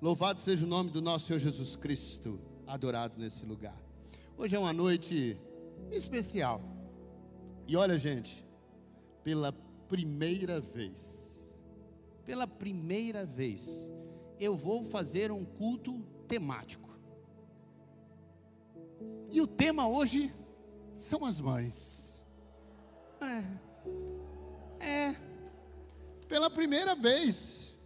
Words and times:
Louvado 0.00 0.38
seja 0.38 0.64
o 0.64 0.68
nome 0.68 0.90
do 0.90 1.02
nosso 1.02 1.26
Senhor 1.26 1.40
Jesus 1.40 1.74
Cristo, 1.74 2.38
adorado 2.68 3.18
nesse 3.18 3.44
lugar. 3.44 3.76
Hoje 4.36 4.54
é 4.54 4.58
uma 4.58 4.72
noite 4.72 5.36
especial. 5.90 6.62
E 7.66 7.76
olha, 7.76 7.98
gente, 7.98 8.44
pela 9.24 9.52
primeira 9.88 10.60
vez, 10.60 11.52
pela 12.24 12.46
primeira 12.46 13.26
vez, 13.26 13.90
eu 14.38 14.54
vou 14.54 14.84
fazer 14.84 15.32
um 15.32 15.44
culto 15.44 16.00
temático. 16.28 16.88
E 19.32 19.40
o 19.40 19.48
tema 19.48 19.88
hoje 19.88 20.32
são 20.94 21.24
as 21.24 21.40
mães. 21.40 22.22
É. 24.80 24.86
É. 24.86 25.16
Pela 26.28 26.48
primeira 26.48 26.94
vez. 26.94 27.76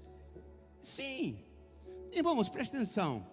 Sim. 0.78 1.42
Irmãos, 2.12 2.50
presta 2.50 2.76
atenção. 2.76 3.26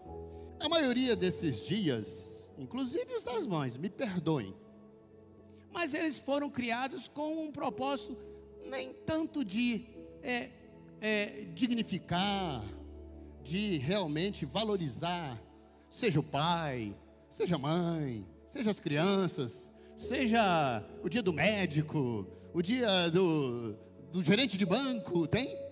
A 0.57 0.69
maioria 0.69 1.13
desses 1.13 1.67
dias, 1.67 2.49
inclusive 2.57 3.13
os 3.13 3.23
das 3.23 3.45
mães, 3.45 3.77
me 3.77 3.89
perdoem. 3.89 4.55
Mas 5.69 5.93
eles 5.93 6.17
foram 6.17 6.49
criados 6.49 7.09
com 7.09 7.43
um 7.43 7.51
propósito 7.51 8.17
nem 8.69 8.93
tanto 8.93 9.43
de 9.43 9.85
é, 10.23 10.49
é, 11.01 11.45
dignificar, 11.53 12.63
de 13.43 13.77
realmente 13.77 14.45
valorizar, 14.45 15.41
seja 15.89 16.21
o 16.21 16.23
pai, 16.23 16.95
seja 17.29 17.55
a 17.55 17.59
mãe, 17.59 18.25
seja 18.45 18.71
as 18.71 18.79
crianças, 18.79 19.71
seja 19.95 20.83
o 21.03 21.09
dia 21.09 21.21
do 21.21 21.33
médico, 21.33 22.25
o 22.53 22.61
dia 22.61 23.09
do, 23.11 23.75
do 24.11 24.23
gerente 24.23 24.57
de 24.57 24.65
banco, 24.65 25.27
tem? 25.27 25.68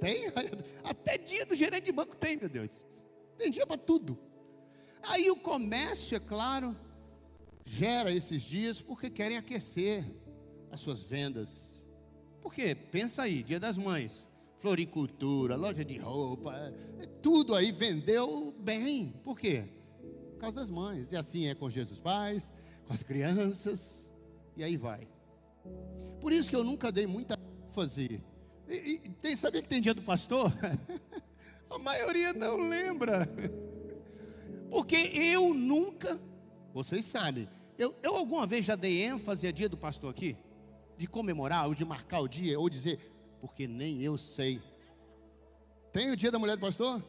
Tem? 0.00 0.26
Até 0.84 1.18
dia 1.18 1.46
do 1.46 1.54
gerente 1.54 1.84
de 1.84 1.92
banco 1.92 2.16
tem, 2.16 2.36
meu 2.36 2.48
Deus. 2.48 2.86
Tem 3.36 3.50
dia 3.50 3.66
para 3.66 3.78
tudo. 3.78 4.18
Aí 5.02 5.30
o 5.30 5.36
comércio, 5.36 6.16
é 6.16 6.20
claro, 6.20 6.76
gera 7.64 8.12
esses 8.12 8.42
dias 8.42 8.80
porque 8.80 9.10
querem 9.10 9.36
aquecer 9.36 10.04
as 10.70 10.80
suas 10.80 11.02
vendas. 11.02 11.84
Porque, 12.42 12.74
pensa 12.74 13.22
aí, 13.22 13.42
dia 13.42 13.58
das 13.58 13.78
mães, 13.78 14.30
floricultura, 14.56 15.56
loja 15.56 15.84
de 15.84 15.96
roupa, 15.98 16.54
é 16.98 17.06
tudo 17.22 17.54
aí 17.54 17.72
vendeu 17.72 18.54
bem. 18.58 19.14
Por 19.22 19.38
quê? 19.38 19.64
Por 20.32 20.38
causa 20.38 20.60
das 20.60 20.70
mães. 20.70 21.12
E 21.12 21.16
assim 21.16 21.48
é 21.48 21.54
com 21.54 21.70
Jesus 21.70 21.98
pais, 21.98 22.52
com 22.86 22.92
as 22.92 23.02
crianças, 23.02 24.10
e 24.56 24.64
aí 24.64 24.76
vai. 24.76 25.08
Por 26.20 26.32
isso 26.32 26.50
que 26.50 26.56
eu 26.56 26.64
nunca 26.64 26.92
dei 26.92 27.06
muita 27.06 27.38
ênfase. 27.66 28.22
E, 28.68 28.74
e, 28.74 28.98
tem, 29.20 29.36
sabia 29.36 29.62
que 29.62 29.68
tem 29.68 29.80
dia 29.80 29.94
do 29.94 30.02
pastor? 30.02 30.52
A 31.70 31.78
maioria 31.78 32.32
não 32.32 32.56
lembra. 32.68 33.28
Porque 34.70 34.96
eu 34.96 35.54
nunca, 35.54 36.20
vocês 36.72 37.04
sabem, 37.04 37.48
eu, 37.76 37.94
eu 38.02 38.16
alguma 38.16 38.46
vez 38.46 38.64
já 38.64 38.74
dei 38.74 39.02
ênfase 39.02 39.46
a 39.46 39.52
dia 39.52 39.68
do 39.68 39.76
pastor 39.76 40.10
aqui? 40.10 40.36
De 40.96 41.06
comemorar, 41.06 41.66
ou 41.66 41.74
de 41.74 41.84
marcar 41.84 42.20
o 42.20 42.28
dia, 42.28 42.58
ou 42.58 42.68
dizer, 42.68 42.98
porque 43.40 43.66
nem 43.66 44.00
eu 44.00 44.16
sei. 44.16 44.60
Tem 45.92 46.10
o 46.10 46.16
dia 46.16 46.30
da 46.30 46.38
mulher 46.38 46.56
do 46.56 46.60
pastor? 46.60 47.02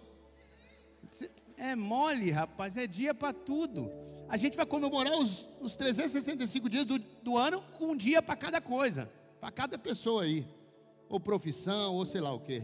É 1.57 1.75
mole, 1.75 2.31
rapaz, 2.31 2.77
é 2.77 2.85
dia 2.85 3.13
para 3.13 3.33
tudo. 3.33 3.89
A 4.27 4.37
gente 4.37 4.57
vai 4.57 4.65
comemorar 4.65 5.13
os, 5.17 5.47
os 5.61 5.75
365 5.75 6.69
dias 6.69 6.83
do, 6.85 6.99
do 6.99 7.37
ano 7.37 7.61
com 7.77 7.91
um 7.91 7.95
dia 7.95 8.21
para 8.21 8.35
cada 8.35 8.59
coisa, 8.59 9.09
para 9.39 9.51
cada 9.51 9.77
pessoa 9.77 10.23
aí, 10.23 10.45
ou 11.09 11.19
profissão, 11.19 11.95
ou 11.95 12.05
sei 12.05 12.21
lá 12.21 12.33
o 12.33 12.39
quê. 12.39 12.63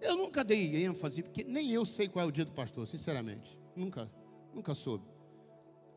Eu 0.00 0.16
nunca 0.16 0.42
dei 0.42 0.84
ênfase, 0.84 1.22
porque 1.22 1.44
nem 1.44 1.70
eu 1.70 1.84
sei 1.84 2.08
qual 2.08 2.24
é 2.24 2.28
o 2.28 2.32
dia 2.32 2.44
do 2.44 2.52
pastor, 2.52 2.86
sinceramente. 2.86 3.58
Nunca, 3.76 4.10
nunca 4.54 4.74
soube. 4.74 5.04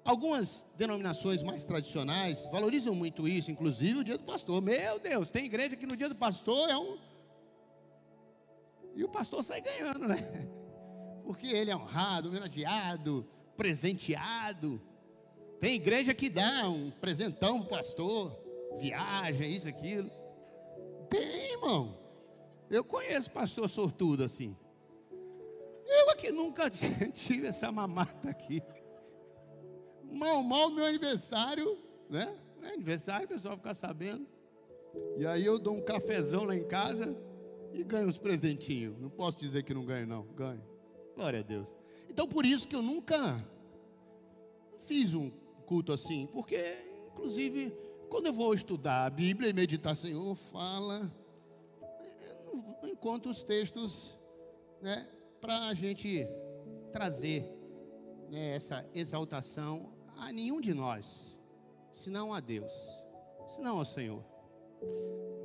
Algumas 0.03 0.65
denominações 0.75 1.41
mais 1.41 1.65
tradicionais 1.65 2.45
valorizam 2.51 2.93
muito 2.93 3.25
isso, 3.25 3.49
inclusive 3.49 3.99
o 3.99 4.03
dia 4.03 4.17
do 4.17 4.25
pastor. 4.25 4.61
Meu 4.61 4.99
Deus, 4.99 5.29
tem 5.29 5.45
igreja 5.45 5.77
que 5.77 5.85
no 5.85 5.95
dia 5.95 6.09
do 6.09 6.15
pastor 6.15 6.69
é 6.69 6.77
um. 6.77 6.97
E 8.95 9.03
o 9.03 9.09
pastor 9.09 9.41
sai 9.41 9.61
ganhando, 9.61 10.07
né? 10.07 10.17
Porque 11.23 11.47
ele 11.47 11.71
é 11.71 11.75
honrado, 11.75 12.27
homenageado, 12.27 13.25
presenteado. 13.55 14.81
Tem 15.57 15.75
igreja 15.75 16.13
que 16.13 16.29
dá 16.29 16.67
um 16.67 16.91
presentão 16.91 17.61
para 17.61 17.65
o 17.65 17.77
pastor, 17.77 18.37
viagem, 18.77 19.49
isso, 19.49 19.69
aquilo. 19.69 20.11
Tem, 21.09 21.42
irmão. 21.63 21.97
Eu 22.69 22.83
conheço 22.83 23.31
pastor 23.31 23.69
sortudo 23.69 24.23
assim. 24.23 24.55
Eu 25.85 26.09
aqui 26.09 26.31
nunca 26.31 26.69
tive 27.13 27.47
essa 27.47 27.71
mamata 27.71 28.29
aqui. 28.29 28.61
Mal, 30.03 30.43
mal 30.43 30.69
meu 30.69 30.85
aniversário, 30.85 31.77
né? 32.09 32.37
É 32.61 32.73
aniversário, 32.73 33.25
o 33.25 33.29
pessoal 33.29 33.55
fica 33.55 33.73
sabendo. 33.73 34.25
E 35.17 35.25
aí 35.25 35.45
eu 35.45 35.57
dou 35.57 35.75
um 35.75 35.81
cafezão 35.81 36.43
lá 36.43 36.55
em 36.55 36.63
casa 36.63 37.17
e 37.73 37.83
ganho 37.83 38.07
uns 38.07 38.17
presentinhos. 38.17 38.97
Não 38.99 39.09
posso 39.09 39.37
dizer 39.37 39.63
que 39.63 39.73
não 39.73 39.85
ganho, 39.85 40.07
não. 40.07 40.23
Ganho. 40.23 40.63
Glória 41.15 41.39
a 41.39 41.43
Deus. 41.43 41.67
Então 42.09 42.27
por 42.27 42.45
isso 42.45 42.67
que 42.67 42.75
eu 42.75 42.81
nunca 42.81 43.43
fiz 44.79 45.13
um 45.13 45.29
culto 45.65 45.91
assim, 45.93 46.27
porque 46.31 46.57
inclusive 47.07 47.73
quando 48.09 48.27
eu 48.27 48.33
vou 48.33 48.53
estudar 48.53 49.05
a 49.05 49.09
Bíblia 49.09 49.49
e 49.49 49.53
meditar, 49.53 49.95
Senhor, 49.95 50.35
fala, 50.35 51.11
encontro 52.83 53.29
os 53.29 53.43
textos, 53.43 54.17
né, 54.81 55.07
para 55.41 55.67
a 55.67 55.73
gente 55.73 56.27
trazer 56.91 57.43
né, 58.29 58.55
essa 58.55 58.85
exaltação 58.93 59.93
a 60.17 60.31
nenhum 60.31 60.61
de 60.61 60.73
nós, 60.73 61.37
senão 61.91 62.33
a 62.33 62.39
Deus, 62.39 62.73
senão 63.49 63.79
ao 63.79 63.85
Senhor. 63.85 64.23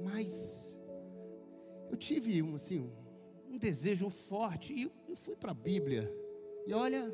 Mas 0.03 0.79
eu 1.91 1.97
tive 1.97 2.43
um, 2.43 2.57
assim, 2.57 2.93
um 3.49 3.59
desejo 3.59 4.11
forte 4.11 4.91
e 5.09 5.17
fui 5.17 5.35
para 5.35 5.53
a 5.53 5.55
Bíblia. 5.55 6.13
E 6.67 6.75
olha, 6.75 7.13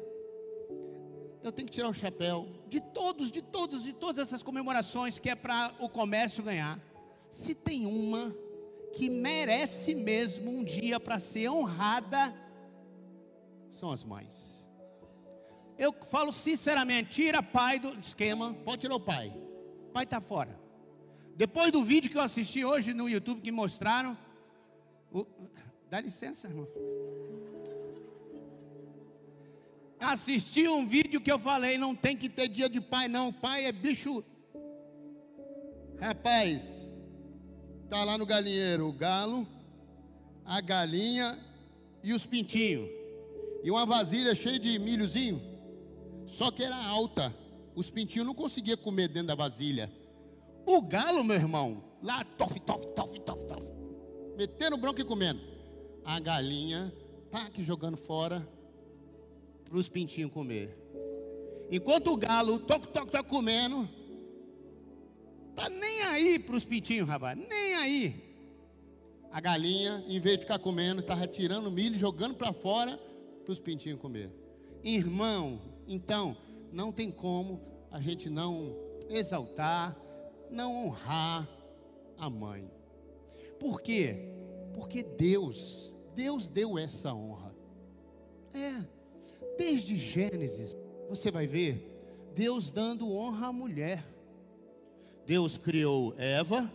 eu 1.43 1.53
tenho 1.53 1.69
que 1.69 1.75
tirar 1.75 1.88
o 1.88 1.94
chapéu 1.94 2.49
de 2.69 2.81
todos, 2.81 3.31
de 3.31 3.43
todos, 3.43 3.84
de 3.84 3.93
todas 3.93 4.19
essas 4.19 4.43
comemorações 4.43 5.19
que 5.19 5.31
é 5.31 5.34
para 5.34 5.75
o 5.78 5.88
comércio 5.88 6.43
ganhar. 6.43 6.81
Se 7.31 7.54
tem 7.54 7.87
uma 7.87 8.34
que 8.94 9.10
merece 9.10 9.94
mesmo 9.94 10.50
um 10.50 10.65
dia 10.65 11.00
para 11.00 11.19
ser 11.19 11.50
honrada, 11.50 12.34
são 13.71 13.91
as 13.91 14.05
mães. 14.05 14.65
Eu 15.77 15.93
falo 15.93 16.32
sinceramente, 16.32 17.10
tira 17.10 17.43
pai 17.43 17.78
do 17.78 17.99
esquema, 17.99 18.54
pode 18.65 18.83
tirar 18.83 18.94
o 18.94 19.00
pai. 19.00 19.33
Pai 19.93 20.04
está 20.04 20.21
fora. 20.21 20.59
Depois 21.37 21.72
do 21.72 21.84
vídeo 21.84 22.10
que 22.10 22.16
eu 22.16 22.22
assisti 22.22 22.65
hoje 22.65 22.94
no 22.94 23.09
YouTube 23.09 23.41
que 23.41 23.50
mostraram, 23.50 24.16
o, 25.12 25.27
dá 25.91 26.00
licença, 26.00 26.47
irmão. 26.47 26.69
Assisti 29.99 30.69
um 30.69 30.87
vídeo 30.87 31.21
que 31.21 31.33
eu 31.33 31.38
falei, 31.38 31.77
não 31.77 31.94
tem 31.94 32.16
que 32.16 32.28
ter 32.28 32.47
dia 32.47 32.69
de 32.69 32.81
pai 32.81 33.09
não, 33.09 33.33
pai 33.33 33.65
é 33.65 33.72
bicho. 33.72 34.22
Rapaz, 36.00 36.84
tá 37.89 38.05
lá 38.05 38.19
no 38.19 38.27
galinheiro 38.27 38.89
o 38.89 38.93
galo, 38.93 39.47
a 40.45 40.61
galinha 40.61 41.39
e 42.03 42.12
os 42.12 42.27
pintinhos 42.27 42.89
e 43.62 43.71
uma 43.71 43.87
vasilha 43.87 44.34
cheia 44.34 44.59
de 44.59 44.78
milhozinho, 44.78 45.41
só 46.27 46.50
que 46.50 46.62
era 46.62 46.77
alta. 46.77 47.34
Os 47.75 47.91
pintinhos 47.91 48.27
não 48.27 48.34
conseguiam 48.34 48.77
comer 48.77 49.09
dentro 49.09 49.28
da 49.28 49.34
vasilha. 49.34 49.91
O 50.67 50.83
galo, 50.83 51.25
meu 51.25 51.37
irmão, 51.37 51.83
lá, 52.03 52.25
tof, 52.25 52.61
tof, 52.61 52.87
tof, 52.89 53.19
tof, 53.21 53.45
tof, 53.47 53.67
metendo 54.37 54.77
bronco 54.77 55.01
e 55.01 55.05
comendo. 55.05 55.41
A 56.05 56.21
galinha 56.21 56.93
tá 57.31 57.47
aqui 57.47 57.65
jogando 57.65 57.97
fora 57.97 58.47
para 59.65 59.78
os 59.78 59.89
pintinhos 59.89 60.31
comer. 60.31 60.78
Enquanto 61.71 62.13
o 62.13 62.16
galo, 62.16 62.59
toc, 62.60 62.86
toc, 62.89 63.10
tá 63.10 63.22
comendo, 63.22 63.89
tá 65.54 65.68
nem 65.68 66.03
aí 66.03 66.39
para 66.39 66.56
os 66.56 66.65
pintinhos, 66.65 67.09
rapaz, 67.09 67.39
nem 67.39 67.74
aí. 67.74 68.24
A 69.30 69.41
galinha, 69.41 70.04
em 70.09 70.21
vez 70.21 70.36
de 70.36 70.42
ficar 70.42 70.59
comendo, 70.59 71.01
estava 71.01 71.27
tirando 71.27 71.71
milho, 71.71 71.98
jogando 71.98 72.36
para 72.36 72.53
fora 72.53 72.98
para 73.45 73.53
os 73.53 73.59
pintinhos 73.59 74.01
comer. 74.01 74.30
Irmão, 74.83 75.60
então, 75.86 76.36
não 76.72 76.92
tem 76.92 77.10
como 77.10 77.60
a 77.91 78.01
gente 78.01 78.28
não 78.30 78.77
exaltar, 79.09 79.97
não 80.51 80.86
honrar 80.86 81.48
a 82.18 82.30
mãe. 82.30 82.71
Por 83.59 83.80
quê? 83.80 84.28
Porque 84.74 85.03
Deus, 85.03 85.95
Deus 86.15 86.48
deu 86.48 86.78
essa 86.78 87.15
honra. 87.15 87.54
É, 88.53 88.84
desde 89.59 89.97
Gênesis, 89.97 90.77
você 91.09 91.30
vai 91.30 91.47
ver 91.47 91.95
Deus 92.34 92.72
dando 92.72 93.12
honra 93.12 93.48
à 93.48 93.53
mulher. 93.53 94.04
Deus 95.26 95.56
criou 95.56 96.15
Eva. 96.18 96.71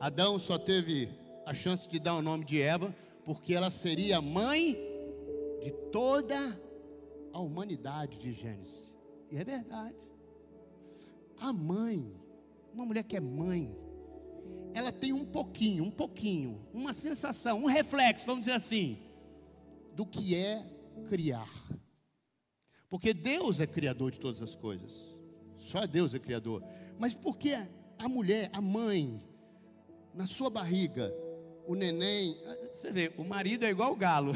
Adão 0.00 0.38
só 0.38 0.58
teve 0.58 1.08
a 1.44 1.52
chance 1.52 1.88
de 1.88 1.98
dar 1.98 2.14
o 2.14 2.22
nome 2.22 2.44
de 2.44 2.60
Eva, 2.60 2.94
porque 3.24 3.54
ela 3.54 3.70
seria 3.70 4.22
mãe 4.22 4.76
de 5.62 5.70
toda 5.92 6.36
a 7.32 7.40
humanidade 7.40 8.18
de 8.18 8.32
Gênesis. 8.32 8.94
E 9.30 9.38
é 9.38 9.44
verdade. 9.44 9.96
A 11.38 11.52
mãe, 11.52 12.10
uma 12.72 12.86
mulher 12.86 13.02
que 13.04 13.16
é 13.16 13.20
mãe, 13.20 13.76
ela 14.72 14.92
tem 14.92 15.12
um 15.12 15.24
pouquinho, 15.24 15.84
um 15.84 15.90
pouquinho, 15.90 16.66
uma 16.72 16.92
sensação, 16.92 17.64
um 17.64 17.66
reflexo, 17.66 18.24
vamos 18.24 18.42
dizer 18.42 18.52
assim, 18.56 18.98
do 19.94 20.06
que 20.06 20.34
é 20.34 20.64
criar. 21.08 21.50
Porque 22.88 23.12
Deus 23.12 23.60
é 23.60 23.66
criador 23.66 24.10
de 24.10 24.20
todas 24.20 24.40
as 24.40 24.54
coisas. 24.54 25.17
Só 25.58 25.86
Deus 25.86 26.14
é 26.14 26.18
criador. 26.18 26.62
Mas 26.98 27.12
porque 27.12 27.54
a 27.98 28.08
mulher, 28.08 28.48
a 28.52 28.60
mãe, 28.60 29.22
na 30.14 30.26
sua 30.26 30.48
barriga, 30.48 31.12
o 31.66 31.74
neném, 31.74 32.36
você 32.72 32.90
vê, 32.90 33.12
o 33.18 33.24
marido 33.24 33.64
é 33.66 33.70
igual 33.70 33.92
o 33.92 33.96
galo. 33.96 34.32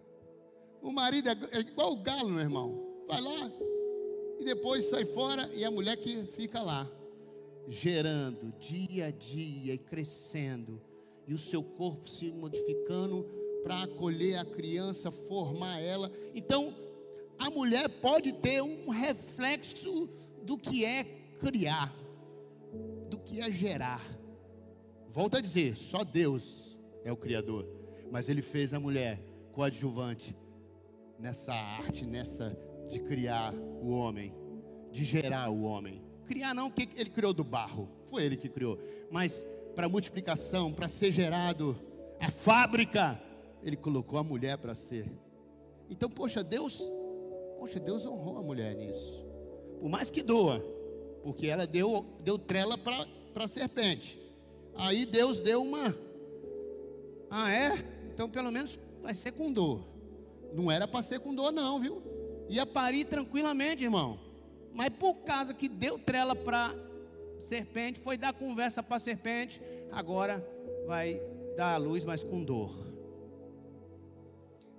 o 0.80 0.90
marido 0.90 1.28
é 1.28 1.58
igual 1.60 1.92
o 1.92 1.96
galo, 1.96 2.30
meu 2.30 2.40
irmão. 2.40 3.04
Vai 3.06 3.20
lá 3.20 3.50
e 4.38 4.44
depois 4.44 4.86
sai 4.86 5.04
fora 5.04 5.50
e 5.54 5.64
a 5.64 5.70
mulher 5.70 5.96
que 5.96 6.22
fica 6.36 6.60
lá, 6.60 6.90
gerando 7.68 8.52
dia 8.58 9.06
a 9.06 9.10
dia 9.10 9.74
e 9.74 9.78
crescendo, 9.78 10.80
e 11.26 11.34
o 11.34 11.38
seu 11.38 11.62
corpo 11.62 12.08
se 12.08 12.30
modificando 12.30 13.24
para 13.62 13.82
acolher 13.82 14.38
a 14.38 14.44
criança, 14.44 15.10
formar 15.10 15.80
ela. 15.80 16.10
Então, 16.34 16.74
a 17.38 17.50
mulher 17.50 17.88
pode 18.00 18.32
ter 18.32 18.62
um 18.62 18.88
reflexo 18.90 20.08
do 20.46 20.56
que 20.56 20.84
é 20.84 21.04
criar, 21.38 21.92
do 23.10 23.18
que 23.18 23.40
é 23.40 23.50
gerar. 23.50 24.02
Volto 25.08 25.36
a 25.36 25.40
dizer, 25.40 25.76
só 25.76 26.04
Deus 26.04 26.78
é 27.04 27.12
o 27.12 27.16
Criador, 27.16 27.66
mas 28.10 28.28
Ele 28.28 28.40
fez 28.40 28.72
a 28.72 28.80
mulher 28.80 29.20
coadjuvante 29.52 30.36
nessa 31.18 31.52
arte, 31.52 32.06
nessa 32.06 32.56
de 32.88 33.00
criar 33.00 33.52
o 33.54 33.90
homem, 33.90 34.32
de 34.92 35.04
gerar 35.04 35.50
o 35.50 35.62
homem. 35.62 36.02
Criar 36.26 36.54
não, 36.54 36.70
que 36.70 36.88
Ele 36.96 37.10
criou 37.10 37.32
do 37.32 37.44
barro, 37.44 37.88
foi 38.04 38.24
Ele 38.24 38.36
que 38.36 38.48
criou, 38.48 38.78
mas 39.10 39.44
para 39.74 39.88
multiplicação, 39.88 40.72
para 40.72 40.88
ser 40.88 41.10
gerado, 41.12 41.76
a 42.20 42.30
fábrica, 42.30 43.20
Ele 43.62 43.76
colocou 43.76 44.18
a 44.18 44.24
mulher 44.24 44.56
para 44.58 44.74
ser. 44.74 45.10
Então, 45.90 46.08
poxa, 46.08 46.42
Deus 46.42 46.82
Poxa, 47.58 47.80
Deus 47.80 48.06
honrou 48.06 48.38
a 48.38 48.42
mulher 48.42 48.76
nisso. 48.76 49.25
Por 49.80 49.88
mais 49.88 50.10
que 50.10 50.22
doa, 50.22 50.64
porque 51.22 51.46
ela 51.46 51.66
deu, 51.66 52.04
deu 52.20 52.38
trela 52.38 52.76
para 52.78 53.44
a 53.44 53.48
serpente. 53.48 54.18
Aí 54.74 55.04
Deus 55.04 55.40
deu 55.40 55.62
uma. 55.62 55.96
Ah, 57.30 57.50
é? 57.50 57.72
Então 58.12 58.28
pelo 58.28 58.50
menos 58.50 58.78
vai 59.02 59.14
ser 59.14 59.32
com 59.32 59.52
dor. 59.52 59.84
Não 60.52 60.70
era 60.70 60.86
para 60.86 61.02
ser 61.02 61.20
com 61.20 61.34
dor, 61.34 61.52
não, 61.52 61.80
viu? 61.80 62.02
Ia 62.48 62.64
parir 62.64 63.04
tranquilamente, 63.04 63.82
irmão. 63.82 64.18
Mas 64.72 64.90
por 64.90 65.14
causa 65.16 65.52
que 65.52 65.68
deu 65.68 65.98
trela 65.98 66.34
para 66.36 66.74
serpente, 67.40 67.98
foi 68.00 68.16
dar 68.16 68.32
conversa 68.32 68.82
para 68.82 68.98
serpente, 68.98 69.60
agora 69.90 70.46
vai 70.86 71.20
dar 71.56 71.74
a 71.74 71.76
luz, 71.76 72.04
mas 72.04 72.22
com 72.22 72.42
dor. 72.42 72.70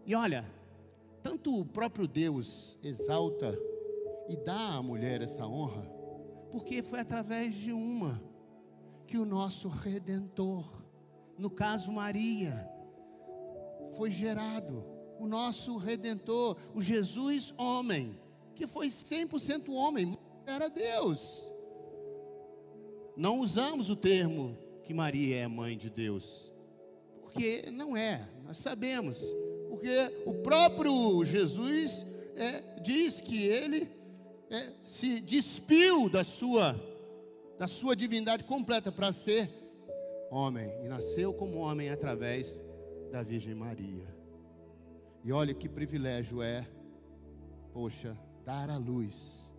E 0.05 0.15
olha, 0.15 0.45
tanto 1.21 1.59
o 1.59 1.65
próprio 1.65 2.07
Deus 2.07 2.77
exalta 2.81 3.59
e 4.27 4.35
dá 4.37 4.75
à 4.75 4.83
mulher 4.83 5.21
essa 5.21 5.45
honra, 5.45 5.83
porque 6.51 6.81
foi 6.81 6.99
através 6.99 7.55
de 7.55 7.71
uma 7.71 8.21
que 9.05 9.17
o 9.17 9.25
nosso 9.25 9.67
redentor, 9.67 10.65
no 11.37 11.49
caso 11.49 11.91
Maria, 11.91 12.69
foi 13.95 14.11
gerado. 14.11 14.83
O 15.19 15.25
nosso 15.25 15.77
redentor, 15.77 16.55
o 16.75 16.81
Jesus 16.81 17.53
homem, 17.57 18.15
que 18.53 18.67
foi 18.67 18.87
100% 18.87 19.69
homem, 19.69 20.15
era 20.45 20.69
Deus. 20.69 21.51
Não 23.15 23.39
usamos 23.39 23.89
o 23.89 23.95
termo 23.95 24.55
que 24.83 24.93
Maria 24.93 25.37
é 25.37 25.47
mãe 25.47 25.75
de 25.75 25.89
Deus, 25.89 26.53
porque 27.21 27.71
não 27.71 27.97
é, 27.97 28.29
nós 28.45 28.57
sabemos 28.57 29.19
porque 29.69 30.11
o 30.25 30.33
próprio 30.33 31.23
Jesus 31.23 32.05
é, 32.35 32.61
diz 32.81 33.21
que 33.21 33.43
ele 33.43 33.89
é, 34.49 34.71
se 34.83 35.19
despiu 35.19 36.09
da 36.09 36.23
sua, 36.23 36.75
da 37.57 37.67
sua 37.67 37.95
divindade 37.95 38.43
completa 38.43 38.91
para 38.91 39.11
ser 39.11 39.49
homem. 40.31 40.69
E 40.83 40.87
nasceu 40.87 41.33
como 41.33 41.57
homem 41.57 41.89
através 41.89 42.61
da 43.11 43.21
Virgem 43.21 43.55
Maria. 43.55 44.07
E 45.23 45.31
olha 45.31 45.53
que 45.53 45.67
privilégio 45.67 46.41
é, 46.41 46.67
poxa, 47.73 48.17
dar 48.43 48.69
a 48.69 48.77
luz. 48.77 49.51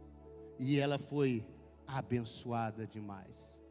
E 0.59 0.79
ela 0.79 0.99
foi 0.99 1.45
abençoada 1.87 2.87
demais. 2.87 3.63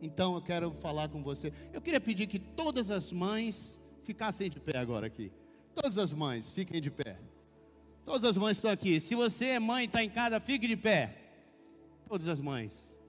Então 0.00 0.34
eu 0.34 0.42
quero 0.42 0.72
falar 0.72 1.08
com 1.08 1.22
você. 1.22 1.52
Eu 1.72 1.80
queria 1.80 2.00
pedir 2.00 2.26
que 2.26 2.38
todas 2.38 2.90
as 2.90 3.12
mães 3.12 3.80
ficassem 4.02 4.50
de 4.50 4.60
pé 4.60 4.78
agora 4.78 5.06
aqui. 5.06 5.32
Todas 5.74 5.98
as 5.98 6.12
mães, 6.12 6.48
fiquem 6.50 6.80
de 6.80 6.90
pé. 6.90 7.18
Todas 8.06 8.22
as 8.22 8.36
mães 8.36 8.56
estão 8.56 8.70
aqui. 8.70 9.00
Se 9.00 9.16
você 9.16 9.46
é 9.46 9.58
mãe 9.58 9.82
e 9.82 9.86
está 9.86 10.02
em 10.02 10.08
casa, 10.08 10.38
fique 10.38 10.68
de 10.68 10.76
pé. 10.76 11.12
Todas 12.08 12.28
as 12.28 12.40
mães. 12.40 13.00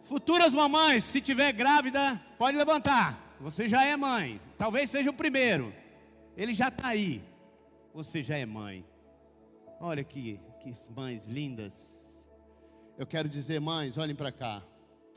Futuras 0.00 0.54
mamães, 0.54 1.04
se 1.04 1.20
tiver 1.20 1.52
grávida, 1.52 2.18
pode 2.38 2.56
levantar. 2.56 3.36
Você 3.38 3.68
já 3.68 3.84
é 3.84 3.94
mãe. 3.94 4.40
Talvez 4.56 4.90
seja 4.90 5.10
o 5.10 5.12
primeiro. 5.12 5.70
Ele 6.34 6.54
já 6.54 6.68
está 6.68 6.88
aí. 6.88 7.22
Você 7.92 8.22
já 8.22 8.38
é 8.38 8.46
mãe. 8.46 8.86
Olha 9.78 10.02
que, 10.02 10.40
que 10.60 10.74
mães 10.92 11.26
lindas. 11.26 12.30
Eu 12.96 13.06
quero 13.06 13.28
dizer, 13.28 13.60
mães, 13.60 13.98
olhem 13.98 14.16
para 14.16 14.32
cá. 14.32 14.62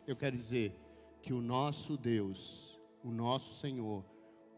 Eu 0.05 0.17
quero 0.17 0.35
dizer 0.35 0.77
que 1.21 1.31
o 1.31 1.39
nosso 1.39 1.95
Deus, 1.95 2.77
o 3.01 3.11
nosso 3.11 3.55
Senhor, 3.55 4.03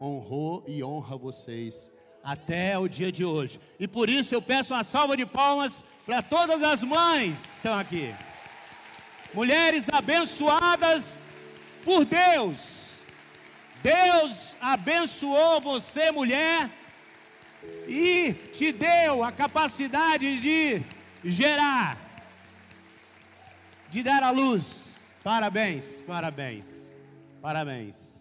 honrou 0.00 0.64
e 0.66 0.82
honra 0.82 1.16
vocês 1.16 1.91
até 2.22 2.78
o 2.78 2.88
dia 2.88 3.10
de 3.10 3.24
hoje. 3.24 3.60
E 3.78 3.88
por 3.88 4.08
isso 4.08 4.34
eu 4.34 4.42
peço 4.42 4.74
uma 4.74 4.84
salva 4.84 5.16
de 5.16 5.26
palmas 5.26 5.84
para 6.06 6.22
todas 6.22 6.62
as 6.62 6.82
mães 6.82 7.46
que 7.46 7.54
estão 7.54 7.78
aqui. 7.78 8.14
Mulheres 9.34 9.88
abençoadas 9.90 11.24
por 11.84 12.04
Deus. 12.04 12.90
Deus 13.82 14.56
abençoou 14.60 15.60
você, 15.60 16.12
mulher, 16.12 16.70
e 17.88 18.32
te 18.52 18.72
deu 18.72 19.24
a 19.24 19.32
capacidade 19.32 20.40
de 20.40 20.82
gerar, 21.24 21.98
de 23.90 24.02
dar 24.02 24.22
à 24.22 24.30
luz. 24.30 25.00
Parabéns, 25.24 26.02
parabéns, 26.02 26.94
parabéns. 27.40 28.11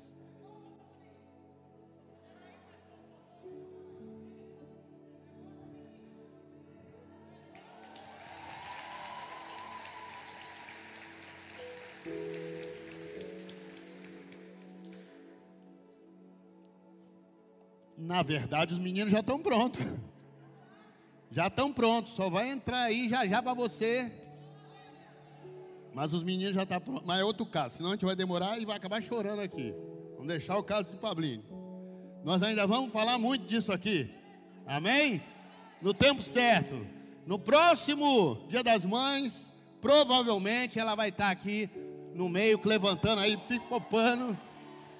Na 18.01 18.23
verdade, 18.23 18.73
os 18.73 18.79
meninos 18.79 19.11
já 19.11 19.19
estão 19.19 19.39
prontos. 19.39 19.85
Já 21.29 21.47
estão 21.47 21.71
prontos, 21.71 22.13
só 22.13 22.29
vai 22.29 22.49
entrar 22.49 22.81
aí 22.81 23.07
já 23.07 23.25
já 23.27 23.43
para 23.43 23.53
você. 23.53 24.11
Mas 25.93 26.11
os 26.11 26.23
meninos 26.23 26.55
já 26.55 26.63
estão 26.63 26.79
tá 26.79 26.83
prontos. 26.83 27.05
Mas 27.05 27.19
é 27.19 27.23
outro 27.23 27.45
caso, 27.45 27.77
senão 27.77 27.91
a 27.91 27.93
gente 27.93 28.03
vai 28.03 28.15
demorar 28.15 28.57
e 28.57 28.65
vai 28.65 28.75
acabar 28.75 29.01
chorando 29.01 29.39
aqui. 29.39 29.73
Vamos 30.13 30.27
deixar 30.27 30.57
o 30.57 30.63
caso 30.63 30.91
de 30.91 30.97
Pablinho. 30.97 31.43
Nós 32.23 32.41
ainda 32.41 32.65
vamos 32.65 32.91
falar 32.91 33.19
muito 33.19 33.45
disso 33.45 33.71
aqui. 33.71 34.09
Amém? 34.65 35.21
No 35.79 35.93
tempo 35.93 36.23
certo. 36.23 36.85
No 37.27 37.37
próximo 37.37 38.45
Dia 38.49 38.63
das 38.63 38.83
Mães, 38.83 39.53
provavelmente 39.79 40.79
ela 40.79 40.95
vai 40.95 41.09
estar 41.09 41.25
tá 41.25 41.31
aqui 41.31 41.69
no 42.15 42.27
meio, 42.27 42.59
levantando 42.65 43.21
aí, 43.21 43.37
pipopando. 43.37 44.37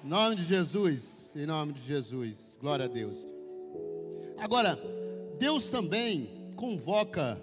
Em 0.04 0.08
nome 0.08 0.34
de 0.34 0.42
Jesus, 0.42 1.32
em 1.36 1.46
nome 1.46 1.74
de 1.74 1.80
Jesus, 1.80 2.58
glória 2.60 2.86
a 2.86 2.88
Deus. 2.88 3.16
Agora, 4.36 4.76
Deus 5.38 5.70
também 5.70 6.52
convoca 6.56 7.40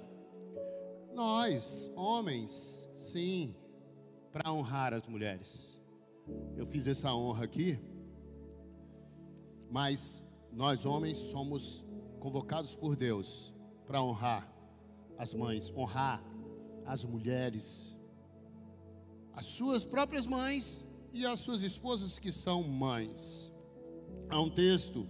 nós, 1.13 1.89
homens, 1.95 2.89
sim, 2.97 3.55
para 4.33 4.51
honrar 4.51 4.93
as 4.93 5.07
mulheres. 5.07 5.79
Eu 6.57 6.67
fiz 6.67 6.85
essa 6.85 7.15
honra 7.15 7.45
aqui, 7.45 7.79
mas 9.71 10.21
nós, 10.51 10.85
homens, 10.85 11.17
somos 11.17 11.85
convocados 12.19 12.75
por 12.75 12.93
Deus 12.93 13.53
para 13.87 14.03
honrar 14.03 14.53
as 15.17 15.33
mães, 15.33 15.71
honrar 15.77 16.21
as 16.85 17.05
mulheres, 17.05 17.95
as 19.33 19.45
suas 19.45 19.85
próprias 19.85 20.27
mães 20.27 20.88
e 21.13 21.25
as 21.25 21.39
suas 21.39 21.61
esposas 21.61 22.19
que 22.19 22.31
são 22.31 22.63
mães. 22.63 23.51
Há 24.29 24.39
um 24.39 24.49
texto, 24.49 25.07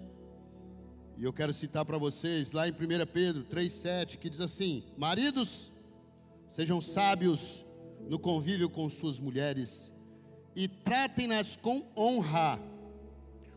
E 1.18 1.24
eu 1.26 1.34
quero 1.34 1.54
citar 1.54 1.84
para 1.84 1.98
vocês 1.98 2.54
lá 2.54 2.66
em 2.66 2.72
1 2.72 2.76
Pedro 3.12 3.44
3,7, 3.44 4.18
que 4.18 4.30
diz 4.30 4.40
assim: 4.40 4.86
Maridos, 4.98 5.70
sejam 6.48 6.80
sábios 6.80 7.66
no 8.08 8.18
convívio 8.18 8.70
com 8.70 8.90
suas 8.90 9.20
mulheres 9.20 9.92
e 10.56 10.68
tratem-nas 10.68 11.56
com 11.56 11.84
honra, 11.96 12.60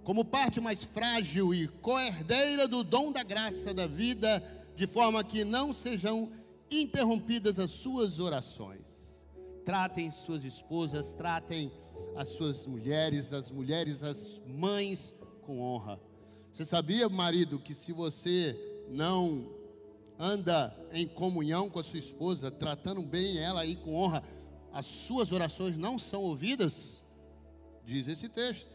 como 0.02 0.24
parte 0.24 0.60
mais 0.60 0.82
frágil 0.82 1.54
e 1.54 1.68
coerdeira 1.68 2.66
do 2.66 2.82
dom 2.82 3.12
da 3.12 3.22
graça 3.22 3.72
da 3.72 3.86
vida, 3.86 4.42
de 4.74 4.86
forma 4.86 5.22
que 5.22 5.44
não 5.44 5.72
sejam 5.72 6.32
interrompidas 6.70 7.58
as 7.58 7.70
suas 7.70 8.18
orações. 8.18 9.24
Tratem 9.64 10.10
suas 10.10 10.44
esposas, 10.44 11.14
tratem 11.14 11.70
as 12.16 12.28
suas 12.28 12.66
mulheres, 12.66 13.32
as 13.32 13.50
mulheres, 13.50 14.02
as 14.02 14.40
mães 14.46 15.14
com 15.42 15.60
honra. 15.60 16.00
Você 16.52 16.64
sabia, 16.64 17.08
marido, 17.08 17.58
que 17.58 17.74
se 17.74 17.92
você 17.92 18.56
não 18.88 19.50
anda 20.18 20.76
em 20.92 21.06
comunhão 21.06 21.70
com 21.70 21.78
a 21.78 21.82
sua 21.82 21.98
esposa, 21.98 22.50
tratando 22.50 23.02
bem 23.02 23.38
ela 23.38 23.62
aí 23.62 23.74
com 23.74 23.94
honra, 23.94 24.22
as 24.72 24.86
suas 24.86 25.32
orações 25.32 25.76
não 25.76 25.98
são 25.98 26.22
ouvidas? 26.22 27.02
Diz 27.84 28.06
esse 28.06 28.28
texto. 28.28 28.70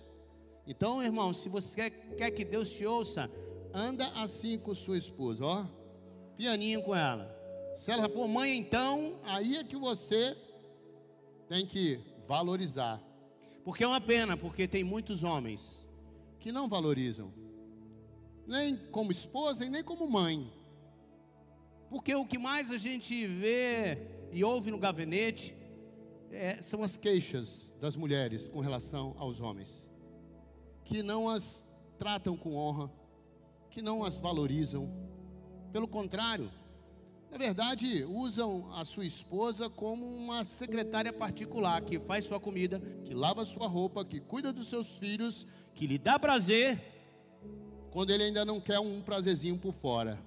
Então, 0.65 1.01
irmão, 1.01 1.33
se 1.33 1.47
você 1.47 1.89
quer 1.89 2.31
que 2.31 2.43
Deus 2.43 2.69
te 2.71 2.85
ouça, 2.85 3.31
anda 3.73 4.05
assim 4.21 4.57
com 4.57 4.75
sua 4.75 4.97
esposa, 4.97 5.45
ó, 5.45 5.65
pianinho 6.35 6.81
com 6.83 6.95
ela. 6.95 7.33
Se 7.75 7.91
ela 7.91 8.09
for 8.09 8.27
mãe, 8.27 8.57
então, 8.57 9.19
aí 9.23 9.57
é 9.57 9.63
que 9.63 9.77
você 9.77 10.35
tem 11.47 11.65
que 11.65 11.99
valorizar. 12.27 13.01
Porque 13.67 13.83
é 13.83 13.87
uma 13.87 13.99
pena, 13.99 14.37
porque 14.37 14.65
tem 14.65 14.81
muitos 14.81 15.25
homens 15.25 15.85
que 16.39 16.53
não 16.53 16.69
valorizam, 16.69 17.33
nem 18.47 18.77
como 18.77 19.11
esposa 19.11 19.65
e 19.65 19.69
nem 19.69 19.83
como 19.83 20.09
mãe. 20.09 20.49
Porque 21.89 22.15
o 22.15 22.25
que 22.25 22.37
mais 22.37 22.71
a 22.71 22.77
gente 22.77 23.27
vê 23.27 23.97
e 24.31 24.41
ouve 24.41 24.71
no 24.71 24.79
gabinete 24.79 25.53
é, 26.31 26.61
são 26.61 26.81
as 26.81 26.95
queixas 26.95 27.73
das 27.77 27.97
mulheres 27.97 28.47
com 28.47 28.61
relação 28.61 29.13
aos 29.17 29.41
homens, 29.41 29.91
que 30.85 31.03
não 31.03 31.29
as 31.29 31.67
tratam 31.97 32.37
com 32.37 32.55
honra, 32.55 32.89
que 33.69 33.81
não 33.81 34.05
as 34.05 34.17
valorizam, 34.17 34.89
pelo 35.73 35.89
contrário, 35.89 36.49
na 37.29 37.37
verdade, 37.37 38.05
usam 38.05 38.73
a 38.73 38.85
sua 38.85 39.05
esposa 39.05 39.69
como 39.69 40.05
uma 40.05 40.45
secretária 40.45 41.11
particular 41.11 41.81
que 41.81 41.99
faz 41.99 42.25
sua 42.25 42.39
comida, 42.39 42.79
que 43.03 43.13
lava 43.13 43.43
sua 43.43 43.67
roupa, 43.67 44.05
que 44.05 44.19
cuida 44.19 44.53
dos 44.53 44.69
seus 44.69 44.97
filhos, 44.97 45.45
que 45.75 45.85
lhe 45.85 45.97
dá 45.97 46.17
prazer, 46.17 46.81
quando 47.91 48.11
ele 48.11 48.23
ainda 48.23 48.45
não 48.45 48.61
quer 48.61 48.79
um 48.79 49.01
prazerzinho 49.01 49.57
por 49.57 49.73
fora. 49.73 50.17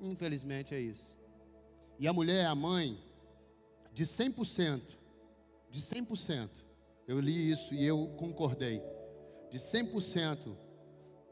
Infelizmente 0.00 0.74
é 0.74 0.80
isso. 0.80 1.16
E 1.98 2.08
a 2.08 2.12
mulher 2.12 2.44
é 2.44 2.46
a 2.46 2.54
mãe 2.54 2.98
de 3.92 4.04
100%, 4.04 4.82
de 5.70 5.80
100%, 5.80 6.50
eu 7.08 7.20
li 7.20 7.50
isso 7.50 7.74
e 7.74 7.84
eu 7.84 8.08
concordei, 8.18 8.82
de 9.50 9.58
100% 9.58 10.56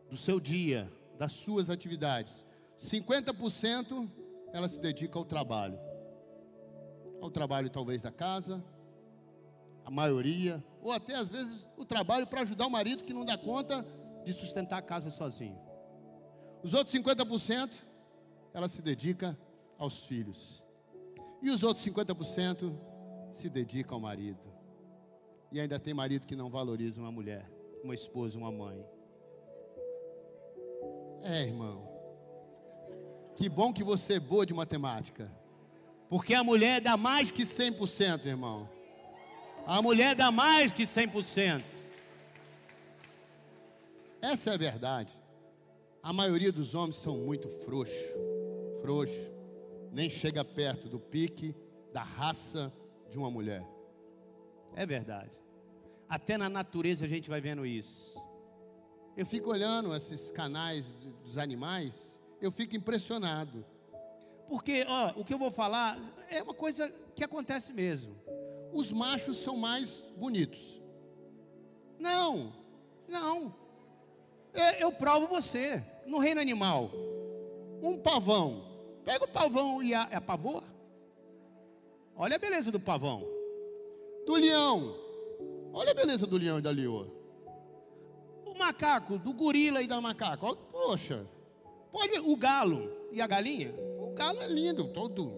do 0.08 0.16
seu 0.16 0.38
dia, 0.38 0.90
das 1.18 1.32
suas 1.32 1.68
atividades, 1.68 2.44
50% 2.78 4.08
ela 4.54 4.68
se 4.68 4.80
dedica 4.80 5.18
ao 5.18 5.24
trabalho. 5.24 5.76
Ao 7.20 7.28
trabalho 7.28 7.68
talvez 7.68 8.02
da 8.02 8.12
casa, 8.12 8.64
a 9.84 9.90
maioria, 9.90 10.64
ou 10.80 10.92
até 10.92 11.16
às 11.16 11.28
vezes 11.28 11.68
o 11.76 11.84
trabalho 11.84 12.24
para 12.24 12.42
ajudar 12.42 12.68
o 12.68 12.70
marido 12.70 13.02
que 13.02 13.12
não 13.12 13.24
dá 13.24 13.36
conta 13.36 13.84
de 14.24 14.32
sustentar 14.32 14.78
a 14.78 14.82
casa 14.82 15.10
sozinho. 15.10 15.58
Os 16.62 16.72
outros 16.72 16.94
50% 16.94 17.68
ela 18.54 18.68
se 18.68 18.80
dedica 18.80 19.36
aos 19.76 20.06
filhos. 20.06 20.62
E 21.42 21.50
os 21.50 21.64
outros 21.64 21.84
50% 21.84 22.78
se 23.32 23.50
dedicam 23.50 23.96
ao 23.96 24.00
marido. 24.00 24.40
E 25.50 25.58
ainda 25.58 25.80
tem 25.80 25.92
marido 25.92 26.28
que 26.28 26.36
não 26.36 26.48
valoriza 26.48 27.00
uma 27.00 27.10
mulher, 27.10 27.50
uma 27.82 27.92
esposa, 27.92 28.38
uma 28.38 28.52
mãe. 28.52 28.86
É, 31.24 31.42
irmão. 31.42 31.93
Que 33.36 33.48
bom 33.48 33.72
que 33.72 33.82
você 33.82 34.14
é 34.14 34.20
boa 34.20 34.46
de 34.46 34.54
matemática. 34.54 35.30
Porque 36.08 36.34
a 36.34 36.44
mulher 36.44 36.80
dá 36.80 36.96
mais 36.96 37.30
que 37.30 37.42
100%, 37.42 38.26
irmão. 38.26 38.68
A 39.66 39.80
mulher 39.82 40.14
dá 40.14 40.30
mais 40.30 40.70
que 40.70 40.84
100%. 40.84 41.62
Essa 44.20 44.50
é 44.50 44.54
a 44.54 44.56
verdade. 44.56 45.12
A 46.02 46.12
maioria 46.12 46.52
dos 46.52 46.74
homens 46.74 46.96
são 46.96 47.16
muito 47.16 47.48
frouxos. 47.48 47.96
Frouxos 48.80 49.30
nem 49.90 50.10
chega 50.10 50.44
perto 50.44 50.88
do 50.88 50.98
pique 50.98 51.54
da 51.92 52.02
raça 52.02 52.72
de 53.10 53.18
uma 53.18 53.30
mulher. 53.30 53.64
É 54.74 54.84
verdade. 54.84 55.30
Até 56.08 56.36
na 56.36 56.48
natureza 56.48 57.04
a 57.04 57.08
gente 57.08 57.28
vai 57.28 57.40
vendo 57.40 57.64
isso. 57.64 58.14
Eu 59.16 59.24
fico 59.24 59.50
olhando 59.50 59.94
esses 59.94 60.30
canais 60.30 60.92
dos 61.22 61.38
animais, 61.38 62.18
eu 62.44 62.50
fico 62.50 62.76
impressionado. 62.76 63.64
Porque, 64.48 64.84
ó, 64.88 65.20
o 65.20 65.24
que 65.24 65.32
eu 65.32 65.38
vou 65.38 65.50
falar 65.50 65.98
é 66.28 66.42
uma 66.42 66.54
coisa 66.54 66.92
que 67.14 67.24
acontece 67.24 67.72
mesmo. 67.72 68.14
Os 68.72 68.92
machos 68.92 69.38
são 69.38 69.56
mais 69.56 70.06
bonitos. 70.16 70.82
Não, 71.98 72.52
não. 73.08 73.54
Eu, 74.52 74.64
eu 74.80 74.92
provo 74.92 75.26
você. 75.26 75.82
No 76.06 76.18
reino 76.18 76.40
animal, 76.40 76.90
um 77.82 77.98
pavão 77.98 78.74
Pega 79.04 79.24
o 79.24 79.28
pavão 79.28 79.82
e 79.82 79.92
a, 79.94 80.02
a 80.02 80.20
pavor. 80.20 80.64
Olha 82.16 82.36
a 82.36 82.38
beleza 82.38 82.72
do 82.72 82.80
pavão. 82.80 83.22
Do 84.24 84.34
leão. 84.34 84.94
Olha 85.72 85.90
a 85.90 85.94
beleza 85.94 86.26
do 86.26 86.38
leão 86.38 86.58
e 86.58 86.62
da 86.62 86.70
leoa. 86.70 87.12
O 88.46 88.56
macaco, 88.56 89.18
do 89.18 89.32
gorila 89.34 89.82
e 89.82 89.86
da 89.86 90.00
macaca. 90.00 90.54
Poxa. 90.56 91.26
Pode 91.94 92.18
o 92.18 92.36
galo 92.36 92.90
e 93.12 93.22
a 93.22 93.26
galinha. 93.28 93.72
O 94.00 94.10
galo 94.14 94.42
é 94.42 94.48
lindo, 94.48 94.88
todo. 94.88 95.32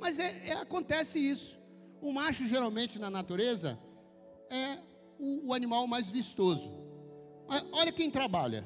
Mas 0.00 0.18
é, 0.18 0.48
é, 0.48 0.52
acontece 0.54 1.18
isso. 1.18 1.60
O 2.00 2.10
macho, 2.14 2.46
geralmente, 2.46 2.98
na 2.98 3.10
natureza, 3.10 3.78
é 4.48 4.78
o, 5.18 5.48
o 5.48 5.52
animal 5.52 5.86
mais 5.86 6.10
vistoso. 6.10 6.72
Olha 7.72 7.92
quem 7.92 8.10
trabalha. 8.10 8.64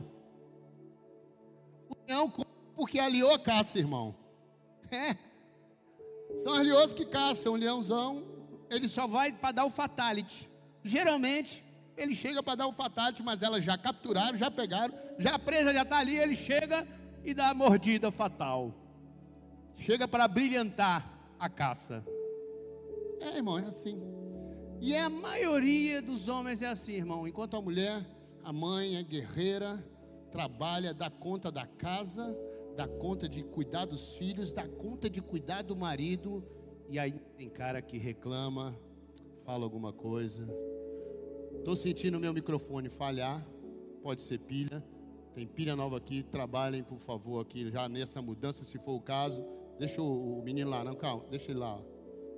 O 1.88 1.96
leão 2.06 2.32
porque 2.76 3.00
a 3.00 3.08
leoa 3.08 3.40
caça, 3.40 3.76
irmão. 3.76 4.14
É. 4.88 5.16
São 6.38 6.52
as 6.52 6.94
que 6.94 7.04
caçam. 7.04 7.54
O 7.54 7.56
leãozão, 7.56 8.24
ele 8.70 8.86
só 8.86 9.04
vai 9.04 9.32
para 9.32 9.50
dar 9.50 9.64
o 9.64 9.70
fatality. 9.70 10.48
Geralmente, 10.84 11.64
ele 11.98 12.14
chega 12.14 12.42
para 12.42 12.54
dar 12.54 12.66
o 12.66 12.72
fatality, 12.72 13.22
mas 13.22 13.42
elas 13.42 13.64
já 13.64 13.76
capturaram, 13.76 14.36
já 14.36 14.50
pegaram, 14.50 14.94
já 15.18 15.34
a 15.34 15.38
presa 15.38 15.72
já 15.72 15.82
está 15.82 15.98
ali, 15.98 16.16
ele 16.16 16.36
chega 16.36 16.86
e 17.24 17.34
dá 17.34 17.50
a 17.50 17.54
mordida 17.54 18.10
fatal. 18.10 18.74
Chega 19.74 20.08
para 20.08 20.26
brilhantar 20.26 21.04
a 21.38 21.48
caça. 21.48 22.04
É, 23.20 23.36
irmão, 23.36 23.58
é 23.58 23.64
assim. 23.64 24.00
E 24.80 24.96
a 24.96 25.10
maioria 25.10 26.00
dos 26.00 26.28
homens 26.28 26.62
é 26.62 26.66
assim, 26.66 26.94
irmão. 26.94 27.26
Enquanto 27.26 27.56
a 27.56 27.60
mulher, 27.60 28.00
a 28.44 28.52
mãe 28.52 28.96
é 28.96 29.02
guerreira, 29.02 29.84
trabalha, 30.30 30.94
dá 30.94 31.10
conta 31.10 31.50
da 31.50 31.66
casa, 31.66 32.36
dá 32.76 32.86
conta 32.86 33.28
de 33.28 33.42
cuidar 33.42 33.86
dos 33.86 34.16
filhos, 34.16 34.52
dá 34.52 34.66
conta 34.68 35.10
de 35.10 35.20
cuidar 35.20 35.62
do 35.62 35.76
marido, 35.76 36.44
e 36.88 36.98
aí 36.98 37.12
tem 37.36 37.48
cara 37.48 37.82
que 37.82 37.98
reclama, 37.98 38.78
fala 39.44 39.64
alguma 39.64 39.92
coisa. 39.92 40.48
Estou 41.58 41.76
sentindo 41.76 42.18
meu 42.18 42.32
microfone 42.32 42.88
falhar, 42.88 43.46
pode 44.02 44.22
ser 44.22 44.38
pilha. 44.38 44.82
Tem 45.34 45.46
pilha 45.46 45.76
nova 45.76 45.98
aqui, 45.98 46.22
trabalhem 46.22 46.82
por 46.82 46.98
favor 46.98 47.40
aqui 47.40 47.70
já 47.70 47.88
nessa 47.88 48.22
mudança, 48.22 48.64
se 48.64 48.78
for 48.78 48.92
o 48.94 49.00
caso. 49.00 49.44
Deixa 49.78 50.00
o, 50.00 50.42
menino 50.42 50.70
lá, 50.70 50.82
não, 50.82 50.94
calma, 50.94 51.24
deixa 51.30 51.50
ele 51.50 51.60
lá. 51.60 51.80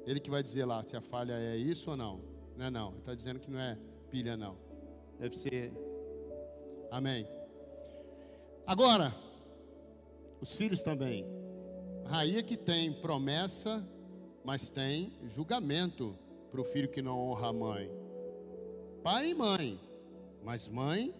Ele 0.06 0.18
que 0.18 0.30
vai 0.30 0.42
dizer 0.42 0.64
lá 0.64 0.82
se 0.82 0.96
a 0.96 1.00
falha 1.00 1.34
é 1.34 1.56
isso 1.56 1.90
ou 1.90 1.96
não. 1.96 2.20
Não 2.56 2.66
é 2.66 2.70
não, 2.70 2.96
está 2.98 3.14
dizendo 3.14 3.38
que 3.38 3.50
não 3.50 3.58
é 3.58 3.78
pilha 4.10 4.36
não. 4.36 4.58
Deve 5.18 5.36
ser. 5.36 5.72
Amém. 6.90 7.26
Agora, 8.66 9.14
os 10.40 10.54
filhos 10.54 10.82
também. 10.82 11.24
Rainha 12.04 12.42
que 12.42 12.56
tem 12.56 12.92
promessa, 12.92 13.86
mas 14.44 14.70
tem 14.70 15.12
julgamento 15.28 16.18
para 16.50 16.60
o 16.60 16.64
filho 16.64 16.88
que 16.88 17.00
não 17.00 17.16
honra 17.18 17.48
a 17.48 17.52
mãe. 17.52 17.99
Pai 19.02 19.30
e 19.30 19.34
mãe, 19.34 19.78
mas 20.44 20.68
mãe. 20.68 21.14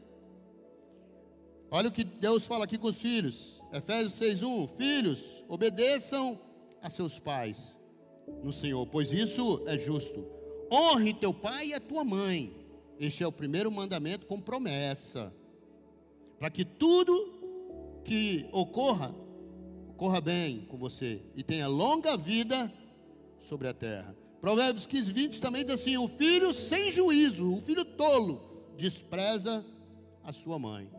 Olha 1.71 1.89
o 1.89 1.93
que 1.93 2.05
Deus 2.05 2.47
fala 2.47 2.65
aqui 2.65 2.77
com 2.77 2.89
os 2.89 3.01
filhos. 3.01 3.63
Efésios 3.73 4.15
6:1. 4.15 4.67
Filhos, 4.69 5.45
obedeçam 5.49 6.39
a 6.83 6.91
seus 6.91 7.19
pais 7.19 7.77
no 8.43 8.53
Senhor, 8.53 8.87
pois 8.87 9.13
isso 9.13 9.63
é 9.67 9.79
justo. 9.79 10.27
Honre 10.71 11.15
teu 11.15 11.33
pai 11.33 11.69
e 11.69 11.75
a 11.75 11.81
tua 11.81 12.05
mãe. 12.05 12.55
Este 12.99 13.23
é 13.23 13.27
o 13.27 13.33
primeiro 13.33 13.71
mandamento 13.71 14.27
com 14.27 14.41
promessa 14.41 15.33
para 16.41 16.49
que 16.49 16.65
tudo 16.65 18.03
que 18.03 18.49
ocorra, 18.51 19.15
ocorra 19.91 20.23
bem 20.23 20.63
com 20.71 20.79
você 20.79 21.21
e 21.37 21.43
tenha 21.43 21.69
longa 21.69 22.17
vida 22.17 22.73
sobre 23.39 23.69
a 23.69 23.75
terra. 23.75 24.17
Provérbios 24.41 24.87
15, 24.87 25.13
20 25.13 25.41
também 25.41 25.65
diz 25.65 25.75
assim: 25.75 25.99
o 25.99 26.09
filho 26.09 26.53
sem 26.53 26.91
juízo, 26.91 27.55
o 27.55 27.61
filho 27.61 27.85
tolo, 27.85 28.41
despreza 28.77 29.65
a 30.25 30.33
sua 30.33 30.59
mãe. 30.59 30.91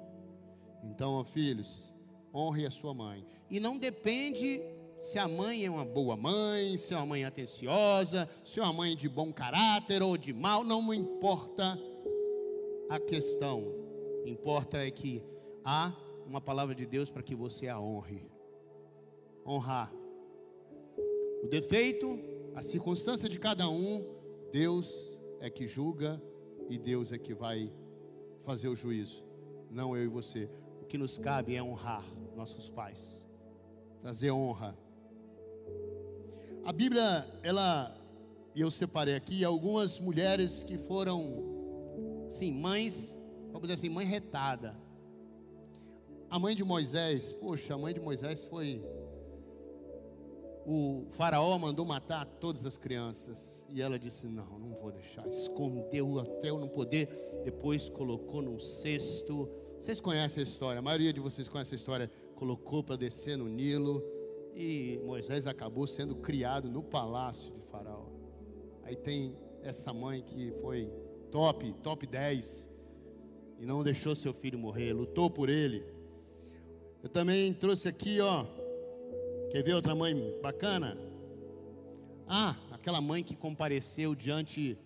Então, 0.83 1.13
ó, 1.13 1.23
filhos, 1.23 1.91
honre 2.33 2.65
a 2.65 2.71
sua 2.71 2.93
mãe. 2.93 3.25
E 3.49 3.59
não 3.59 3.77
depende 3.77 4.61
se 4.97 5.17
a 5.17 5.27
mãe 5.27 5.65
é 5.65 5.69
uma 5.69 5.83
boa 5.83 6.15
mãe, 6.15 6.77
se 6.77 6.93
é 6.93 6.97
uma 6.97 7.07
mãe 7.07 7.25
atenciosa, 7.25 8.29
se 8.45 8.59
é 8.59 8.63
uma 8.63 8.73
mãe 8.73 8.95
de 8.95 9.09
bom 9.09 9.33
caráter 9.33 10.03
ou 10.03 10.15
de 10.15 10.31
mal, 10.31 10.63
não 10.63 10.93
importa 10.93 11.79
a 12.89 12.99
questão. 12.99 13.63
Importa 14.25 14.77
é 14.77 14.91
que 14.91 15.23
há 15.65 15.91
uma 16.27 16.39
palavra 16.39 16.75
de 16.75 16.85
Deus 16.85 17.09
para 17.09 17.23
que 17.23 17.33
você 17.33 17.67
a 17.67 17.79
honre. 17.79 18.29
Honrar. 19.45 19.91
O 21.43 21.47
defeito, 21.47 22.19
a 22.53 22.61
circunstância 22.61 23.29
de 23.29 23.39
cada 23.39 23.69
um, 23.69 24.05
Deus 24.51 25.17
é 25.39 25.49
que 25.49 25.67
julga 25.67 26.21
e 26.69 26.77
Deus 26.77 27.11
é 27.11 27.17
que 27.17 27.33
vai 27.33 27.71
fazer 28.43 28.67
o 28.67 28.75
juízo, 28.75 29.23
não 29.69 29.95
eu 29.95 30.03
e 30.03 30.07
você. 30.07 30.49
O 30.81 30.85
que 30.85 30.97
nos 30.97 31.17
cabe 31.17 31.55
é 31.55 31.63
honrar 31.63 32.05
nossos 32.35 32.69
pais, 32.69 33.25
trazer 34.01 34.31
honra. 34.31 34.77
A 36.63 36.71
Bíblia, 36.71 37.25
ela, 37.41 37.95
eu 38.55 38.69
separei 38.69 39.15
aqui 39.15 39.43
algumas 39.43 39.99
mulheres 39.99 40.63
que 40.63 40.77
foram, 40.77 42.25
sim, 42.29 42.51
mães, 42.51 43.19
vamos 43.47 43.61
dizer 43.63 43.73
assim, 43.73 43.89
mãe 43.89 44.05
retada. 44.05 44.75
A 46.29 46.37
mãe 46.37 46.55
de 46.55 46.63
Moisés, 46.63 47.33
poxa, 47.33 47.73
a 47.73 47.77
mãe 47.77 47.93
de 47.93 47.99
Moisés 47.99 48.45
foi. 48.45 48.81
O 50.65 51.05
faraó 51.09 51.57
mandou 51.57 51.85
matar 51.85 52.25
todas 52.25 52.65
as 52.65 52.77
crianças. 52.77 53.65
E 53.69 53.81
ela 53.81 53.97
disse: 53.97 54.27
Não, 54.27 54.59
não 54.59 54.73
vou 54.75 54.91
deixar. 54.91 55.27
Escondeu 55.27 56.19
até 56.19 56.49
eu 56.49 56.59
não 56.59 56.67
poder. 56.67 57.09
Depois 57.43 57.89
colocou 57.89 58.41
num 58.41 58.59
cesto. 58.59 59.49
Vocês 59.79 59.99
conhecem 59.99 60.41
a 60.41 60.43
história, 60.43 60.79
a 60.79 60.81
maioria 60.81 61.11
de 61.11 61.19
vocês 61.19 61.49
conhece 61.49 61.73
a 61.73 61.77
história. 61.77 62.11
Colocou 62.35 62.83
para 62.83 62.95
descer 62.95 63.37
no 63.37 63.47
Nilo. 63.47 64.03
E 64.53 64.99
Moisés 65.05 65.47
acabou 65.47 65.87
sendo 65.87 66.15
criado 66.15 66.69
no 66.69 66.83
palácio 66.83 67.53
de 67.53 67.61
Faraó. 67.61 68.05
Aí 68.83 68.95
tem 68.95 69.35
essa 69.63 69.93
mãe 69.93 70.21
que 70.21 70.51
foi 70.61 70.91
top, 71.31 71.73
top 71.81 72.05
10. 72.05 72.69
E 73.59 73.65
não 73.65 73.83
deixou 73.83 74.15
seu 74.15 74.33
filho 74.33 74.59
morrer, 74.59 74.91
lutou 74.93 75.29
por 75.29 75.49
ele. 75.49 75.85
Eu 77.01 77.09
também 77.09 77.53
trouxe 77.53 77.87
aqui, 77.87 78.19
ó. 78.19 78.45
Quer 79.51 79.63
ver 79.63 79.73
outra 79.73 79.93
mãe 79.93 80.15
bacana? 80.41 80.97
Ah, 82.27 82.55
aquela 82.71 83.01
mãe 83.01 83.23
que 83.23 83.35
compareceu 83.35 84.15
diante 84.15 84.77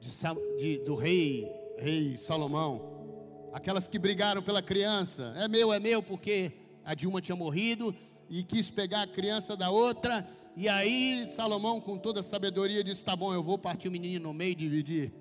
de, 0.00 0.10
de, 0.58 0.78
do 0.84 0.94
rei, 0.94 1.50
rei 1.78 2.16
Salomão. 2.16 3.50
Aquelas 3.52 3.88
que 3.88 3.98
brigaram 3.98 4.42
pela 4.42 4.60
criança. 4.60 5.32
É 5.36 5.48
meu, 5.48 5.72
é 5.72 5.80
meu, 5.80 6.02
porque 6.02 6.52
a 6.84 6.94
Dilma 6.94 7.20
tinha 7.20 7.36
morrido 7.36 7.94
e 8.28 8.42
quis 8.42 8.70
pegar 8.70 9.02
a 9.02 9.06
criança 9.06 9.56
da 9.56 9.70
outra. 9.70 10.28
E 10.56 10.68
aí 10.68 11.26
Salomão, 11.26 11.80
com 11.80 11.96
toda 11.96 12.20
a 12.20 12.22
sabedoria, 12.22 12.84
disse: 12.84 13.04
Tá 13.04 13.16
bom, 13.16 13.32
eu 13.32 13.42
vou 13.42 13.56
partir 13.56 13.88
o 13.88 13.92
menino 13.92 14.28
no 14.28 14.34
meio 14.34 14.52
e 14.52 14.56
dividir. 14.56 15.12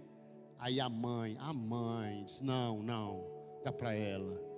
Aí 0.59 0.79
a 0.79 0.89
mãe, 0.89 1.37
a 1.39 1.53
mãe, 1.53 2.23
disse: 2.25 2.43
Não, 2.43 2.83
não, 2.83 3.25
dá 3.63 3.71
para 3.71 3.93
ela 3.93 4.53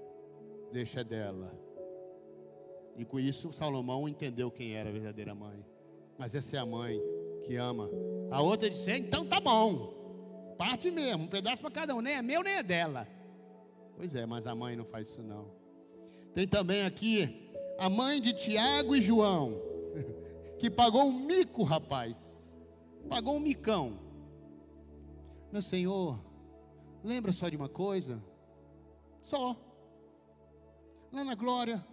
deixa 0.75 1.05
dela. 1.05 1.57
E 2.97 3.03
com 3.03 3.19
isso 3.19 3.51
Salomão 3.51 4.07
entendeu 4.07 4.49
quem 4.49 4.73
era 4.73 4.89
a 4.89 4.93
verdadeira 4.93 5.35
mãe. 5.35 5.65
Mas 6.17 6.33
essa 6.33 6.55
é 6.55 6.59
a 6.59 6.65
mãe 6.65 7.01
que 7.43 7.55
ama. 7.55 7.89
A 8.31 8.41
outra 8.41 8.69
disse: 8.69 8.91
então 8.91 9.25
tá 9.25 9.39
bom, 9.39 9.93
parte 10.57 10.89
mesmo, 10.89 11.25
um 11.25 11.27
pedaço 11.27 11.61
para 11.61 11.71
cada 11.71 11.95
um, 11.95 12.01
nem 12.01 12.15
é 12.15 12.21
meu 12.21 12.41
nem 12.41 12.53
é 12.53 12.63
dela. 12.63 13.07
Pois 13.95 14.15
é, 14.15 14.25
mas 14.25 14.47
a 14.47 14.55
mãe 14.55 14.75
não 14.75 14.85
faz 14.85 15.09
isso 15.09 15.21
não. 15.21 15.51
Tem 16.33 16.47
também 16.47 16.83
aqui 16.83 17.49
a 17.77 17.89
mãe 17.89 18.21
de 18.21 18.33
Tiago 18.33 18.95
e 18.95 19.01
João, 19.01 19.61
que 20.59 20.69
pagou 20.69 21.03
um 21.03 21.19
mico, 21.19 21.63
rapaz. 21.63 22.57
Pagou 23.07 23.35
um 23.35 23.39
micão. 23.39 23.99
Meu 25.51 25.61
Senhor, 25.61 26.19
lembra 27.03 27.31
só 27.31 27.47
de 27.47 27.55
uma 27.55 27.69
coisa? 27.69 28.21
Só 29.21 29.55
lá 31.11 31.23
na 31.23 31.35
glória, 31.35 31.85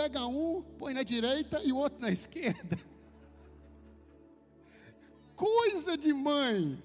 pega 0.00 0.26
um, 0.26 0.62
põe 0.78 0.94
na 0.94 1.02
direita 1.02 1.62
e 1.62 1.72
o 1.72 1.76
outro 1.76 2.00
na 2.00 2.08
esquerda. 2.10 2.78
Coisa 5.36 5.96
de 5.98 6.10
mãe. 6.14 6.82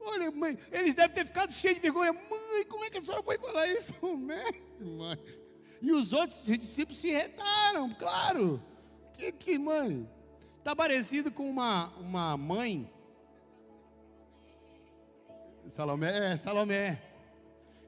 Olha, 0.00 0.30
mãe, 0.32 0.58
eles 0.72 0.94
devem 0.94 1.14
ter 1.14 1.24
ficado 1.24 1.52
cheios 1.52 1.76
de 1.76 1.82
vergonha. 1.82 2.12
Mãe, 2.12 2.64
como 2.68 2.84
é 2.84 2.90
que 2.90 2.98
a 2.98 3.00
senhora 3.00 3.22
foi 3.22 3.38
falar 3.38 3.68
isso 3.68 3.94
ao 4.02 4.16
mestre, 4.16 4.84
mãe? 4.84 5.18
E 5.80 5.92
os 5.92 6.12
outros 6.12 6.44
discípulos 6.44 6.98
se 7.00 7.10
retaram, 7.10 7.88
claro. 7.94 8.60
Que, 9.14 9.30
que 9.30 9.58
mãe? 9.58 10.08
Está 10.58 10.74
parecido 10.74 11.30
com 11.30 11.48
uma, 11.48 11.86
uma 11.98 12.36
mãe. 12.36 12.92
Salomé, 15.68 16.32
é, 16.32 16.36
Salomé. 16.36 17.00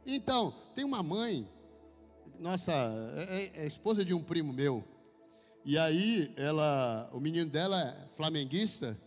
Então, 0.07 0.55
tem 0.75 0.85
uma 0.85 1.03
mãe 1.03 1.49
nossa, 2.43 2.73
é, 3.17 3.23
é, 3.23 3.63
é 3.63 3.67
esposa 3.67 4.05
de 4.05 4.13
um 4.13 4.23
primo 4.23 4.53
meu. 4.53 4.85
E 5.65 5.79
aí, 5.79 6.33
ela, 6.37 7.09
o 7.13 7.21
menino 7.21 7.49
dela 7.49 7.81
é 7.81 8.09
flamenguista. 8.17 9.01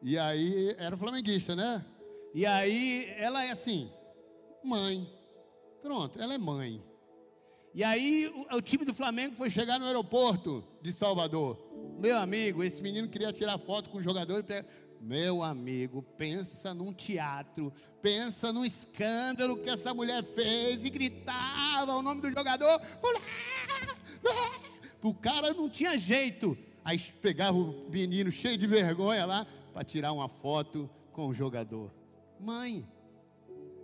E 0.00 0.16
aí, 0.16 0.74
era 0.78 0.96
flamenguista, 0.96 1.56
né? 1.56 1.84
E 2.32 2.46
aí, 2.46 3.12
ela 3.18 3.44
é 3.44 3.50
assim, 3.50 3.90
mãe. 4.62 5.10
Pronto, 5.82 6.20
ela 6.22 6.34
é 6.34 6.38
mãe. 6.38 6.80
E 7.74 7.82
aí, 7.82 8.32
o, 8.52 8.56
o 8.56 8.62
time 8.62 8.84
do 8.84 8.94
Flamengo 8.94 9.34
foi 9.34 9.50
chegar 9.50 9.80
no 9.80 9.86
aeroporto 9.86 10.64
de 10.80 10.92
Salvador. 10.92 11.58
Meu 11.98 12.16
amigo, 12.16 12.62
esse 12.62 12.80
menino 12.80 13.08
queria 13.08 13.32
tirar 13.32 13.58
foto 13.58 13.90
com 13.90 13.98
o 13.98 14.02
jogador. 14.02 14.44
Meu 15.00 15.42
amigo, 15.42 16.02
pensa 16.16 16.74
num 16.74 16.92
teatro, 16.92 17.72
pensa 18.02 18.52
no 18.52 18.64
escândalo 18.64 19.56
que 19.56 19.70
essa 19.70 19.94
mulher 19.94 20.22
fez 20.22 20.84
e 20.84 20.90
gritava 20.90 21.94
o 21.94 22.02
nome 22.02 22.20
do 22.20 22.30
jogador. 22.30 22.80
O 25.00 25.14
cara 25.14 25.54
não 25.54 25.70
tinha 25.70 25.96
jeito. 25.96 26.58
Aí 26.84 26.98
pegava 26.98 27.56
o 27.56 27.88
menino 27.90 28.32
cheio 28.32 28.56
de 28.56 28.66
vergonha 28.66 29.24
lá 29.24 29.46
para 29.72 29.84
tirar 29.84 30.12
uma 30.12 30.28
foto 30.28 30.90
com 31.12 31.28
o 31.28 31.34
jogador. 31.34 31.92
Mãe, 32.40 32.86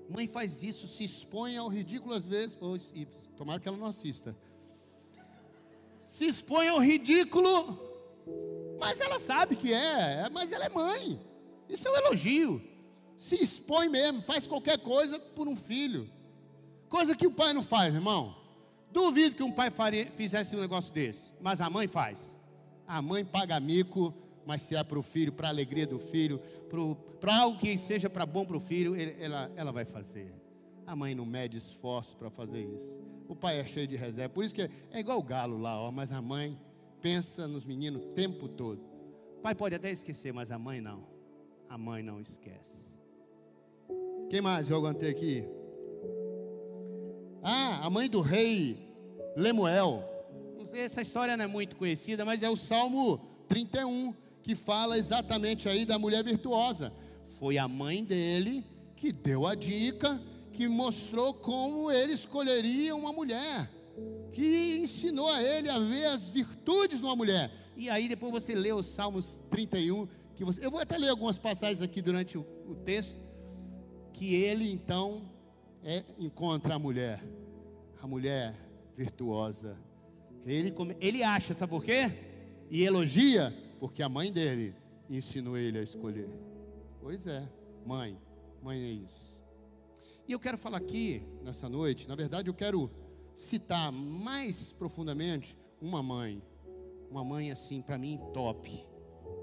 mãe 0.08 0.26
faz 0.26 0.62
isso, 0.62 0.88
se 0.88 1.04
expõe 1.04 1.56
ao 1.56 1.68
ridículo 1.68 2.14
às 2.14 2.26
vezes. 2.26 2.58
tomara 3.36 3.60
que 3.60 3.68
ela 3.68 3.76
não 3.76 3.86
assista. 3.86 4.36
Se 6.02 6.26
expõe 6.26 6.68
ao 6.68 6.78
ridículo 6.78 7.78
mas 8.78 9.00
ela 9.00 9.18
sabe 9.18 9.56
que 9.56 9.72
é, 9.72 10.28
mas 10.30 10.52
ela 10.52 10.66
é 10.66 10.68
mãe. 10.68 11.20
Isso 11.68 11.88
é 11.88 11.90
um 11.90 11.96
elogio. 11.96 12.62
Se 13.16 13.36
expõe 13.36 13.88
mesmo, 13.88 14.20
faz 14.22 14.46
qualquer 14.46 14.78
coisa 14.78 15.18
por 15.18 15.48
um 15.48 15.56
filho. 15.56 16.10
Coisa 16.88 17.16
que 17.16 17.26
o 17.26 17.30
pai 17.30 17.52
não 17.52 17.62
faz, 17.62 17.94
irmão. 17.94 18.34
Duvido 18.92 19.34
que 19.34 19.42
um 19.42 19.52
pai 19.52 19.70
faria, 19.70 20.10
fizesse 20.10 20.54
um 20.56 20.60
negócio 20.60 20.92
desse. 20.92 21.32
Mas 21.40 21.60
a 21.60 21.68
mãe 21.70 21.88
faz. 21.88 22.36
A 22.86 23.00
mãe 23.00 23.24
paga 23.24 23.58
mico, 23.58 24.14
mas 24.46 24.62
se 24.62 24.76
é 24.76 24.84
para 24.84 24.98
o 24.98 25.02
filho, 25.02 25.32
para 25.32 25.48
a 25.48 25.50
alegria 25.50 25.86
do 25.86 25.98
filho, 25.98 26.40
para 27.20 27.36
algo 27.36 27.58
que 27.58 27.76
seja 27.78 28.10
para 28.10 28.26
bom 28.26 28.44
para 28.44 28.56
o 28.56 28.60
filho, 28.60 28.94
ela, 29.18 29.50
ela 29.56 29.72
vai 29.72 29.84
fazer. 29.84 30.34
A 30.86 30.94
mãe 30.94 31.14
não 31.14 31.24
mede 31.24 31.56
esforço 31.56 32.16
para 32.16 32.30
fazer 32.30 32.62
isso. 32.62 32.98
O 33.26 33.34
pai 33.34 33.58
é 33.58 33.64
cheio 33.64 33.86
de 33.88 33.96
reserva. 33.96 34.28
Por 34.34 34.44
isso 34.44 34.54
que 34.54 34.62
é, 34.62 34.70
é 34.92 35.00
igual 35.00 35.18
o 35.18 35.22
galo 35.22 35.58
lá, 35.58 35.80
ó, 35.80 35.90
mas 35.90 36.12
a 36.12 36.20
mãe 36.20 36.58
pensa 37.04 37.46
nos 37.46 37.66
meninos 37.66 38.02
o 38.02 38.06
tempo 38.14 38.48
todo. 38.48 38.80
O 39.36 39.42
pai 39.42 39.54
pode 39.54 39.74
até 39.74 39.90
esquecer, 39.90 40.32
mas 40.32 40.50
a 40.50 40.58
mãe 40.58 40.80
não. 40.80 41.06
A 41.68 41.76
mãe 41.76 42.02
não 42.02 42.18
esquece. 42.18 42.96
Quem 44.30 44.40
mais 44.40 44.70
eu 44.70 44.78
aguentei 44.78 45.10
aqui? 45.10 45.44
Ah, 47.42 47.84
a 47.84 47.90
mãe 47.90 48.08
do 48.08 48.22
rei 48.22 48.90
Lemuel. 49.36 50.02
Não 50.56 50.64
sei, 50.64 50.80
essa 50.80 51.02
história 51.02 51.36
não 51.36 51.44
é 51.44 51.46
muito 51.46 51.76
conhecida, 51.76 52.24
mas 52.24 52.42
é 52.42 52.48
o 52.48 52.56
Salmo 52.56 53.20
31 53.48 54.14
que 54.42 54.54
fala 54.54 54.96
exatamente 54.96 55.68
aí 55.68 55.84
da 55.84 55.98
mulher 55.98 56.24
virtuosa. 56.24 56.90
Foi 57.38 57.58
a 57.58 57.68
mãe 57.68 58.02
dele 58.02 58.64
que 58.96 59.12
deu 59.12 59.46
a 59.46 59.54
dica, 59.54 60.18
que 60.54 60.66
mostrou 60.68 61.34
como 61.34 61.90
ele 61.90 62.14
escolheria 62.14 62.96
uma 62.96 63.12
mulher 63.12 63.68
que 64.32 64.78
ensinou 64.78 65.28
a 65.28 65.42
ele 65.42 65.68
a 65.68 65.78
ver 65.78 66.06
as 66.06 66.28
virtudes 66.28 67.00
numa 67.00 67.14
mulher. 67.14 67.50
E 67.76 67.88
aí 67.88 68.08
depois 68.08 68.32
você 68.32 68.54
lê 68.54 68.72
os 68.72 68.86
Salmos 68.86 69.38
31, 69.50 70.08
que 70.34 70.44
você, 70.44 70.64
eu 70.64 70.70
vou 70.70 70.80
até 70.80 70.96
ler 70.98 71.08
algumas 71.08 71.38
passagens 71.38 71.80
aqui 71.80 72.02
durante 72.02 72.36
o, 72.36 72.46
o 72.68 72.74
texto, 72.74 73.20
que 74.12 74.34
ele 74.34 74.70
então 74.70 75.22
é, 75.82 76.02
encontra 76.18 76.74
a 76.74 76.78
mulher. 76.78 77.22
a 78.00 78.06
mulher 78.06 78.54
virtuosa. 78.96 79.76
Ele, 80.44 80.74
ele 81.00 81.22
acha, 81.22 81.54
sabe 81.54 81.70
por 81.70 81.84
quê? 81.84 82.12
E 82.70 82.82
elogia, 82.82 83.52
porque 83.80 84.02
a 84.02 84.08
mãe 84.08 84.32
dele 84.32 84.74
ensinou 85.08 85.56
ele 85.56 85.78
a 85.78 85.82
escolher. 85.82 86.28
Pois 87.00 87.26
é, 87.26 87.48
mãe, 87.84 88.18
mãe 88.62 88.82
é 88.82 88.90
isso. 88.90 89.38
E 90.26 90.32
eu 90.32 90.40
quero 90.40 90.56
falar 90.56 90.78
aqui, 90.78 91.22
nessa 91.42 91.68
noite, 91.68 92.08
na 92.08 92.14
verdade 92.14 92.48
eu 92.48 92.54
quero 92.54 92.90
citar 93.34 93.90
mais 93.92 94.72
profundamente 94.72 95.56
uma 95.80 96.02
mãe. 96.02 96.42
Uma 97.10 97.24
mãe 97.24 97.50
assim, 97.50 97.82
para 97.82 97.98
mim, 97.98 98.18
top. 98.32 98.84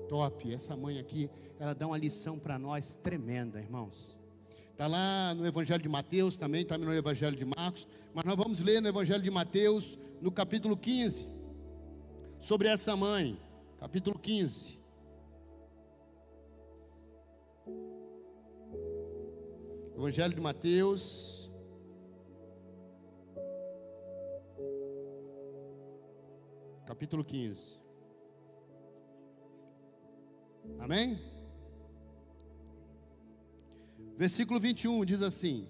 Top. 0.08 0.54
Essa 0.54 0.75
mãe 0.75 0.99
aqui, 0.99 1.30
ela 1.60 1.73
dá 1.73 1.88
uma 1.88 1.97
lição 1.97 2.39
para 2.39 2.58
nós 2.58 2.95
tremenda, 2.95 3.60
irmãos. 3.60 4.19
Está 4.71 4.88
lá 4.88 5.34
no 5.36 5.45
Evangelho 5.45 5.82
de 5.82 5.89
Mateus, 5.89 6.38
também 6.38 6.63
está 6.63 6.77
no 6.77 6.91
Evangelho 6.93 7.36
de 7.36 7.45
Marcos, 7.45 7.88
mas 8.13 8.25
nós 8.25 8.36
vamos 8.36 8.60
ler 8.62 8.82
no 8.82 8.88
Evangelho 8.88 9.21
de 9.21 9.30
Mateus, 9.30 9.97
no 10.19 10.32
capítulo 10.32 10.75
15, 10.75 11.27
sobre 12.39 12.67
essa 12.67 12.95
mãe. 12.95 13.39
Capítulo 13.80 14.17
15. 14.17 14.80
Evangelho 19.95 20.34
de 20.34 20.41
Mateus. 20.41 21.40
Capítulo 26.91 27.23
15. 27.23 27.80
Amém? 30.77 31.17
Versículo 34.17 34.60
21 34.60 35.06
diz 35.06 35.21
assim: 35.21 35.69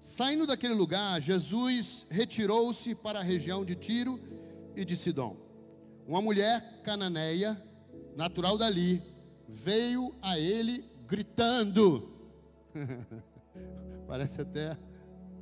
Saindo 0.00 0.44
daquele 0.44 0.74
lugar, 0.74 1.20
Jesus 1.20 2.04
retirou-se 2.10 2.96
para 2.96 3.20
a 3.20 3.22
região 3.22 3.64
de 3.64 3.76
Tiro 3.76 4.18
e 4.74 4.84
de 4.84 4.96
Sidom. 4.96 5.36
Uma 6.04 6.20
mulher 6.20 6.82
cananeia, 6.82 7.56
natural 8.16 8.58
dali, 8.58 9.00
veio 9.48 10.12
a 10.20 10.36
ele 10.36 10.84
gritando. 11.06 12.10
Parece 14.08 14.40
até 14.40 14.76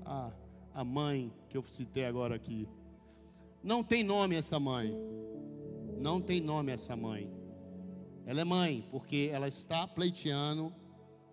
a, 0.04 0.30
a 0.74 0.84
mãe 0.84 1.32
que 1.48 1.56
eu 1.56 1.64
citei 1.66 2.04
agora 2.04 2.34
aqui. 2.34 2.68
Não 3.64 3.82
tem 3.82 4.04
nome 4.04 4.36
essa 4.36 4.60
mãe. 4.60 4.94
Não 5.96 6.20
tem 6.20 6.38
nome 6.38 6.70
essa 6.70 6.94
mãe. 6.94 7.32
Ela 8.26 8.42
é 8.42 8.44
mãe, 8.44 8.86
porque 8.90 9.30
ela 9.32 9.48
está 9.48 9.88
pleiteando 9.88 10.70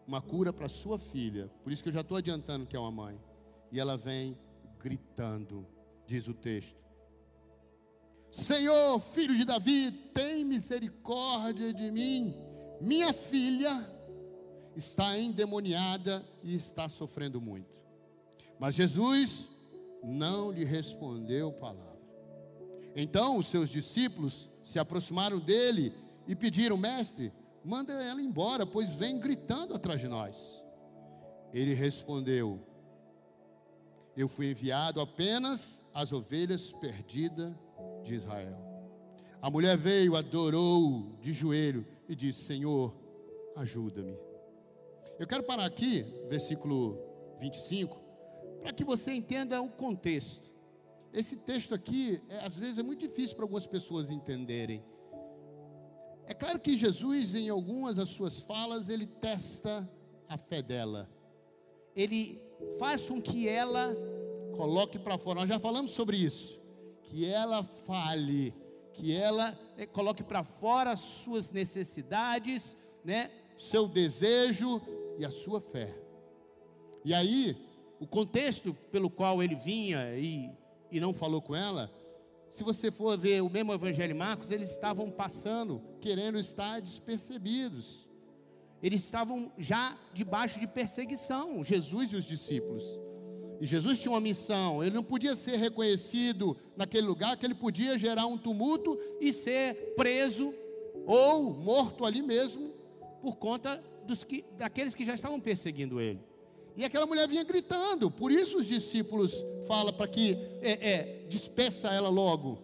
uma 0.08 0.22
cura 0.22 0.54
para 0.54 0.70
sua 0.70 0.98
filha. 0.98 1.52
Por 1.62 1.74
isso 1.74 1.84
que 1.84 1.89
eu 1.89 1.94
já 1.94 2.00
estou 2.00 2.15
adiantando 2.15 2.65
que 2.65 2.76
é 2.76 2.80
uma 2.80 2.89
mãe. 2.89 3.22
E 3.70 3.82
ela 3.82 3.98
vem 3.98 4.39
gritando, 4.80 5.67
diz 6.08 6.30
o 6.30 6.34
texto: 6.34 6.82
Senhor, 8.32 8.98
filho 9.02 9.36
de 9.36 9.44
Davi, 9.44 9.91
tem 10.13 10.46
misericórdia 10.46 11.74
de 11.74 11.91
mim. 11.91 12.34
Minha 12.80 13.12
filha 13.12 13.86
está 14.74 15.20
endemoniada 15.20 16.26
e 16.41 16.56
está 16.56 16.88
sofrendo 16.88 17.41
muito. 17.41 17.76
Mas 18.58 18.76
Jesus 18.76 19.50
não 20.02 20.50
lhe 20.50 20.63
respondeu 20.63 21.52
palavra. 21.52 21.91
Então 22.96 23.38
os 23.38 23.48
seus 23.48 23.70
discípulos 23.70 24.50
se 24.64 24.80
aproximaram 24.80 25.40
dele 25.40 25.94
e 26.28 26.36
pediram: 26.36 26.78
Mestre, 26.78 27.32
manda 27.64 27.94
ela 27.94 28.22
embora, 28.22 28.66
pois 28.66 28.94
vem 28.96 29.20
gritando 29.20 29.74
atrás 29.74 30.00
de 30.00 30.08
nós. 30.08 30.64
Ele 31.54 31.74
respondeu: 31.74 32.60
Eu 34.16 34.28
fui 34.28 34.52
enviado 34.52 35.00
apenas 35.00 35.86
às 35.94 36.12
ovelhas 36.12 36.72
perdidas 36.74 37.54
de 38.04 38.16
Israel. 38.16 38.58
A 39.42 39.50
mulher 39.50 39.76
veio, 39.76 40.16
adorou 40.16 41.18
de 41.20 41.34
joelho 41.34 41.86
e 42.08 42.16
disse: 42.16 42.44
Senhor, 42.44 42.94
ajuda-me. 43.56 44.16
Eu 45.18 45.28
quero 45.28 45.44
parar 45.44 45.66
aqui, 45.66 46.04
versículo 46.28 47.00
25, 47.40 48.00
para 48.62 48.74
que 48.74 48.84
você 48.84 49.14
entenda 49.14 49.62
o 49.62 49.70
contexto. 49.70 50.51
Esse 51.13 51.36
texto 51.36 51.76
aqui, 51.76 52.21
é, 52.30 52.45
às 52.45 52.56
vezes, 52.56 52.78
é 52.78 52.84
muito 52.84 53.00
difícil 53.02 53.36
para 53.36 53.43
algumas 53.43 53.67
pessoas 53.67 54.10
entenderem. 54.10 54.84
É 56.26 56.34
claro 56.34 56.60
que 56.60 56.78
Jesus, 56.78 57.36
em 57.36 57.50
algumas 57.50 57.97
das 57.97 58.10
suas 58.10 58.41
falas, 58.41 58.88
ele 58.88 59.06
testa 59.06 59.89
a 60.30 60.38
fé 60.38 60.62
dela. 60.62 61.10
Ele 61.93 62.41
faz 62.80 63.02
com 63.02 63.21
que 63.21 63.50
ela 63.50 63.93
coloque 64.56 64.97
para 64.97 65.17
fora. 65.17 65.41
Nós 65.41 65.50
já 65.50 65.60
falamos 65.60 65.91
sobre 65.91 66.15
isso. 66.15 66.62
Que 67.04 67.26
ela 67.26 67.63
fale, 67.63 68.54
que 68.93 69.13
ela 69.13 69.58
eh, 69.78 69.86
coloque 69.86 70.24
para 70.24 70.43
fora 70.43 70.91
as 70.91 71.02
suas 71.02 71.52
necessidades, 71.52 72.78
né? 73.04 73.30
Seu 73.58 73.88
desejo 73.88 74.82
e 75.17 75.26
a 75.26 75.30
sua 75.30 75.60
fé. 75.60 75.93
E 77.04 77.13
aí, 77.13 77.58
o 78.00 78.08
contexto 78.08 78.74
pelo 78.89 79.10
qual 79.10 79.43
ele 79.43 79.56
vinha 79.56 80.17
e, 80.17 80.50
e 80.92 81.00
não 81.00 81.14
falou 81.14 81.42
com 81.42 81.56
ela 81.56 81.90
se 82.52 82.66
você 82.66 82.92
for 82.92 83.18
ver 83.18 83.42
o 83.42 83.50
mesmo 83.50 83.72
Evangelho 83.72 84.14
de 84.14 84.20
Marcos, 84.20 84.52
eles 84.52 84.70
estavam 84.70 85.10
passando, 85.10 85.82
querendo 86.02 86.38
estar 86.38 86.82
despercebidos. 86.82 88.10
Eles 88.84 89.06
estavam 89.06 89.50
já 89.58 89.98
debaixo 90.14 90.60
de 90.60 90.68
perseguição, 90.68 91.64
Jesus 91.64 92.12
e 92.12 92.18
os 92.18 92.26
discípulos. 92.26 92.84
E 93.62 93.66
Jesus 93.66 94.02
tinha 94.02 94.12
uma 94.12 94.20
missão, 94.20 94.84
ele 94.84 94.94
não 94.94 95.04
podia 95.04 95.34
ser 95.34 95.56
reconhecido 95.56 96.58
naquele 96.76 97.08
lugar, 97.08 97.38
que 97.38 97.46
ele 97.46 97.56
podia 97.56 97.98
gerar 97.98 98.26
um 98.26 98.38
tumulto 98.38 99.00
e 99.22 99.32
ser 99.32 99.94
preso 99.96 100.54
ou 101.06 101.54
morto 101.54 102.04
ali 102.06 102.22
mesmo, 102.22 102.70
por 103.22 103.38
conta 103.38 103.82
dos 104.06 104.26
que, 104.26 104.44
daqueles 104.58 104.94
que 104.94 105.06
já 105.06 105.14
estavam 105.14 105.40
perseguindo 105.40 106.02
ele. 106.02 106.20
E 106.76 106.86
aquela 106.86 107.06
mulher 107.06 107.28
vinha 107.28 107.44
gritando, 107.44 108.10
por 108.10 108.32
isso 108.32 108.58
os 108.58 108.68
discípulos 108.68 109.44
falam 109.68 109.94
para 109.94 110.08
que 110.08 110.38
é, 110.62 110.90
é, 110.92 111.26
despeça 111.30 111.90
ela 111.90 112.10
logo, 112.10 112.60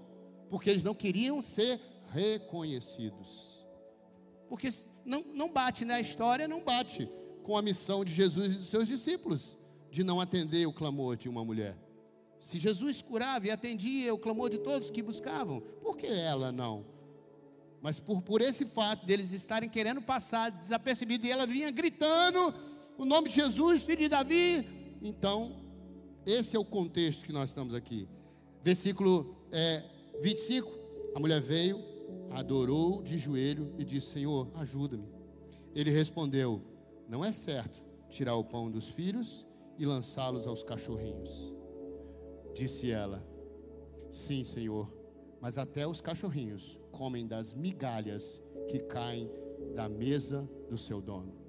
porque 0.49 0.69
eles 0.69 0.83
não 0.83 0.95
queriam 0.95 1.41
ser 1.41 1.79
reconhecidos. 2.11 3.65
Porque 4.47 4.69
não, 5.05 5.23
não 5.33 5.51
bate 5.51 5.83
né? 5.83 5.99
história, 5.99 6.47
não 6.47 6.63
bate 6.63 7.09
com 7.43 7.57
a 7.57 7.61
missão 7.61 8.03
de 8.03 8.13
Jesus 8.13 8.53
e 8.53 8.57
dos 8.57 8.67
seus 8.67 8.87
discípulos 8.87 9.57
de 9.89 10.03
não 10.03 10.19
atender 10.19 10.65
o 10.65 10.73
clamor 10.73 11.15
de 11.15 11.27
uma 11.29 11.43
mulher. 11.43 11.77
Se 12.39 12.59
Jesus 12.59 13.01
curava 13.01 13.47
e 13.47 13.51
atendia 13.51 14.13
o 14.13 14.17
clamor 14.17 14.49
de 14.49 14.59
todos 14.59 14.89
que 14.89 15.01
buscavam, 15.01 15.59
por 15.81 15.97
que 15.97 16.07
ela 16.07 16.51
não? 16.51 16.85
Mas 17.81 17.99
por, 17.99 18.21
por 18.21 18.41
esse 18.41 18.65
fato 18.65 19.05
deles 19.05 19.31
estarem 19.33 19.69
querendo 19.69 20.01
passar 20.01 20.49
desapercebido 20.49 21.25
e 21.25 21.31
ela 21.31 21.45
vinha 21.45 21.71
gritando 21.71 22.53
o 22.97 23.05
nome 23.05 23.29
de 23.29 23.35
Jesus, 23.35 23.83
filho 23.83 23.99
de 23.99 24.09
Davi. 24.09 24.67
Então, 25.01 25.55
esse 26.25 26.55
é 26.55 26.59
o 26.59 26.65
contexto 26.65 27.25
que 27.25 27.31
nós 27.31 27.49
estamos 27.49 27.73
aqui. 27.73 28.09
Versículo 28.61 29.37
é, 29.51 29.83
25: 30.21 30.69
A 31.15 31.19
mulher 31.19 31.39
veio, 31.39 31.79
adorou 32.31 33.01
de 33.03 33.17
joelho 33.17 33.73
e 33.77 33.85
disse: 33.85 34.07
Senhor, 34.07 34.49
ajuda-me. 34.55 35.07
Ele 35.75 35.91
respondeu: 35.91 36.61
Não 37.07 37.23
é 37.23 37.31
certo 37.31 37.81
tirar 38.09 38.35
o 38.35 38.43
pão 38.43 38.71
dos 38.71 38.89
filhos 38.89 39.45
e 39.77 39.85
lançá-los 39.85 40.47
aos 40.47 40.63
cachorrinhos. 40.63 41.53
Disse 42.55 42.91
ela: 42.91 43.23
Sim, 44.09 44.43
Senhor, 44.43 44.91
mas 45.39 45.57
até 45.59 45.87
os 45.87 46.01
cachorrinhos 46.01 46.79
comem 46.91 47.27
das 47.27 47.53
migalhas 47.53 48.41
que 48.67 48.79
caem 48.79 49.29
da 49.75 49.87
mesa 49.87 50.49
do 50.67 50.77
seu 50.77 50.99
dono. 50.99 51.46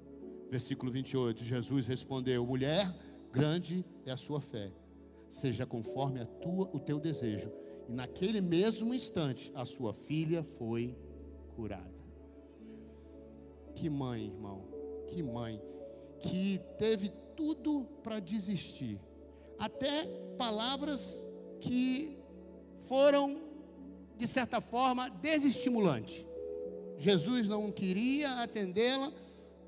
Versículo 0.49 0.91
28, 0.91 1.43
Jesus 1.43 1.85
respondeu: 1.85 2.45
Mulher, 2.45 2.91
grande 3.31 3.85
é 4.05 4.11
a 4.11 4.17
sua 4.17 4.41
fé, 4.41 4.71
seja 5.29 5.65
conforme 5.65 6.19
a 6.21 6.25
tua, 6.25 6.69
o 6.73 6.79
teu 6.79 6.99
desejo. 6.99 7.51
E 7.87 7.93
naquele 7.93 8.41
mesmo 8.41 8.93
instante, 8.93 9.51
a 9.55 9.63
sua 9.63 9.93
filha 9.93 10.43
foi 10.43 10.97
curada. 11.55 11.99
Que 13.75 13.89
mãe, 13.89 14.25
irmão, 14.25 14.63
que 15.07 15.21
mãe, 15.21 15.61
que 16.19 16.59
teve 16.77 17.09
tudo 17.35 17.85
para 18.03 18.19
desistir, 18.19 18.99
até 19.57 20.05
palavras 20.37 21.27
que 21.61 22.17
foram, 22.79 23.41
de 24.17 24.27
certa 24.27 24.59
forma, 24.59 25.09
desestimulantes. 25.09 26.25
Jesus 26.97 27.47
não 27.47 27.71
queria 27.71 28.41
atendê-la 28.41 29.11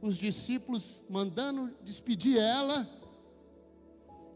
os 0.02 0.18
discípulos 0.18 1.04
mandando 1.10 1.74
despedir 1.84 2.38
ela, 2.38 2.88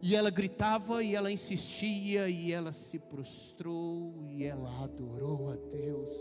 e 0.02 0.16
ela 0.16 0.30
gritava 0.30 1.04
e 1.04 1.16
ela 1.16 1.32
insistia 1.32 2.30
e 2.30 2.52
ela 2.52 2.72
se 2.72 3.00
prostrou 3.00 4.24
e 4.30 4.44
ela 4.44 4.84
adorou 4.84 5.52
a 5.52 5.56
Deus, 5.56 6.12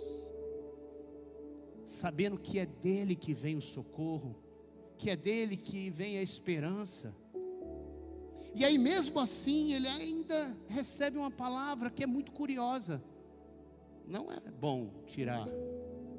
sabendo 1.87 2.38
que 2.38 2.59
é 2.59 2.64
dele 2.64 3.14
que 3.14 3.35
vem 3.35 3.57
o 3.57 3.61
socorro, 3.61 4.35
que 4.96 5.11
é 5.11 5.16
dele 5.16 5.57
que 5.57 5.90
vem 5.90 6.16
a 6.16 6.22
esperança. 6.22 7.14
E 8.54 8.64
aí, 8.64 8.78
mesmo 8.78 9.18
assim, 9.20 9.74
ele 9.74 9.88
ainda 9.88 10.57
recebe 10.68 11.18
uma 11.18 11.30
palavra 11.30 11.90
que 11.90 12.04
é 12.04 12.07
muito 12.07 12.33
curiosa. 12.33 13.02
Não 14.07 14.30
é 14.30 14.40
bom 14.61 14.90
tirar 15.07 15.46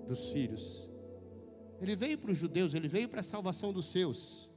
dos 0.05 0.29
filhos. 0.29 0.89
Ele 1.81 1.95
veio 1.95 2.17
para 2.17 2.31
os 2.31 2.37
judeus, 2.37 2.73
ele 2.73 2.87
veio 2.87 3.09
para 3.09 3.19
a 3.19 3.23
salvação 3.23 3.73
dos 3.73 3.85
seus. 3.85 4.49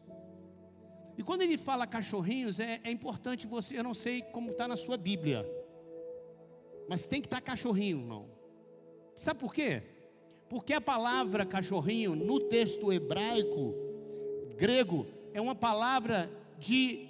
E 1.17 1.23
quando 1.23 1.43
ele 1.43 1.59
fala 1.59 1.87
cachorrinhos, 1.87 2.61
é, 2.61 2.81
é 2.85 2.91
importante 2.91 3.47
você, 3.47 3.79
eu 3.79 3.83
não 3.83 3.95
sei 3.95 4.23
como 4.23 4.53
está 4.53 4.69
na 4.69 4.77
sua 4.77 4.97
Bíblia, 4.97 5.45
mas 6.89 7.07
tem 7.07 7.21
que 7.21 7.27
estar 7.27 7.41
tá 7.41 7.43
cachorrinho, 7.43 7.99
irmão. 7.99 8.27
Sabe 9.17 9.41
por 9.41 9.53
quê? 9.53 9.83
Porque 10.49 10.73
a 10.73 10.81
palavra 10.81 11.45
cachorrinho 11.45 12.15
no 12.15 12.39
texto 12.41 12.93
hebraico, 12.93 13.75
grego, 14.57 15.07
é 15.35 15.41
uma 15.41 15.57
palavra 15.57 16.31
de 16.59 17.09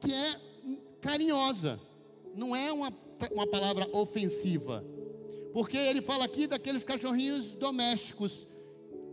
que 0.00 0.12
é 0.12 0.40
carinhosa, 1.00 1.78
não 2.34 2.56
é 2.56 2.72
uma, 2.72 2.92
uma 3.32 3.46
palavra 3.46 3.88
ofensiva. 3.92 4.82
Porque 5.52 5.76
ele 5.76 6.02
fala 6.02 6.24
aqui 6.24 6.46
daqueles 6.46 6.84
cachorrinhos 6.84 7.54
domésticos, 7.54 8.46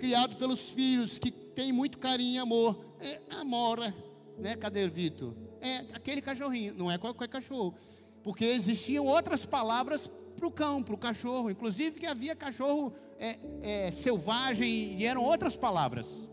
criados 0.04 0.36
pelos 0.36 0.70
filhos, 0.72 1.18
que 1.18 1.32
tem 1.32 1.72
muito 1.72 1.98
carinho 1.98 2.36
e 2.36 2.38
amor. 2.38 2.78
É 3.00 3.22
amora, 3.40 3.96
né? 4.38 4.54
Cadê 4.58 4.86
Vitor? 4.86 5.34
É 5.62 5.78
aquele 5.94 6.22
cachorrinho, 6.22 6.74
não 6.74 6.92
é 6.92 6.98
qualquer 6.98 7.30
cachorro. 7.30 7.74
Porque 8.22 8.44
existiam 8.44 9.06
outras 9.06 9.46
palavras 9.46 10.12
para 10.36 10.46
o 10.46 10.52
cão, 10.52 10.84
para 10.84 10.94
o 10.94 10.98
cachorro. 10.98 11.50
Inclusive 11.50 12.02
que 12.02 12.06
havia 12.06 12.36
cachorro 12.36 12.94
é, 13.18 13.40
é, 13.62 13.92
selvagem 13.92 15.00
e 15.00 15.06
eram 15.06 15.24
outras 15.24 15.56
palavras. 15.56 16.28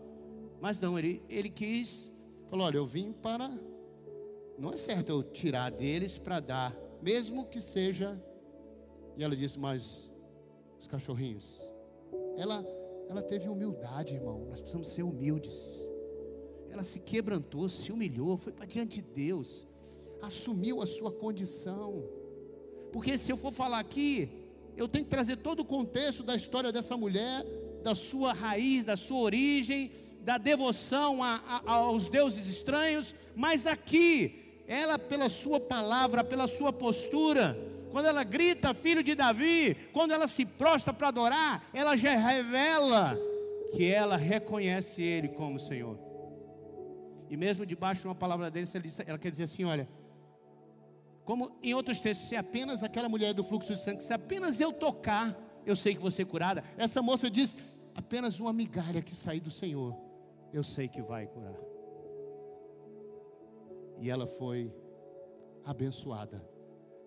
Mas 0.59 0.77
não, 0.81 0.99
ele, 0.99 1.23
ele 1.29 1.49
quis, 1.49 2.11
falou: 2.49 2.65
olha, 2.65 2.75
eu 2.75 2.85
vim 2.85 3.13
para. 3.13 3.49
Não 4.59 4.73
é 4.73 4.75
certo 4.75 5.07
eu 5.07 5.23
tirar 5.23 5.71
deles 5.71 6.17
para 6.19 6.41
dar, 6.41 6.75
mesmo 7.01 7.45
que 7.45 7.61
seja. 7.61 8.21
E 9.15 9.23
ela 9.23 9.33
disse: 9.33 9.57
mas 9.57 10.11
os 10.77 10.89
cachorrinhos. 10.89 11.61
Ela, 12.35 12.65
ela 13.11 13.21
teve 13.21 13.49
humildade, 13.49 14.13
irmão. 14.13 14.45
Nós 14.49 14.61
precisamos 14.61 14.87
ser 14.87 15.03
humildes. 15.03 15.81
Ela 16.69 16.81
se 16.81 17.01
quebrantou, 17.01 17.67
se 17.67 17.91
humilhou, 17.91 18.37
foi 18.37 18.53
para 18.53 18.65
diante 18.65 19.01
de 19.01 19.01
Deus, 19.01 19.67
assumiu 20.21 20.81
a 20.81 20.87
sua 20.87 21.11
condição. 21.11 22.05
Porque 22.93 23.17
se 23.17 23.29
eu 23.29 23.35
for 23.35 23.51
falar 23.51 23.79
aqui, 23.79 24.29
eu 24.77 24.87
tenho 24.87 25.03
que 25.03 25.11
trazer 25.11 25.35
todo 25.35 25.59
o 25.59 25.65
contexto 25.65 26.23
da 26.23 26.37
história 26.37 26.71
dessa 26.71 26.95
mulher, 26.95 27.43
da 27.83 27.93
sua 27.93 28.31
raiz, 28.31 28.85
da 28.85 28.95
sua 28.95 29.19
origem, 29.19 29.91
da 30.21 30.37
devoção 30.37 31.21
a, 31.21 31.35
a, 31.65 31.71
aos 31.73 32.09
deuses 32.09 32.47
estranhos, 32.47 33.13
mas 33.35 33.67
aqui, 33.67 34.63
ela, 34.67 34.97
pela 34.97 35.27
sua 35.27 35.59
palavra, 35.59 36.23
pela 36.23 36.47
sua 36.47 36.71
postura, 36.71 37.57
quando 37.91 38.05
ela 38.05 38.23
grita, 38.23 38.73
filho 38.73 39.03
de 39.03 39.13
Davi, 39.13 39.75
quando 39.91 40.11
ela 40.11 40.27
se 40.27 40.45
prostra 40.45 40.93
para 40.93 41.09
adorar, 41.09 41.63
ela 41.73 41.95
já 41.95 42.15
revela 42.15 43.17
que 43.75 43.85
ela 43.85 44.15
reconhece 44.15 45.01
Ele 45.01 45.27
como 45.27 45.59
Senhor. 45.59 45.99
E 47.29 47.35
mesmo 47.35 47.65
debaixo 47.65 48.01
de 48.01 48.07
uma 48.07 48.15
palavra 48.15 48.49
dele, 48.49 48.67
ela 49.05 49.17
quer 49.17 49.29
dizer 49.29 49.43
assim: 49.43 49.65
olha, 49.65 49.87
como 51.25 51.57
em 51.61 51.73
outros 51.73 51.99
textos, 52.01 52.29
se 52.29 52.35
apenas 52.35 52.81
aquela 52.81 53.09
mulher 53.09 53.33
do 53.33 53.43
fluxo 53.43 53.75
de 53.75 53.81
sangue, 53.81 54.03
se 54.03 54.13
apenas 54.13 54.59
eu 54.59 54.71
tocar, 54.71 55.35
eu 55.65 55.75
sei 55.75 55.93
que 55.93 56.01
você 56.01 56.23
curada. 56.23 56.63
Essa 56.77 57.01
moça 57.01 57.29
diz: 57.29 57.57
apenas 57.93 58.39
uma 58.39 58.53
migalha 58.53 59.01
que 59.01 59.13
sair 59.13 59.41
do 59.41 59.51
Senhor, 59.51 59.97
eu 60.53 60.63
sei 60.63 60.87
que 60.87 61.01
vai 61.01 61.27
curar. 61.27 61.59
E 63.97 64.09
ela 64.09 64.25
foi 64.25 64.73
abençoada 65.65 66.50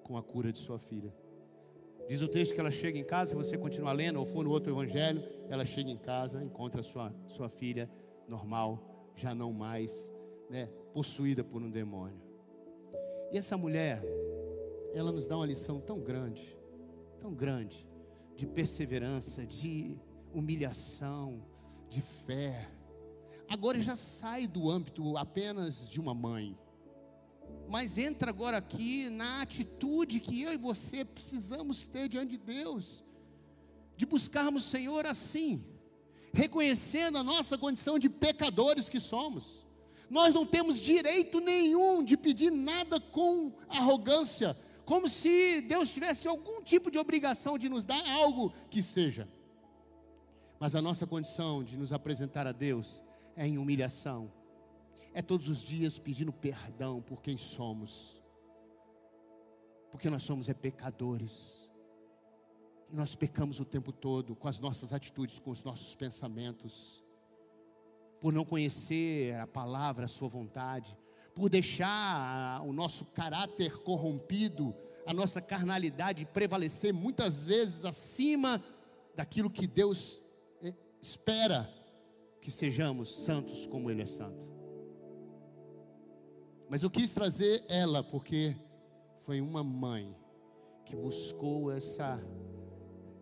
com 0.04 0.16
a 0.16 0.22
cura 0.22 0.52
de 0.52 0.58
sua 0.60 0.78
filha. 0.78 1.12
Diz 2.06 2.20
o 2.20 2.28
texto 2.28 2.54
que 2.54 2.60
ela 2.60 2.70
chega 2.70 2.98
em 2.98 3.04
casa, 3.04 3.30
se 3.30 3.36
você 3.36 3.56
continuar 3.56 3.92
lendo 3.92 4.20
ou 4.20 4.26
for 4.26 4.44
no 4.44 4.50
outro 4.50 4.70
evangelho, 4.70 5.22
ela 5.48 5.64
chega 5.64 5.90
em 5.90 5.96
casa, 5.96 6.44
encontra 6.44 6.82
sua, 6.82 7.12
sua 7.26 7.48
filha 7.48 7.90
normal, 8.28 9.12
já 9.16 9.34
não 9.34 9.52
mais 9.52 10.12
né, 10.50 10.66
possuída 10.92 11.42
por 11.42 11.62
um 11.62 11.70
demônio. 11.70 12.20
E 13.32 13.38
essa 13.38 13.56
mulher, 13.56 14.02
ela 14.92 15.10
nos 15.10 15.26
dá 15.26 15.36
uma 15.36 15.46
lição 15.46 15.80
tão 15.80 15.98
grande, 15.98 16.56
tão 17.18 17.32
grande, 17.32 17.88
de 18.36 18.46
perseverança, 18.46 19.46
de 19.46 19.98
humilhação, 20.32 21.42
de 21.88 22.02
fé. 22.02 22.68
Agora 23.48 23.80
já 23.80 23.96
sai 23.96 24.46
do 24.46 24.68
âmbito 24.70 25.16
apenas 25.16 25.88
de 25.88 26.00
uma 26.00 26.14
mãe, 26.14 26.58
mas 27.68 27.98
entra 27.98 28.30
agora 28.30 28.58
aqui 28.58 29.08
na 29.10 29.42
atitude 29.42 30.20
que 30.20 30.42
eu 30.42 30.52
e 30.52 30.56
você 30.56 31.04
precisamos 31.04 31.86
ter 31.88 32.08
diante 32.08 32.32
de 32.32 32.38
Deus, 32.38 33.04
de 33.96 34.06
buscarmos 34.06 34.66
o 34.66 34.70
Senhor 34.70 35.06
assim, 35.06 35.64
reconhecendo 36.32 37.18
a 37.18 37.24
nossa 37.24 37.56
condição 37.56 37.98
de 37.98 38.08
pecadores 38.08 38.88
que 38.88 39.00
somos 39.00 39.64
nós 40.08 40.34
não 40.34 40.44
temos 40.44 40.80
direito 40.80 41.40
nenhum 41.40 42.04
de 42.04 42.16
pedir 42.16 42.50
nada 42.50 43.00
com 43.00 43.52
arrogância, 43.68 44.56
como 44.84 45.08
se 45.08 45.62
Deus 45.62 45.90
tivesse 45.92 46.28
algum 46.28 46.62
tipo 46.62 46.90
de 46.90 46.98
obrigação 46.98 47.58
de 47.58 47.68
nos 47.68 47.84
dar 47.84 48.06
algo 48.06 48.52
que 48.70 48.82
seja. 48.82 49.28
Mas 50.60 50.74
a 50.74 50.82
nossa 50.82 51.06
condição 51.06 51.64
de 51.64 51.76
nos 51.76 51.92
apresentar 51.92 52.46
a 52.46 52.52
Deus 52.52 53.02
é 53.36 53.46
em 53.46 53.58
humilhação, 53.58 54.30
é 55.14 55.22
todos 55.22 55.48
os 55.48 55.62
dias 55.62 55.96
pedindo 55.96 56.32
perdão 56.32 57.00
por 57.00 57.22
quem 57.22 57.38
somos, 57.38 58.20
porque 59.88 60.10
nós 60.10 60.24
somos 60.24 60.48
é 60.48 60.54
pecadores, 60.54 61.70
e 62.90 62.96
nós 62.96 63.14
pecamos 63.14 63.60
o 63.60 63.64
tempo 63.64 63.92
todo 63.92 64.34
com 64.34 64.48
as 64.48 64.58
nossas 64.58 64.92
atitudes, 64.92 65.38
com 65.38 65.52
os 65.52 65.62
nossos 65.62 65.94
pensamentos. 65.94 67.02
Por 68.20 68.32
não 68.32 68.44
conhecer 68.44 69.34
a 69.36 69.46
palavra, 69.46 70.06
a 70.06 70.08
sua 70.08 70.28
vontade, 70.28 70.96
por 71.34 71.48
deixar 71.48 72.62
o 72.62 72.72
nosso 72.72 73.04
caráter 73.06 73.78
corrompido, 73.78 74.74
a 75.06 75.12
nossa 75.12 75.40
carnalidade 75.40 76.24
prevalecer 76.26 76.92
muitas 76.92 77.44
vezes 77.44 77.84
acima 77.84 78.62
daquilo 79.14 79.50
que 79.50 79.66
Deus 79.66 80.22
eh, 80.62 80.74
espera 81.00 81.68
que 82.40 82.50
sejamos 82.50 83.24
santos 83.24 83.66
como 83.66 83.90
Ele 83.90 84.02
é 84.02 84.06
santo. 84.06 84.53
Mas 86.68 86.82
eu 86.82 86.90
quis 86.90 87.12
trazer 87.12 87.64
ela 87.68 88.02
porque 88.02 88.56
foi 89.18 89.40
uma 89.40 89.62
mãe 89.62 90.16
que 90.84 90.96
buscou 90.96 91.70
essa 91.70 92.22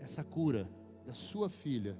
essa 0.01 0.25
cura 0.25 0.69
da 1.07 1.13
sua 1.13 1.49
filha 1.49 1.97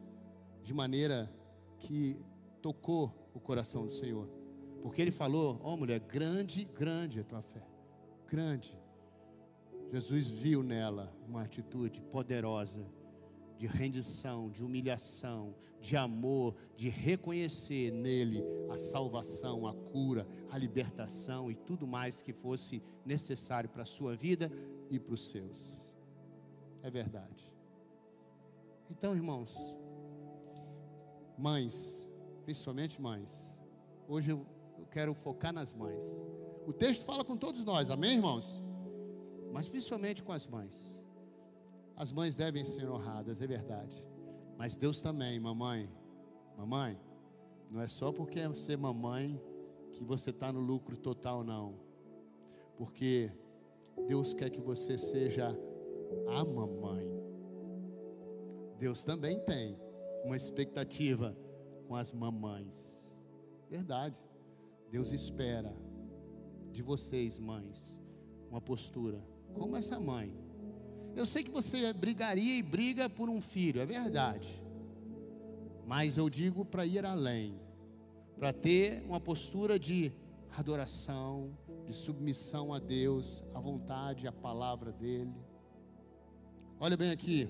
de 0.63 0.75
maneira 0.75 1.33
que 1.79 2.17
tocou 2.61 3.31
o 3.33 3.41
coração 3.41 3.87
do 3.87 3.93
Senhor. 3.93 4.29
Porque 4.83 5.01
ele 5.01 5.11
falou: 5.11 5.61
Ó 5.63 5.75
oh, 5.75 5.77
mulher, 5.77 6.01
grande, 6.01 6.65
grande 6.65 7.21
a 7.21 7.25
tua 7.25 7.41
fé. 7.41 7.63
Grande. 8.27 8.77
Jesus 9.91 10.27
viu 10.27 10.63
nela 10.63 11.15
uma 11.29 11.43
atitude 11.43 12.01
poderosa 12.01 12.85
de 13.57 13.67
rendição, 13.67 14.51
de 14.51 14.65
humilhação, 14.65 15.55
de 15.81 15.97
amor, 15.97 16.55
de 16.77 16.89
reconhecer 16.89 17.91
nele 17.91 18.43
a 18.71 18.77
salvação, 18.77 19.67
a 19.67 19.75
cura, 19.75 20.27
a 20.51 20.59
libertação 20.59 21.51
e 21.51 21.55
tudo 21.55 21.87
mais 21.87 22.23
que 22.23 22.33
fosse 22.33 22.83
necessário 23.05 23.69
para 23.69 23.83
a 23.83 23.87
sua 23.87 24.15
vida 24.15 24.51
e 24.91 24.99
para 24.99 25.15
os 25.15 25.29
seus. 25.31 25.87
É 26.83 26.91
verdade. 26.91 27.53
Então, 28.91 29.15
irmãos, 29.15 29.57
mães, 31.37 32.09
principalmente 32.45 33.01
mães. 33.01 33.57
Hoje 34.07 34.31
eu, 34.31 34.47
quero 34.93 35.15
focar 35.15 35.53
nas 35.53 35.73
mães. 35.73 36.23
O 36.67 36.73
texto 36.73 37.05
fala 37.05 37.25
com 37.25 37.37
todos 37.37 37.65
nós, 37.65 37.91
amém, 37.91 38.17
irmãos? 38.17 38.63
Mas 39.51 39.69
principalmente 39.69 40.23
com 40.23 40.33
as 40.33 40.47
mães. 40.47 41.02
As 41.97 42.11
mães 42.11 42.35
devem 42.35 42.65
ser 42.65 42.89
honradas, 42.89 43.41
é 43.41 43.47
verdade. 43.47 44.05
Mas 44.57 44.77
Deus 44.77 45.01
também, 45.01 45.39
mamãe. 45.39 45.91
Mamãe, 46.57 46.99
não 47.71 47.81
é 47.81 47.87
só 47.87 48.13
porque 48.13 48.41
é 48.41 48.55
ser 48.55 48.77
mamãe 48.77 49.41
que 49.93 50.05
você 50.05 50.31
está 50.31 50.53
no 50.53 50.61
lucro 50.61 50.97
total, 50.97 51.43
não. 51.45 51.75
Porque 52.77 53.31
Deus 54.07 54.35
quer 54.35 54.51
que 54.51 54.61
você 54.61 54.97
seja 54.99 55.57
a 56.29 56.45
mamãe. 56.45 57.11
Deus 58.79 59.05
também 59.05 59.39
tem 59.39 59.79
uma 60.25 60.37
expectativa 60.37 61.37
com 61.87 61.95
as 61.95 62.13
mamães. 62.13 63.15
Verdade. 63.69 64.21
Deus 64.91 65.13
espera 65.13 65.75
de 66.71 66.83
vocês, 66.83 67.39
mães, 67.39 67.99
uma 68.51 68.61
postura 68.61 69.25
como 69.55 69.77
essa 69.77 69.99
mãe. 69.99 70.42
Eu 71.15 71.27
sei 71.27 71.43
que 71.43 71.51
você 71.51 71.93
brigaria 71.93 72.57
e 72.59 72.63
briga 72.63 73.09
por 73.09 73.29
um 73.29 73.41
filho, 73.41 73.81
é 73.81 73.87
verdade. 73.87 74.63
Mas 75.87 76.17
eu 76.17 76.31
digo 76.31 76.65
para 76.65 76.87
ir 76.87 77.05
além, 77.05 77.61
para 78.39 78.53
ter 78.53 79.03
uma 79.05 79.21
postura 79.21 79.79
de 79.79 80.13
adoração, 80.57 81.57
de 81.87 81.93
submissão 81.93 82.73
a 82.73 82.79
Deus, 82.79 83.45
à 83.55 83.61
vontade, 83.61 84.27
à 84.27 84.33
palavra 84.33 84.93
dEle. 84.93 85.35
Olha 86.81 86.97
bem 86.97 87.11
aqui, 87.11 87.49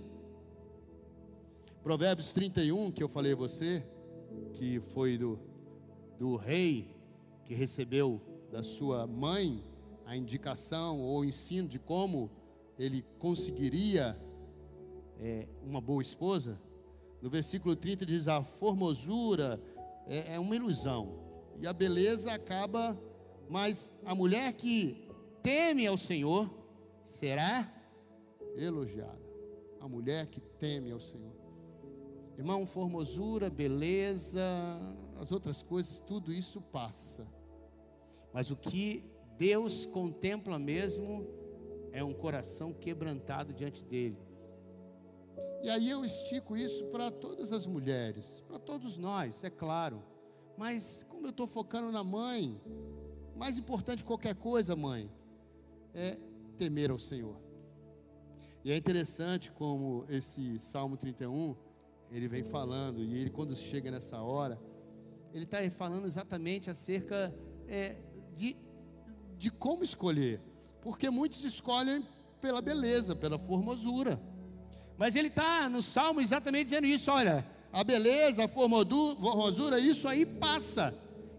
Provérbios 1.82 2.32
31, 2.32 2.90
que 2.90 3.02
eu 3.02 3.08
falei 3.08 3.32
a 3.32 3.36
você, 3.36 3.84
que 4.54 4.80
foi 4.80 5.18
do, 5.18 5.38
do 6.18 6.36
rei 6.36 6.94
que 7.44 7.54
recebeu 7.54 8.20
da 8.50 8.62
sua 8.62 9.06
mãe 9.06 9.62
a 10.04 10.16
indicação 10.16 11.00
ou 11.00 11.20
o 11.20 11.24
ensino 11.24 11.68
de 11.68 11.78
como 11.78 12.30
ele 12.78 13.04
conseguiria 13.18 14.16
é, 15.18 15.46
uma 15.62 15.80
boa 15.80 16.02
esposa. 16.02 16.60
No 17.20 17.30
versículo 17.30 17.76
30 17.76 18.04
diz: 18.04 18.28
A 18.28 18.42
formosura 18.42 19.62
é, 20.06 20.34
é 20.34 20.38
uma 20.38 20.56
ilusão, 20.56 21.18
e 21.60 21.66
a 21.66 21.72
beleza 21.72 22.32
acaba, 22.32 22.98
mas 23.48 23.92
a 24.04 24.14
mulher 24.14 24.52
que 24.54 25.08
teme 25.42 25.86
ao 25.86 25.96
Senhor 25.96 26.50
será 27.04 27.72
elogiada. 28.56 29.20
A 29.80 29.88
mulher 29.88 30.26
que 30.26 30.40
teme 30.40 30.90
ao 30.90 31.00
Senhor. 31.00 31.32
Irmão, 32.38 32.64
formosura, 32.66 33.50
beleza, 33.50 34.42
as 35.20 35.30
outras 35.30 35.62
coisas, 35.62 35.98
tudo 36.00 36.32
isso 36.32 36.60
passa. 36.60 37.26
Mas 38.32 38.50
o 38.50 38.56
que 38.56 39.04
Deus 39.36 39.86
contempla 39.86 40.58
mesmo 40.58 41.26
é 41.92 42.02
um 42.02 42.12
coração 42.12 42.72
quebrantado 42.72 43.52
diante 43.52 43.84
dele. 43.84 44.18
E 45.62 45.70
aí 45.70 45.88
eu 45.88 46.04
estico 46.04 46.56
isso 46.56 46.86
para 46.86 47.10
todas 47.10 47.52
as 47.52 47.66
mulheres, 47.66 48.42
para 48.48 48.58
todos 48.58 48.96
nós, 48.98 49.44
é 49.44 49.50
claro. 49.50 50.02
Mas 50.56 51.04
como 51.08 51.26
eu 51.26 51.30
estou 51.30 51.46
focando 51.46 51.92
na 51.92 52.02
mãe, 52.02 52.60
mais 53.36 53.58
importante 53.58 54.02
que 54.02 54.06
qualquer 54.08 54.34
coisa, 54.34 54.74
mãe, 54.74 55.10
é 55.94 56.18
temer 56.56 56.90
ao 56.90 56.98
Senhor. 56.98 57.36
E 58.64 58.72
é 58.72 58.76
interessante 58.76 59.50
como 59.52 60.04
esse 60.08 60.58
Salmo 60.58 60.96
31, 60.96 61.56
ele 62.10 62.28
vem 62.28 62.44
falando, 62.44 63.02
e 63.02 63.18
ele 63.18 63.30
quando 63.30 63.56
chega 63.56 63.90
nessa 63.90 64.20
hora, 64.20 64.60
ele 65.32 65.44
está 65.44 65.58
falando 65.70 66.06
exatamente 66.06 66.70
acerca 66.70 67.34
é, 67.66 67.96
de, 68.34 68.56
de 69.36 69.50
como 69.50 69.82
escolher. 69.82 70.40
Porque 70.82 71.08
muitos 71.08 71.44
escolhem 71.44 72.06
pela 72.40 72.60
beleza, 72.60 73.14
pela 73.14 73.38
formosura. 73.38 74.20
Mas 74.98 75.16
ele 75.16 75.28
está 75.28 75.68
no 75.68 75.80
salmo 75.82 76.20
exatamente 76.20 76.64
dizendo 76.64 76.86
isso: 76.86 77.10
olha, 77.10 77.46
a 77.72 77.82
beleza, 77.82 78.44
a 78.44 78.48
formosura, 78.48 79.80
isso 79.80 80.06
aí 80.06 80.26
passa, 80.26 80.92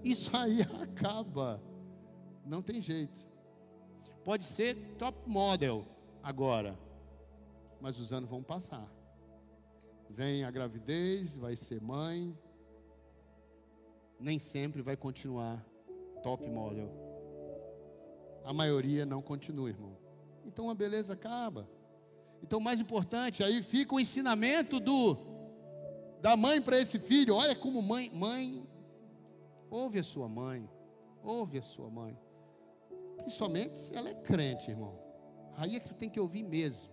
isso 0.03 0.35
aí 0.35 0.61
acaba, 0.81 1.61
não 2.45 2.61
tem 2.61 2.81
jeito. 2.81 3.23
Pode 4.23 4.45
ser 4.45 4.75
top 4.97 5.29
model 5.29 5.85
agora, 6.23 6.79
mas 7.81 7.99
os 7.99 8.13
anos 8.13 8.29
vão 8.29 8.41
passar. 8.41 8.89
Vem 10.09 10.43
a 10.45 10.51
gravidez, 10.51 11.33
vai 11.33 11.55
ser 11.55 11.81
mãe, 11.81 12.37
nem 14.19 14.39
sempre 14.39 14.81
vai 14.81 14.95
continuar 14.95 15.63
top 16.21 16.47
model. 16.47 17.02
A 18.43 18.53
maioria 18.53 19.05
não 19.05 19.21
continua, 19.21 19.69
irmão. 19.69 19.97
Então 20.45 20.69
a 20.69 20.75
beleza 20.75 21.13
acaba. 21.13 21.67
Então, 22.43 22.59
mais 22.59 22.81
importante, 22.81 23.41
aí 23.41 23.63
fica 23.63 23.95
o 23.95 23.99
ensinamento 23.99 24.79
do 24.79 25.17
da 26.19 26.35
mãe 26.37 26.61
para 26.61 26.79
esse 26.79 26.99
filho. 26.99 27.35
Olha 27.35 27.55
como 27.55 27.81
mãe, 27.81 28.09
mãe, 28.13 28.65
ouve 29.69 29.99
a 29.99 30.03
sua 30.03 30.27
mãe, 30.27 30.69
ouve 31.23 31.57
a 31.57 31.61
sua 31.61 31.89
mãe. 31.89 32.17
Principalmente 33.17 33.79
se 33.79 33.95
ela 33.95 34.09
é 34.09 34.13
crente, 34.13 34.71
irmão. 34.71 34.99
Aí 35.57 35.75
é 35.75 35.79
que 35.79 35.87
tu 35.87 35.95
tem 35.95 36.09
que 36.09 36.19
ouvir 36.19 36.43
mesmo. 36.43 36.91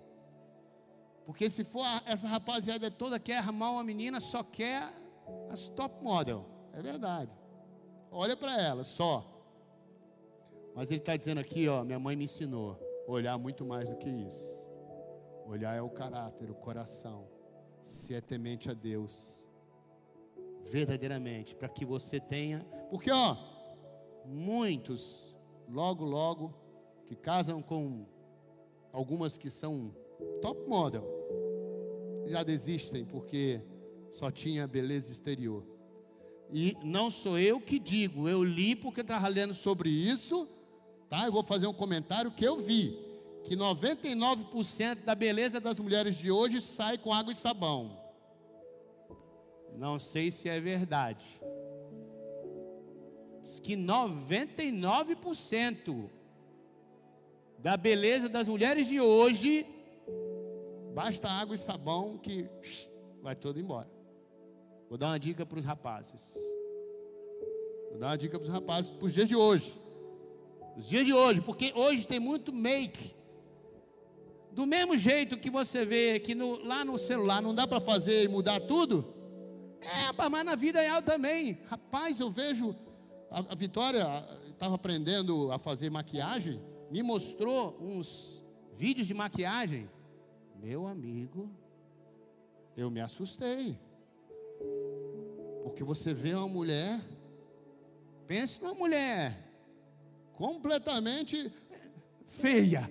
Porque 1.25 1.49
se 1.51 1.65
for 1.65 1.85
essa 2.07 2.27
rapaziada 2.27 2.91
toda 2.91 3.19
quer 3.19 3.39
armar 3.39 3.73
uma 3.73 3.85
menina, 3.85 4.21
só 4.21 4.43
quer 4.43 4.83
as 5.49 5.69
top 5.69 6.03
model. 6.03 6.45
É 6.73 6.81
verdade. 6.81 7.31
Olha 8.11 8.37
para 8.37 8.61
ela, 8.61 8.83
só. 8.85 9.25
Mas 10.75 10.91
ele 10.91 11.01
está 11.01 11.17
dizendo 11.17 11.39
aqui, 11.39 11.69
ó, 11.69 11.85
minha 11.85 11.99
mãe 11.99 12.17
me 12.17 12.25
ensinou 12.25 12.79
olhar 13.13 13.37
muito 13.39 13.65
mais 13.65 13.89
do 13.89 13.97
que 13.97 14.09
isso. 14.09 14.69
Olhar 15.47 15.75
é 15.75 15.83
o 15.83 15.91
caráter, 15.91 16.51
o 16.51 16.55
coração. 16.55 17.27
Se 17.83 18.15
é 18.15 18.21
temente 18.21 18.71
a 18.71 18.75
Deus. 18.75 19.47
Verdadeiramente. 20.65 21.57
Para 21.57 21.69
que 21.69 21.85
você 21.85 22.21
tenha. 22.21 22.65
Porque, 22.89 23.11
ó, 23.11 23.37
muitos, 24.25 25.37
logo, 25.69 26.05
logo, 26.05 26.55
que 27.07 27.17
casam 27.17 27.61
com 27.61 28.07
algumas 28.93 29.37
que 29.37 29.51
são 29.51 29.95
top 30.41 30.69
model, 30.69 31.05
já 32.27 32.43
desistem 32.43 33.05
porque 33.05 33.61
só 34.11 34.31
tinha 34.31 34.67
beleza 34.67 35.11
exterior. 35.11 35.65
E 36.53 36.77
não 36.85 37.11
sou 37.11 37.39
eu 37.39 37.61
que 37.61 37.79
digo, 37.79 38.29
eu 38.29 38.43
li 38.43 38.75
porque 38.75 39.01
estava 39.01 39.29
lendo 39.29 39.55
sobre 39.55 39.89
isso, 39.89 40.49
tá? 41.11 41.27
Eu 41.27 41.33
vou 41.33 41.43
fazer 41.43 41.67
um 41.67 41.75
comentário 41.75 42.31
que 42.31 42.45
eu 42.45 42.57
vi 42.57 42.97
que 43.43 43.57
99% 43.57 45.05
da 45.05 45.15
beleza 45.15 45.61
das 45.61 45.79
mulheres 45.79 46.17
de 46.17 46.31
hoje 46.31 46.63
sai 46.63 46.97
com 46.97 47.13
água 47.13 47.33
e 47.33 47.37
sabão. 47.37 47.99
Não 49.77 49.99
sei 49.99 50.31
se 50.31 50.49
é 50.49 50.61
verdade. 50.61 51.27
Diz 53.43 53.59
que 53.59 53.77
99% 53.77 56.09
da 57.59 57.77
beleza 57.77 58.29
das 58.29 58.47
mulheres 58.47 58.87
de 58.87 59.01
hoje 59.01 59.67
basta 60.95 61.29
água 61.29 61.55
e 61.55 61.59
sabão 61.59 62.19
que 62.19 62.49
vai 63.23 63.35
todo 63.35 63.59
embora. 63.59 63.89
Vou 64.89 64.99
dar 64.99 65.09
uma 65.09 65.19
dica 65.19 65.47
para 65.47 65.59
os 65.59 65.65
rapazes. 65.65 66.37
Vou 67.91 67.99
dar 67.99 68.09
uma 68.09 68.19
dica 68.19 68.39
para 68.39 68.47
os 68.47 68.53
rapazes 68.53 68.91
para 68.91 69.07
os 69.07 69.15
dias 69.15 69.29
de 69.29 69.35
hoje. 69.35 69.75
Os 70.81 70.89
dias 70.89 71.05
de 71.05 71.13
hoje, 71.13 71.43
porque 71.43 71.75
hoje 71.77 72.07
tem 72.07 72.19
muito 72.19 72.55
make 72.55 73.15
do 74.51 74.65
mesmo 74.65 74.97
jeito 74.97 75.37
que 75.37 75.51
você 75.51 75.85
vê 75.85 76.19
que 76.19 76.35
no, 76.35 76.57
lá 76.65 76.87
no 76.87 76.99
celular 76.99 77.43
não 77.43 77.55
dá 77.55 77.67
para 77.67 77.83
fazer 77.83 78.25
e 78.25 78.29
mudar 78.29 78.61
tudo, 78.61 79.05
é, 79.79 80.29
mas 80.31 80.43
na 80.43 80.55
vida 80.55 80.81
real 80.81 81.03
também. 81.03 81.59
Rapaz, 81.67 82.19
eu 82.19 82.31
vejo 82.31 82.75
a, 83.31 83.41
a 83.53 83.55
Vitória 83.55 84.27
estava 84.49 84.75
aprendendo 84.77 85.53
a 85.53 85.59
fazer 85.59 85.91
maquiagem, 85.91 86.59
me 86.91 87.03
mostrou 87.03 87.77
uns 87.79 88.43
vídeos 88.73 89.07
de 89.07 89.13
maquiagem. 89.13 89.87
Meu 90.57 90.87
amigo, 90.87 91.51
eu 92.75 92.91
me 92.91 93.03
assustei. 93.03 93.79
Porque 95.63 95.85
você 95.85 96.15
vê 96.15 96.33
uma 96.33 96.49
mulher, 96.49 96.99
pense 98.27 98.63
numa 98.63 98.73
mulher 98.73 99.50
completamente 100.41 101.53
feia 102.27 102.89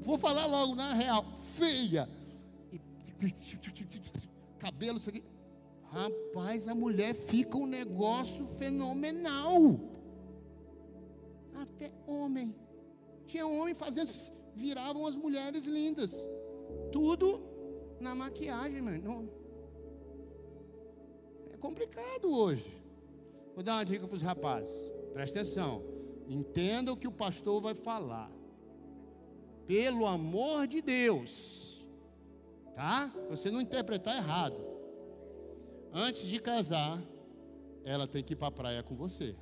Vou 0.00 0.16
falar 0.16 0.46
logo 0.46 0.74
na 0.74 0.94
real, 0.94 1.24
feia. 1.36 2.08
Cabelo, 4.58 4.98
isso 4.98 5.10
aqui. 5.10 5.24
Rapaz, 5.90 6.68
a 6.68 6.74
mulher 6.74 7.14
fica 7.14 7.56
um 7.56 7.66
negócio 7.66 8.46
fenomenal. 8.46 9.80
Até 11.54 11.90
homem. 12.06 12.54
Tinha 13.26 13.46
homem 13.46 13.74
fazendo, 13.74 14.10
viravam 14.54 15.06
as 15.06 15.16
mulheres 15.16 15.66
lindas. 15.66 16.28
Tudo 16.92 17.42
na 18.00 18.14
maquiagem, 18.14 18.80
mano. 18.80 19.28
É 21.52 21.56
complicado 21.56 22.30
hoje. 22.30 22.70
Vou 23.54 23.64
dar 23.64 23.74
uma 23.74 23.84
dica 23.84 24.06
para 24.06 24.14
os 24.14 24.22
rapazes. 24.22 24.97
Presta 25.12 25.40
atenção. 25.40 25.82
Entenda 26.28 26.92
o 26.92 26.96
que 26.96 27.08
o 27.08 27.12
pastor 27.12 27.60
vai 27.60 27.74
falar 27.74 28.30
pelo 29.66 30.06
amor 30.06 30.66
de 30.66 30.80
Deus, 30.80 31.86
tá? 32.74 33.12
Você 33.28 33.50
não 33.50 33.60
interpretar 33.60 34.16
errado. 34.16 34.56
Antes 35.92 36.26
de 36.26 36.38
casar, 36.38 37.02
ela 37.84 38.06
tem 38.06 38.22
que 38.22 38.32
ir 38.32 38.36
para 38.36 38.48
a 38.48 38.50
praia 38.50 38.82
com 38.82 38.94
você. 38.94 39.36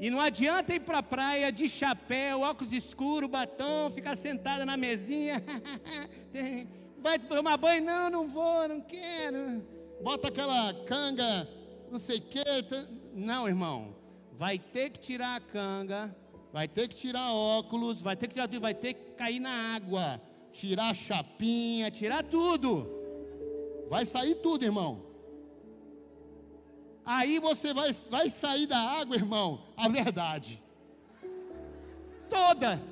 E 0.00 0.10
não 0.10 0.18
adianta 0.18 0.74
ir 0.74 0.80
para 0.80 0.98
a 0.98 1.02
praia 1.02 1.52
de 1.52 1.68
chapéu, 1.68 2.40
óculos 2.40 2.72
escuros, 2.72 3.30
batom, 3.30 3.88
ficar 3.88 4.16
sentada 4.16 4.66
na 4.66 4.76
mesinha. 4.76 5.40
Vai 6.98 7.20
tomar 7.20 7.56
banho? 7.56 7.84
Não, 7.84 8.10
não 8.10 8.26
vou, 8.26 8.66
não 8.66 8.80
quero. 8.80 9.62
Bota 10.02 10.28
aquela 10.28 10.74
canga, 10.84 11.48
não 11.90 11.98
sei 11.98 12.18
o 12.18 12.22
quê. 12.22 12.44
Não, 13.14 13.48
irmão 13.48 14.02
vai 14.42 14.58
ter 14.58 14.90
que 14.90 14.98
tirar 14.98 15.36
a 15.36 15.40
canga, 15.40 16.12
vai 16.52 16.66
ter 16.66 16.88
que 16.88 16.96
tirar 16.96 17.32
óculos, 17.32 18.00
vai 18.00 18.16
ter 18.16 18.26
que 18.26 18.34
tirar 18.34 18.48
vai 18.58 18.74
ter 18.74 18.94
que 18.94 19.12
cair 19.12 19.38
na 19.38 19.74
água, 19.76 20.20
tirar 20.52 20.90
a 20.90 20.94
chapinha, 20.94 21.90
tirar 21.90 22.24
tudo. 22.24 22.88
Vai 23.88 24.04
sair 24.04 24.34
tudo, 24.36 24.64
irmão. 24.64 25.02
Aí 27.04 27.38
você 27.38 27.74
vai, 27.74 27.92
vai 28.10 28.30
sair 28.30 28.66
da 28.66 28.78
água, 28.78 29.14
irmão, 29.14 29.62
a 29.76 29.88
verdade. 29.88 30.62
Toda, 32.28 32.82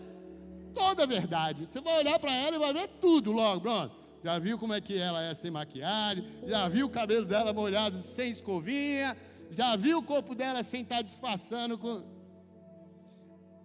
toda 0.75 1.05
a 1.05 1.07
verdade. 1.07 1.67
Você 1.67 1.81
vai 1.81 1.99
olhar 1.99 2.19
para 2.19 2.35
ela 2.35 2.57
e 2.57 2.59
vai 2.61 2.73
ver 2.73 2.89
tudo 3.01 3.33
logo, 3.33 3.63
pronto. 3.63 4.00
Já 4.23 4.39
viu 4.39 4.59
como 4.59 4.75
é 4.75 4.81
que 4.81 4.99
ela 4.99 5.23
é 5.23 5.33
sem 5.35 5.51
maquiagem, 5.51 6.25
já 6.47 6.69
viu 6.69 6.87
o 6.87 6.91
cabelo 6.91 7.25
dela 7.25 7.53
molhado 7.53 7.97
sem 7.99 8.31
escovinha, 8.31 9.17
já 9.51 9.77
viu 9.77 9.99
o 9.99 10.03
corpo 10.03 10.35
dela 10.35 10.63
sem 10.63 10.83
estar 10.83 10.97
tá 10.97 11.03
disfarçando 11.03 11.79
com. 11.79 12.03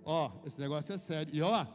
Ó, 0.04 0.32
esse 0.46 0.60
negócio 0.60 0.94
é 0.94 0.98
sério. 0.98 1.34
E 1.36 1.42
ó, 1.42 1.66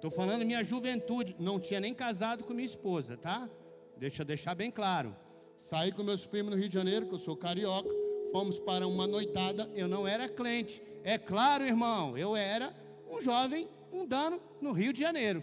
tô 0.00 0.10
falando 0.10 0.44
minha 0.44 0.62
juventude, 0.62 1.34
não 1.38 1.58
tinha 1.58 1.80
nem 1.80 1.94
casado 1.94 2.44
com 2.44 2.52
minha 2.52 2.66
esposa, 2.66 3.16
tá? 3.16 3.48
Deixa 3.96 4.22
eu 4.22 4.26
deixar 4.26 4.54
bem 4.54 4.70
claro. 4.70 5.16
Saí 5.56 5.92
com 5.92 6.02
meus 6.02 6.26
primos 6.26 6.50
no 6.50 6.58
Rio 6.58 6.68
de 6.68 6.74
Janeiro, 6.74 7.06
que 7.06 7.14
eu 7.14 7.18
sou 7.18 7.36
carioca. 7.36 7.88
Fomos 8.32 8.58
para 8.58 8.86
uma 8.86 9.06
noitada. 9.06 9.70
Eu 9.74 9.86
não 9.86 10.08
era 10.08 10.28
crente. 10.28 10.82
É 11.04 11.16
claro, 11.16 11.64
irmão, 11.64 12.18
eu 12.18 12.34
era 12.34 12.74
um 13.08 13.20
jovem 13.20 13.68
mundano 13.92 14.40
no 14.60 14.72
Rio 14.72 14.92
de 14.92 15.00
Janeiro. 15.00 15.42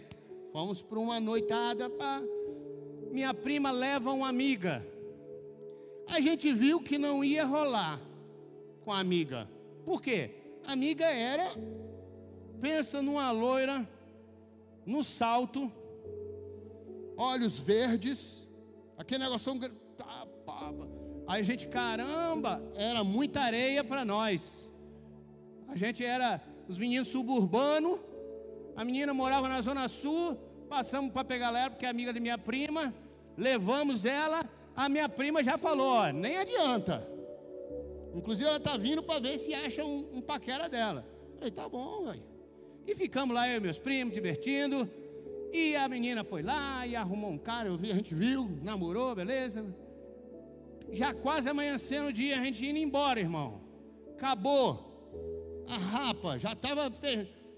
Fomos 0.52 0.82
para 0.82 0.98
uma 0.98 1.18
noitada. 1.18 1.88
Pá. 1.88 2.20
Minha 3.10 3.34
prima 3.34 3.70
leva 3.70 4.12
uma 4.12 4.28
amiga. 4.28 4.86
A 6.06 6.20
gente 6.20 6.52
viu 6.52 6.80
que 6.80 6.96
não 6.96 7.24
ia 7.24 7.44
rolar 7.44 8.00
com 8.84 8.92
a 8.92 8.98
amiga. 8.98 9.48
Por 9.84 10.00
quê? 10.00 10.30
A 10.64 10.72
amiga 10.72 11.04
era, 11.04 11.44
pensa 12.60 13.02
numa 13.02 13.30
loira, 13.30 13.88
no 14.86 15.02
salto, 15.02 15.70
olhos 17.16 17.58
verdes, 17.58 18.46
aquele 18.96 19.24
negócio 19.24 19.52
Aí 21.26 21.40
a 21.40 21.44
gente, 21.44 21.68
caramba, 21.68 22.60
era 22.74 23.04
muita 23.04 23.40
areia 23.40 23.84
para 23.84 24.04
nós. 24.04 24.68
A 25.68 25.76
gente 25.76 26.04
era 26.04 26.42
os 26.68 26.76
meninos 26.76 27.08
suburbanos, 27.08 28.00
a 28.74 28.84
menina 28.84 29.14
morava 29.14 29.48
na 29.48 29.60
Zona 29.60 29.86
Sul, 29.86 30.36
passamos 30.70 31.12
para 31.12 31.24
pegar 31.24 31.48
ela, 31.48 31.68
porque 31.68 31.84
é 31.84 31.88
amiga 31.88 32.12
de 32.12 32.20
minha 32.20 32.38
prima, 32.38 32.94
levamos 33.36 34.04
ela, 34.04 34.48
a 34.74 34.88
minha 34.88 35.08
prima 35.08 35.44
já 35.44 35.58
falou, 35.58 35.86
ó, 35.86 36.12
nem 36.12 36.38
adianta. 36.38 37.06
Inclusive 38.14 38.48
ela 38.48 38.58
está 38.58 38.76
vindo 38.76 39.02
para 39.02 39.20
ver 39.20 39.36
se 39.38 39.52
acha 39.52 39.84
um, 39.84 40.16
um 40.16 40.20
paquera 40.22 40.68
dela. 40.68 41.04
Eu 41.32 41.38
falei, 41.38 41.50
tá 41.50 41.68
bom, 41.68 42.06
velho. 42.06 42.22
E 42.86 42.94
ficamos 42.94 43.34
lá, 43.34 43.48
eu 43.48 43.58
e 43.58 43.60
meus 43.60 43.78
primos, 43.78 44.14
divertindo. 44.14 44.88
E 45.52 45.76
a 45.76 45.88
menina 45.88 46.24
foi 46.24 46.42
lá 46.42 46.86
e 46.86 46.96
arrumou 46.96 47.30
um 47.30 47.38
cara, 47.38 47.68
eu 47.68 47.76
vi, 47.76 47.90
a 47.90 47.94
gente 47.94 48.14
viu, 48.14 48.58
namorou, 48.62 49.14
beleza 49.14 49.64
já 50.92 51.14
quase 51.14 51.48
amanhecendo 51.48 52.08
o 52.08 52.12
dia, 52.12 52.40
a 52.40 52.44
gente 52.44 52.66
indo 52.66 52.78
embora, 52.78 53.20
irmão. 53.20 53.60
Acabou. 54.16 54.88
A 55.68 55.78
rapa, 55.78 56.38
já 56.38 56.52
estava 56.52 56.90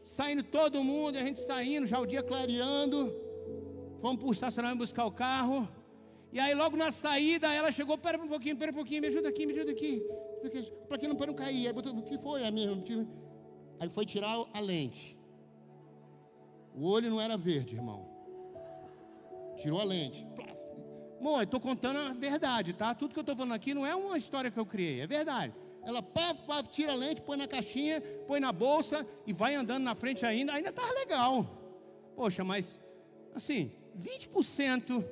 saindo 0.05 0.43
todo 0.43 0.83
mundo, 0.83 1.17
a 1.17 1.23
gente 1.23 1.41
saindo, 1.41 1.87
já 1.87 1.99
o 1.99 2.07
dia 2.07 2.23
clareando. 2.23 3.15
Fomos 4.01 4.17
para 4.17 4.29
o 4.29 4.33
estacionamento 4.33 4.79
buscar 4.79 5.07
o 5.07 5.13
carro. 5.13 5.69
E 6.33 6.41
aí, 6.41 6.55
logo 6.55 6.77
na 6.77 6.91
saída, 6.91 7.53
ela 7.53 7.71
chegou: 7.71 7.97
Pera 7.99 8.19
um 8.19 8.27
pouquinho, 8.27 8.57
pera 8.57 8.73
um 8.73 8.75
pouquinho, 8.75 9.03
me 9.03 9.09
ajuda 9.09 9.29
aqui, 9.29 9.47
me 9.47 9.53
ajuda 9.53 9.73
aqui. 9.73 10.03
Para 10.89 10.99
que 10.99 11.07
não 11.07 11.15
para 11.15 11.27
não 11.27 11.35
cair. 11.35 11.67
Aí 11.67 11.73
botou, 11.73 11.93
o 11.95 12.03
que 12.03 12.19
foi, 12.19 12.45
amigo? 12.47 12.75
Aí 13.79 13.89
foi 13.89 14.05
tirar 14.07 14.37
a 14.53 14.61
lente. 14.61 15.19
O 16.75 16.89
olho 16.89 17.11
não 17.11 17.21
era 17.21 17.37
verde, 17.37 17.77
irmão. 17.77 18.09
Tirou 19.57 19.81
a 19.81 19.85
lente. 19.85 20.27
Bom, 21.21 21.39
eu 21.39 21.45
estou 21.45 21.61
contando 21.61 21.99
a 21.99 22.13
verdade, 22.13 22.73
tá? 22.73 22.95
Tudo 22.95 23.13
que 23.13 23.19
eu 23.19 23.23
estou 23.23 23.37
falando 23.37 23.53
aqui 23.53 23.73
não 23.73 23.87
é 23.87 23.95
uma 23.95 24.19
história 24.19 24.51
que 24.51 24.59
eu 24.59 24.67
criei, 24.67 25.01
é 25.01 25.07
verdade. 25.07 25.55
Ela 25.85 26.03
pá, 26.03 26.35
pá, 26.35 26.63
tira 26.63 26.93
a 26.93 26.97
lente, 26.97 27.21
põe 27.21 27.37
na 27.37 27.49
caixinha, 27.49 28.01
põe 28.27 28.39
na 28.39 28.53
bolsa 28.53 29.07
e 29.27 29.33
vai 29.33 29.55
andando 29.55 29.83
na 29.83 29.95
frente 29.95 30.25
ainda, 30.25 30.53
ainda 30.53 30.71
está 30.71 30.89
legal. 30.93 31.47
Poxa, 32.15 32.45
mas 32.45 32.79
assim, 33.35 33.73
20% 33.99 35.05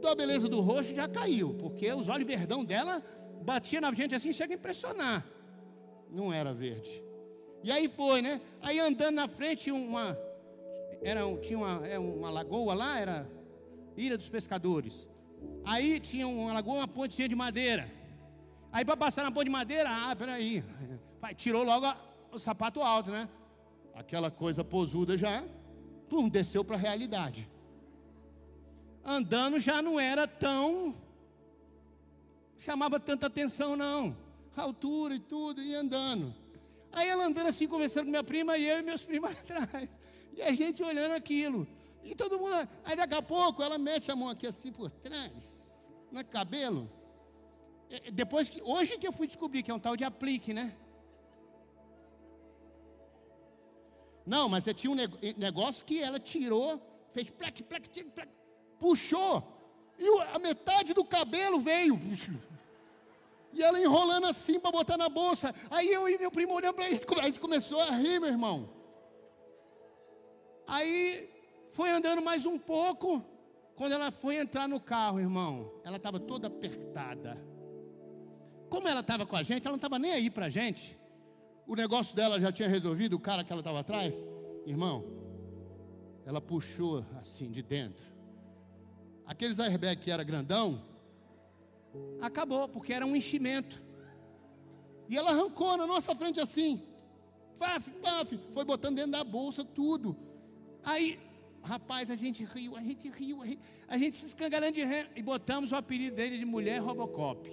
da 0.00 0.14
beleza 0.14 0.48
do 0.48 0.60
rosto 0.60 0.94
já 0.94 1.08
caiu, 1.08 1.54
porque 1.54 1.92
os 1.92 2.08
olhos 2.08 2.26
verdão 2.26 2.64
dela 2.64 3.02
batia 3.42 3.80
na 3.80 3.92
gente 3.92 4.14
assim, 4.14 4.32
chega 4.32 4.54
a 4.54 4.56
impressionar. 4.56 5.26
Não 6.10 6.32
era 6.32 6.52
verde. 6.52 7.02
E 7.64 7.70
aí 7.70 7.88
foi, 7.88 8.22
né? 8.22 8.40
Aí 8.60 8.78
andando 8.78 9.14
na 9.14 9.28
frente, 9.28 9.70
uma 9.70 10.18
era, 11.02 11.22
tinha 11.38 11.58
uma, 11.58 11.86
é 11.86 11.98
uma 11.98 12.30
lagoa 12.30 12.74
lá, 12.74 12.98
era 12.98 13.28
Ilha 13.96 14.16
dos 14.16 14.28
Pescadores. 14.28 15.06
Aí 15.64 15.98
tinha 15.98 16.26
uma 16.26 16.52
lagoa, 16.52 16.74
uma 16.74 16.88
pontezinha 16.88 17.28
de 17.28 17.34
madeira. 17.34 17.90
Aí 18.72 18.84
para 18.86 18.96
passar 18.96 19.22
na 19.22 19.30
ponte 19.30 19.44
de 19.44 19.50
madeira, 19.50 19.90
ah, 19.90 20.16
peraí. 20.16 20.64
Pai, 21.20 21.34
tirou 21.34 21.62
logo 21.62 21.84
a, 21.84 21.96
o 22.32 22.38
sapato 22.38 22.80
alto, 22.80 23.10
né? 23.10 23.28
Aquela 23.94 24.30
coisa 24.30 24.64
posuda 24.64 25.16
já, 25.18 25.44
pum, 26.08 26.26
desceu 26.28 26.64
para 26.64 26.76
a 26.76 26.78
realidade. 26.78 27.48
Andando 29.04 29.60
já 29.60 29.82
não 29.82 30.00
era 30.00 30.26
tão. 30.26 30.94
chamava 32.56 32.98
tanta 32.98 33.26
atenção, 33.26 33.76
não. 33.76 34.16
A 34.56 34.62
altura 34.62 35.14
e 35.14 35.20
tudo, 35.20 35.60
e 35.60 35.74
andando. 35.74 36.34
Aí 36.90 37.08
ela 37.08 37.26
andando 37.26 37.48
assim, 37.48 37.66
conversando 37.66 38.04
com 38.04 38.10
minha 38.10 38.24
prima, 38.24 38.56
e 38.56 38.66
eu 38.66 38.78
e 38.78 38.82
meus 38.82 39.02
primos 39.02 39.30
atrás. 39.38 39.88
E 40.34 40.42
a 40.42 40.52
gente 40.54 40.82
olhando 40.82 41.12
aquilo. 41.12 41.66
E 42.02 42.14
todo 42.14 42.38
mundo. 42.38 42.68
Aí 42.84 42.96
daqui 42.96 43.14
a 43.14 43.22
pouco 43.22 43.62
ela 43.62 43.76
mete 43.76 44.10
a 44.10 44.16
mão 44.16 44.30
aqui 44.30 44.46
assim 44.46 44.72
por 44.72 44.90
trás, 44.90 45.68
no 46.10 46.24
cabelo. 46.24 46.90
Depois 48.12 48.48
que. 48.48 48.62
Hoje 48.62 48.98
que 48.98 49.06
eu 49.06 49.12
fui 49.12 49.26
descobrir 49.26 49.62
que 49.62 49.70
é 49.70 49.74
um 49.74 49.78
tal 49.78 49.96
de 49.96 50.04
aplique, 50.04 50.52
né? 50.52 50.74
Não, 54.24 54.48
mas 54.48 54.64
tinha 54.76 54.90
um 54.90 54.96
negócio 55.36 55.84
que 55.84 56.00
ela 56.00 56.18
tirou, 56.18 56.80
fez 57.12 57.28
plec, 57.30 57.62
plec, 57.64 58.04
plec, 58.04 58.28
puxou, 58.78 59.42
e 59.98 60.20
a 60.34 60.38
metade 60.38 60.94
do 60.94 61.04
cabelo 61.04 61.58
veio. 61.58 61.98
E 63.52 63.62
ela 63.62 63.78
enrolando 63.78 64.26
assim 64.26 64.58
para 64.58 64.70
botar 64.70 64.96
na 64.96 65.08
bolsa. 65.08 65.54
Aí 65.70 65.92
eu 65.92 66.08
e 66.08 66.16
meu 66.16 66.30
primo 66.30 66.54
olhando 66.54 66.74
para 66.74 66.86
ele, 66.86 67.00
a 67.20 67.24
gente 67.24 67.40
começou 67.40 67.80
a 67.80 67.90
rir, 67.90 68.18
meu 68.18 68.30
irmão. 68.30 68.70
Aí 70.66 71.28
foi 71.70 71.90
andando 71.90 72.22
mais 72.22 72.46
um 72.46 72.58
pouco. 72.58 73.22
Quando 73.74 73.92
ela 73.92 74.10
foi 74.10 74.36
entrar 74.36 74.68
no 74.68 74.80
carro, 74.80 75.20
irmão, 75.20 75.72
ela 75.84 75.96
estava 75.96 76.20
toda 76.20 76.46
apertada. 76.46 77.51
Como 78.72 78.88
ela 78.88 79.00
estava 79.00 79.26
com 79.26 79.36
a 79.36 79.42
gente, 79.42 79.66
ela 79.66 79.72
não 79.72 79.76
estava 79.76 79.98
nem 79.98 80.12
aí 80.12 80.30
para 80.30 80.46
a 80.46 80.48
gente. 80.48 80.98
O 81.66 81.76
negócio 81.76 82.16
dela 82.16 82.40
já 82.40 82.50
tinha 82.50 82.66
resolvido, 82.66 83.12
o 83.12 83.20
cara 83.20 83.44
que 83.44 83.52
ela 83.52 83.60
estava 83.60 83.80
atrás. 83.80 84.14
Irmão, 84.64 85.04
ela 86.24 86.40
puxou 86.40 87.04
assim 87.20 87.50
de 87.50 87.60
dentro. 87.60 88.02
Aqueles 89.26 89.58
airbag 89.58 90.00
que 90.00 90.10
era 90.10 90.24
grandão, 90.24 90.82
acabou, 92.22 92.66
porque 92.66 92.94
era 92.94 93.04
um 93.04 93.14
enchimento. 93.14 93.82
E 95.06 95.18
ela 95.18 95.32
arrancou 95.32 95.76
na 95.76 95.86
nossa 95.86 96.14
frente 96.14 96.40
assim. 96.40 96.82
Paf, 97.58 97.90
paf, 98.00 98.40
foi 98.52 98.64
botando 98.64 98.96
dentro 98.96 99.12
da 99.12 99.22
bolsa 99.22 99.62
tudo. 99.62 100.16
Aí 100.82 101.20
Rapaz, 101.62 102.10
a 102.10 102.16
gente 102.16 102.42
riu, 102.44 102.74
a 102.76 102.82
gente 102.82 103.08
riu, 103.08 103.40
a 103.40 103.46
gente, 103.46 103.60
a 103.86 103.96
gente 103.96 104.16
se 104.16 104.26
escangalhando 104.26 104.72
de 104.72 104.82
ré 104.82 105.08
e 105.14 105.22
botamos 105.22 105.70
o 105.70 105.76
apelido 105.76 106.16
dele 106.16 106.36
de 106.36 106.44
mulher 106.44 106.80
Robocop. 106.80 107.48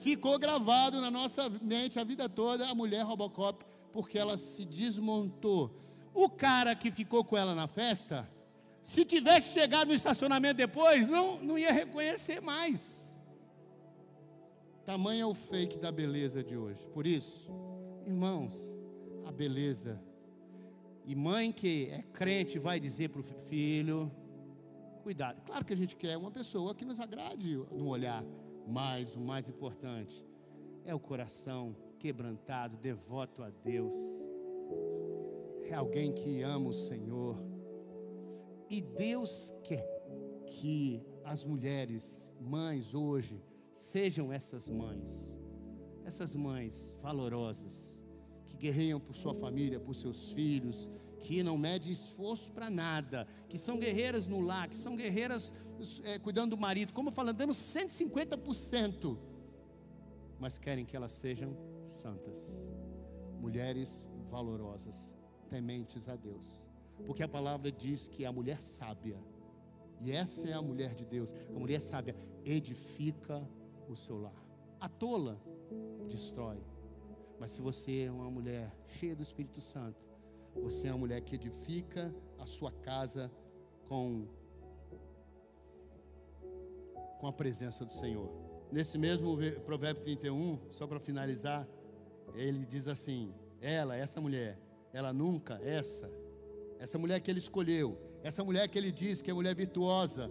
Ficou 0.00 0.38
gravado 0.38 0.98
na 0.98 1.10
nossa 1.10 1.50
mente 1.60 1.98
a 1.98 2.04
vida 2.04 2.26
toda 2.26 2.66
a 2.66 2.74
mulher 2.74 3.04
Robocop, 3.04 3.64
porque 3.92 4.18
ela 4.18 4.38
se 4.38 4.64
desmontou. 4.64 5.78
O 6.14 6.28
cara 6.28 6.74
que 6.74 6.90
ficou 6.90 7.22
com 7.22 7.36
ela 7.36 7.54
na 7.54 7.68
festa, 7.68 8.28
se 8.82 9.04
tivesse 9.04 9.52
chegado 9.52 9.88
no 9.88 9.94
estacionamento 9.94 10.56
depois, 10.56 11.06
não, 11.06 11.42
não 11.42 11.58
ia 11.58 11.70
reconhecer 11.70 12.40
mais. 12.40 13.16
Tamanho 14.86 15.22
é 15.22 15.26
o 15.26 15.34
fake 15.34 15.78
da 15.78 15.92
beleza 15.92 16.42
de 16.42 16.56
hoje. 16.56 16.84
Por 16.94 17.06
isso, 17.06 17.50
irmãos, 18.06 18.54
a 19.26 19.30
beleza 19.30 20.02
e 21.04 21.14
mãe 21.14 21.52
que 21.52 21.88
é 21.90 22.02
crente 22.14 22.58
vai 22.58 22.80
dizer 22.80 23.10
para 23.10 23.20
o 23.20 23.24
filho: 23.24 24.10
cuidado. 25.02 25.42
Claro 25.42 25.64
que 25.64 25.74
a 25.74 25.76
gente 25.76 25.94
quer 25.94 26.16
uma 26.16 26.30
pessoa 26.30 26.74
que 26.74 26.84
nos 26.84 26.98
agrade 26.98 27.54
no 27.70 27.88
olhar, 27.88 28.24
mas 28.66 29.14
o 29.16 29.20
mais 29.20 29.48
importante 29.48 30.24
é 30.84 30.94
o 30.94 31.00
coração 31.00 31.76
quebrantado, 31.98 32.76
devoto 32.76 33.42
a 33.42 33.50
Deus. 33.50 33.96
É 35.64 35.74
alguém 35.74 36.12
que 36.12 36.42
ama 36.42 36.70
o 36.70 36.74
Senhor. 36.74 37.36
E 38.68 38.80
Deus 38.80 39.52
quer 39.62 39.86
que 40.46 41.02
as 41.24 41.44
mulheres, 41.44 42.34
mães 42.40 42.94
hoje, 42.94 43.42
sejam 43.72 44.32
essas 44.32 44.68
mães, 44.68 45.38
essas 46.04 46.34
mães 46.34 46.94
valorosas 47.00 48.00
guerreiam 48.60 49.00
por 49.00 49.16
sua 49.16 49.34
família, 49.34 49.80
por 49.80 49.94
seus 49.94 50.32
filhos, 50.32 50.90
que 51.20 51.42
não 51.42 51.56
mede 51.56 51.90
esforço 51.90 52.50
para 52.50 52.70
nada, 52.70 53.26
que 53.48 53.58
são 53.58 53.78
guerreiras 53.78 54.26
no 54.26 54.40
lar, 54.40 54.68
que 54.68 54.76
são 54.76 54.96
guerreiras 54.96 55.52
é, 56.04 56.18
cuidando 56.18 56.50
do 56.50 56.58
marido, 56.58 56.92
como 56.92 57.10
falando, 57.10 57.36
dando 57.36 57.52
150%. 57.52 59.18
mas 60.38 60.58
querem 60.58 60.84
que 60.84 60.96
elas 60.96 61.12
sejam 61.12 61.56
santas. 61.86 62.38
Mulheres 63.40 64.08
valorosas, 64.26 65.16
tementes 65.48 66.08
a 66.08 66.16
Deus. 66.16 66.62
Porque 67.06 67.22
a 67.22 67.28
palavra 67.28 67.70
diz 67.70 68.08
que 68.08 68.24
a 68.24 68.32
mulher 68.32 68.60
sábia, 68.60 69.18
e 70.00 70.12
essa 70.12 70.48
é 70.48 70.52
a 70.54 70.62
mulher 70.62 70.94
de 70.94 71.04
Deus, 71.04 71.32
a 71.48 71.58
mulher 71.58 71.80
sábia 71.80 72.16
edifica 72.44 73.46
o 73.88 73.96
seu 73.96 74.18
lar. 74.18 74.34
A 74.78 74.88
tola 74.88 75.38
destrói. 76.08 76.58
Mas 77.38 77.52
se 77.52 77.62
você 77.62 78.02
é 78.02 78.10
uma 78.10 78.30
mulher 78.30 78.74
cheia 78.86 79.16
do 79.16 79.22
Espírito 79.22 79.60
Santo, 79.60 80.09
você 80.54 80.88
é 80.88 80.90
uma 80.92 80.98
mulher 80.98 81.20
que 81.20 81.34
edifica 81.34 82.14
a 82.38 82.46
sua 82.46 82.72
casa 82.72 83.30
com 83.88 84.26
com 87.20 87.26
a 87.26 87.32
presença 87.32 87.84
do 87.84 87.92
Senhor. 87.92 88.32
Nesse 88.72 88.96
mesmo 88.96 89.36
Provérbio 89.66 90.02
31, 90.02 90.58
só 90.70 90.86
para 90.86 90.98
finalizar, 90.98 91.68
ele 92.34 92.64
diz 92.64 92.88
assim: 92.88 93.34
ela, 93.60 93.94
essa 93.94 94.20
mulher, 94.20 94.58
ela 94.92 95.12
nunca, 95.12 95.60
essa, 95.62 96.10
essa 96.78 96.98
mulher 96.98 97.20
que 97.20 97.30
ele 97.30 97.38
escolheu, 97.38 97.98
essa 98.22 98.42
mulher 98.42 98.68
que 98.68 98.78
ele 98.78 98.90
diz 98.90 99.20
que 99.20 99.30
é 99.30 99.34
mulher 99.34 99.54
virtuosa, 99.54 100.30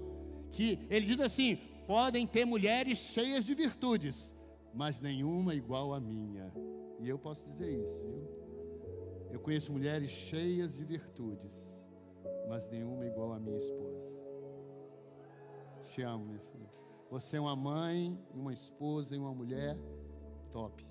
que 0.51 0.80
ele 0.89 1.05
diz 1.05 1.20
assim: 1.20 1.57
podem 1.86 2.26
ter 2.26 2.43
mulheres 2.43 2.97
cheias 2.97 3.45
de 3.45 3.53
virtudes, 3.53 4.36
mas 4.74 4.99
nenhuma 4.99 5.53
igual 5.53 5.93
a 5.93 5.99
minha. 5.99 6.51
E 6.99 7.07
eu 7.07 7.20
posso 7.20 7.45
dizer 7.45 7.72
isso, 7.72 8.01
viu? 8.01 8.39
Eu 9.32 9.39
conheço 9.39 9.71
mulheres 9.71 10.09
cheias 10.09 10.75
de 10.77 10.84
virtudes, 10.84 11.88
mas 12.47 12.67
nenhuma 12.67 13.05
igual 13.05 13.34
a 13.34 13.39
minha 13.39 13.57
esposa. 13.57 14.17
Te 15.84 16.01
amo, 16.01 16.25
minha 16.25 16.39
filha. 16.39 16.69
Você 17.09 17.38
é 17.38 17.39
uma 17.39 17.55
mãe, 17.55 18.19
uma 18.34 18.53
esposa 18.53 19.15
e 19.15 19.19
uma 19.19 19.34
mulher 19.34 19.77
top. 20.51 20.86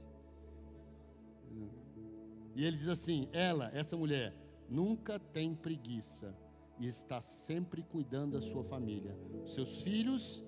E 2.54 2.64
ele 2.64 2.76
diz 2.76 2.88
assim: 2.88 3.28
ela, 3.32 3.70
essa 3.72 3.96
mulher, 3.96 4.34
nunca 4.68 5.18
tem 5.18 5.54
preguiça 5.54 6.36
e 6.80 6.86
está 6.86 7.20
sempre 7.20 7.82
cuidando 7.82 8.32
da 8.32 8.40
sua 8.40 8.64
família. 8.64 9.16
Seus 9.46 9.82
filhos 9.82 10.44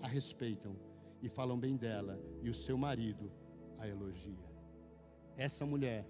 a 0.00 0.06
respeitam 0.06 0.76
e 1.22 1.28
falam 1.28 1.58
bem 1.58 1.76
dela, 1.76 2.20
e 2.42 2.50
o 2.50 2.54
seu 2.54 2.76
marido 2.76 3.32
a 3.78 3.88
elogia. 3.88 4.46
Essa 5.36 5.66
mulher, 5.66 6.06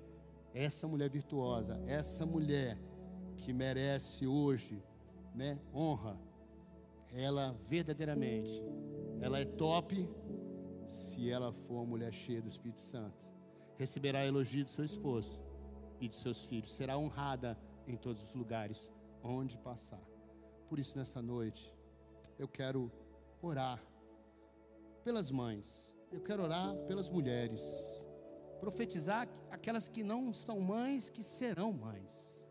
essa 0.56 0.88
mulher 0.88 1.10
virtuosa, 1.10 1.78
essa 1.86 2.24
mulher 2.24 2.78
que 3.36 3.52
merece 3.52 4.26
hoje, 4.26 4.82
né, 5.34 5.60
honra, 5.74 6.18
ela 7.12 7.54
verdadeiramente, 7.68 8.62
ela 9.20 9.38
é 9.38 9.44
top 9.44 10.08
se 10.86 11.30
ela 11.30 11.52
for 11.52 11.74
uma 11.74 11.84
mulher 11.84 12.10
cheia 12.10 12.40
do 12.40 12.48
Espírito 12.48 12.80
Santo. 12.80 13.30
Receberá 13.76 14.24
elogio 14.24 14.64
do 14.64 14.70
seu 14.70 14.82
esposo 14.82 15.38
e 16.00 16.08
de 16.08 16.14
seus 16.14 16.46
filhos, 16.46 16.72
será 16.72 16.96
honrada 16.96 17.58
em 17.86 17.94
todos 17.94 18.22
os 18.22 18.34
lugares 18.34 18.90
onde 19.22 19.58
passar. 19.58 20.02
Por 20.70 20.78
isso, 20.78 20.96
nessa 20.96 21.20
noite, 21.20 21.70
eu 22.38 22.48
quero 22.48 22.90
orar 23.42 23.78
pelas 25.04 25.30
mães, 25.30 25.94
eu 26.10 26.22
quero 26.22 26.42
orar 26.42 26.74
pelas 26.86 27.10
mulheres, 27.10 27.62
profetizar 28.60 29.28
aquelas 29.50 29.88
que 29.88 30.02
não 30.02 30.32
são 30.34 30.60
mães, 30.60 31.08
que 31.08 31.22
serão 31.22 31.72
mães. 31.72 32.44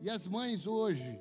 E 0.00 0.08
as 0.08 0.26
mães 0.26 0.66
hoje, 0.66 1.20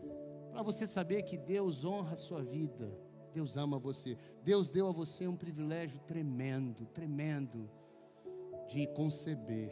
para 0.51 0.61
você 0.61 0.85
saber 0.85 1.23
que 1.23 1.37
Deus 1.37 1.83
honra 1.83 2.13
a 2.13 2.17
sua 2.17 2.43
vida, 2.43 2.91
Deus 3.33 3.57
ama 3.57 3.77
você, 3.77 4.17
Deus 4.43 4.69
deu 4.69 4.87
a 4.87 4.91
você 4.91 5.27
um 5.27 5.35
privilégio 5.35 5.99
tremendo, 6.01 6.85
tremendo 6.87 7.69
de 8.67 8.87
conceber. 8.87 9.71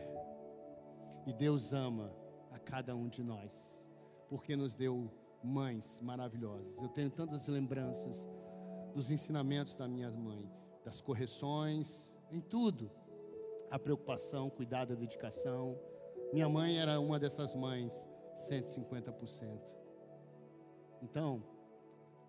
E 1.26 1.34
Deus 1.34 1.74
ama 1.74 2.12
a 2.52 2.60
cada 2.60 2.96
um 2.96 3.08
de 3.08 3.24
nós, 3.24 3.92
porque 4.30 4.56
nos 4.56 4.76
deu 4.76 5.12
mães 5.44 6.00
maravilhosas. 6.02 6.78
Eu 6.78 6.90
tenho 6.90 7.10
tantas 7.10 7.48
lembranças 7.48 8.28
dos 8.94 9.12
ensinamentos 9.12 9.76
da 9.76 9.88
minha 9.88 10.10
mãe, 10.12 10.50
das 10.84 11.02
correções, 11.02 12.16
em 12.32 12.40
tudo. 12.40 12.92
A 13.72 13.80
preocupação, 13.80 14.50
cuidado, 14.50 14.94
a 14.94 14.96
dedicação. 14.96 15.80
Minha 16.32 16.48
mãe 16.48 16.78
era 16.78 17.00
uma 17.00 17.20
dessas 17.20 17.54
mães, 17.56 18.08
150%. 18.36 19.60
Então, 21.02 21.44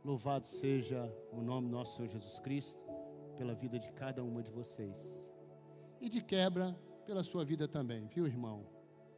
louvado 0.04 0.46
seja 0.46 1.12
o 1.32 1.40
nome 1.40 1.68
nosso 1.68 1.96
Senhor 1.96 2.08
Jesus 2.08 2.38
Cristo 2.38 2.80
pela 3.36 3.54
vida 3.54 3.78
de 3.78 3.90
cada 3.92 4.22
uma 4.24 4.42
de 4.42 4.50
vocês 4.50 5.30
e 6.00 6.08
de 6.08 6.22
quebra 6.22 6.76
pela 7.04 7.22
sua 7.22 7.44
vida 7.44 7.68
também, 7.68 8.06
viu, 8.06 8.26
irmão? 8.26 8.66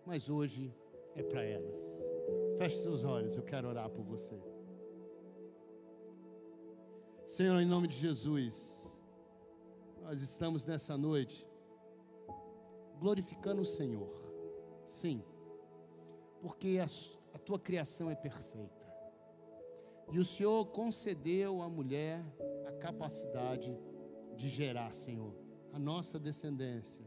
Mas 0.05 0.29
hoje 0.29 0.75
é 1.15 1.23
para 1.23 1.43
elas. 1.43 1.79
Feche 2.59 2.77
seus 2.83 3.03
olhos, 3.05 3.37
eu 3.37 3.43
quero 3.43 3.69
orar 3.69 3.89
por 3.89 4.05
você. 4.05 4.39
Senhor, 7.27 7.59
em 7.61 7.67
nome 7.67 7.89
de 7.89 7.97
Jesus, 7.97 9.03
nós 10.03 10.21
estamos 10.21 10.65
nessa 10.65 10.97
noite 10.97 11.48
glorificando 12.99 13.63
o 13.63 13.67
Senhor. 13.67 14.11
Sim, 14.89 15.23
porque 16.41 16.79
a, 16.83 16.87
a 17.35 17.39
tua 17.39 17.59
criação 17.59 18.11
é 18.11 18.15
perfeita. 18.15 18.87
E 20.11 20.19
o 20.19 20.25
Senhor 20.25 20.65
concedeu 20.67 21.61
à 21.63 21.69
mulher 21.69 22.25
a 22.67 22.73
capacidade 22.73 23.77
de 24.37 24.49
gerar, 24.49 24.95
Senhor 24.95 25.49
a 25.73 25.79
nossa 25.79 26.19
descendência. 26.19 27.05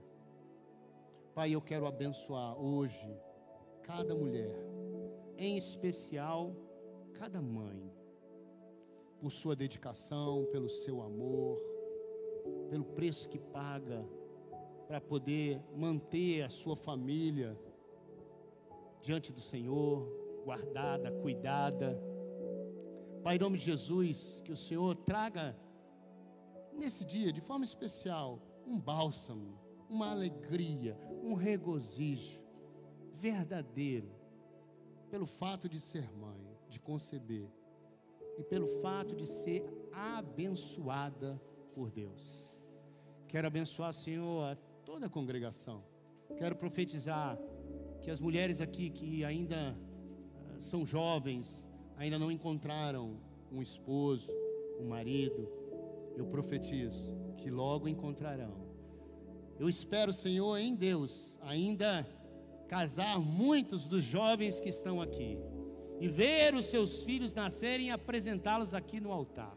Pai, 1.34 1.54
eu 1.54 1.62
quero 1.62 1.86
abençoar 1.86 2.58
hoje 2.60 3.14
cada 3.84 4.16
mulher, 4.16 4.56
em 5.38 5.58
especial 5.58 6.56
cada 7.14 7.42
mãe, 7.42 7.92
por 9.20 9.32
sua 9.32 9.56
dedicação, 9.56 10.46
pelo 10.52 10.70
seu 10.70 11.02
amor, 11.02 11.58
pelo 12.70 12.84
preço 12.84 13.30
que 13.30 13.40
paga 13.40 14.06
para 14.92 15.00
poder 15.00 15.58
manter 15.74 16.42
a 16.42 16.50
sua 16.50 16.76
família 16.76 17.58
diante 19.02 19.32
do 19.32 19.40
Senhor, 19.40 20.06
guardada, 20.44 21.10
cuidada. 21.10 21.98
Pai, 23.24 23.38
em 23.38 23.40
nome 23.40 23.58
de 23.58 23.64
Jesus, 23.64 24.42
que 24.44 24.52
o 24.52 24.56
Senhor 24.58 24.94
traga 24.94 25.58
nesse 26.74 27.06
dia, 27.06 27.32
de 27.32 27.40
forma 27.40 27.64
especial, 27.64 28.42
um 28.68 28.78
bálsamo, 28.78 29.58
uma 29.90 30.12
alegria, 30.12 31.00
um 31.24 31.36
regozijo 31.36 32.44
verdadeiro, 33.14 34.12
pelo 35.10 35.26
fato 35.26 35.70
de 35.70 35.80
ser 35.80 36.12
mãe, 36.12 36.46
de 36.68 36.82
conceber, 36.82 37.50
e 38.38 38.44
pelo 38.44 38.68
fato 38.82 39.16
de 39.16 39.26
ser 39.26 39.64
abençoada 39.94 41.42
por 41.74 41.90
Deus. 41.90 42.54
Quero 43.30 43.48
abençoar, 43.48 43.94
Senhor, 43.94 44.44
a 44.44 44.71
toda 44.92 45.06
a 45.06 45.10
congregação. 45.10 45.82
Quero 46.38 46.54
profetizar 46.54 47.40
que 48.02 48.12
as 48.12 48.20
mulheres 48.20 48.60
aqui 48.60 48.90
que 48.90 49.24
ainda 49.24 49.74
ah, 50.36 50.60
são 50.60 50.86
jovens, 50.86 51.72
ainda 51.96 52.20
não 52.20 52.30
encontraram 52.30 53.18
um 53.50 53.62
esposo, 53.62 54.30
um 54.82 54.90
marido, 54.90 55.48
eu 56.18 56.26
profetizo 56.26 57.16
que 57.38 57.50
logo 57.50 57.88
encontrarão. 57.88 58.54
Eu 59.58 59.70
espero, 59.70 60.12
Senhor, 60.12 60.58
em 60.58 60.76
Deus, 60.76 61.40
ainda 61.44 62.06
casar 62.68 63.18
muitos 63.18 63.88
dos 63.88 64.04
jovens 64.04 64.60
que 64.60 64.68
estão 64.68 65.02
aqui 65.02 65.38
e 66.02 66.10
ver 66.10 66.54
os 66.54 66.66
seus 66.66 67.06
filhos 67.06 67.34
nascerem 67.34 67.88
e 67.88 67.92
apresentá-los 67.92 68.74
aqui 68.74 69.00
no 69.00 69.14
altar. 69.14 69.56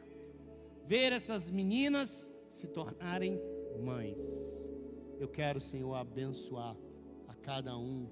Ver 0.86 1.10
essas 1.10 1.50
meninas 1.50 2.30
se 2.48 2.68
tornarem 2.68 3.42
mães. 3.82 4.53
Eu 5.24 5.28
quero, 5.28 5.58
Senhor, 5.58 5.94
abençoar 5.94 6.76
a 7.26 7.34
cada 7.34 7.74
um, 7.78 8.10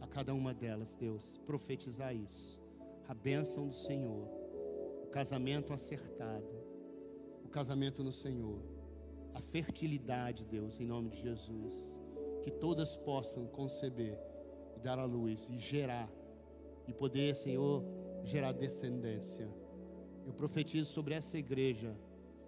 a 0.00 0.06
cada 0.06 0.32
uma 0.32 0.54
delas, 0.54 0.94
Deus, 0.94 1.40
profetizar 1.44 2.14
isso. 2.14 2.62
A 3.08 3.14
bênção 3.14 3.66
do 3.66 3.74
Senhor, 3.74 4.28
o 5.02 5.08
casamento 5.08 5.72
acertado, 5.72 6.54
o 7.44 7.48
casamento 7.48 8.04
no 8.04 8.12
Senhor 8.12 8.60
a 9.34 9.40
fertilidade, 9.40 10.44
Deus, 10.44 10.78
em 10.78 10.86
nome 10.86 11.10
de 11.10 11.20
Jesus. 11.20 11.98
Que 12.44 12.50
todas 12.52 12.96
possam 12.96 13.44
conceber 13.48 14.16
e 14.76 14.80
dar 14.80 15.00
à 15.00 15.04
luz 15.04 15.48
e 15.48 15.58
gerar, 15.58 16.08
e 16.86 16.92
poder, 16.92 17.34
Senhor, 17.34 17.82
gerar 18.22 18.52
descendência. 18.52 19.48
Eu 20.24 20.32
profetizo 20.32 20.88
sobre 20.88 21.14
essa 21.14 21.36
igreja, 21.36 21.92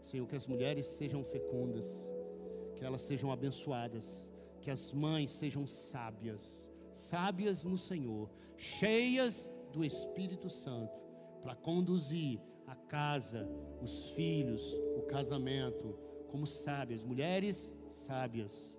Senhor, 0.05 0.25
que 0.29 0.37
as 0.37 0.47
mulheres 0.47 0.87
sejam 0.87 1.25
fecundas, 1.25 2.14
elas 2.85 3.03
sejam 3.03 3.31
abençoadas, 3.31 4.33
que 4.61 4.71
as 4.71 4.93
mães 4.93 5.31
sejam 5.31 5.67
sábias, 5.67 6.71
sábias 6.93 7.65
no 7.65 7.77
Senhor, 7.77 8.31
cheias 8.57 9.51
do 9.73 9.85
Espírito 9.85 10.49
Santo, 10.49 10.93
para 11.43 11.55
conduzir 11.55 12.41
a 12.67 12.75
casa, 12.75 13.49
os 13.81 14.11
filhos, 14.11 14.63
o 14.97 15.03
casamento, 15.03 15.99
como 16.29 16.47
sábias, 16.47 17.05
mulheres 17.05 17.75
sábias, 17.89 18.79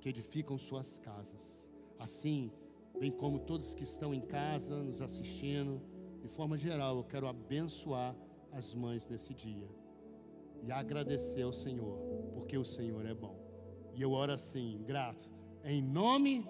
que 0.00 0.08
edificam 0.08 0.56
suas 0.56 0.98
casas. 0.98 1.72
Assim, 1.98 2.50
bem 2.98 3.10
como 3.10 3.38
todos 3.38 3.74
que 3.74 3.82
estão 3.82 4.14
em 4.14 4.20
casa, 4.20 4.82
nos 4.82 5.00
assistindo, 5.00 5.82
de 6.20 6.28
forma 6.28 6.56
geral, 6.56 6.96
eu 6.96 7.04
quero 7.04 7.26
abençoar 7.26 8.16
as 8.52 8.74
mães 8.74 9.06
nesse 9.06 9.34
dia 9.34 9.83
e 10.62 10.72
agradecer 10.72 11.42
ao 11.42 11.52
Senhor, 11.52 11.98
porque 12.34 12.56
o 12.56 12.64
Senhor 12.64 13.04
é 13.06 13.14
bom. 13.14 13.38
E 13.94 14.02
eu 14.02 14.12
oro 14.12 14.32
assim, 14.32 14.82
grato, 14.86 15.28
em 15.64 15.82
nome 15.82 16.46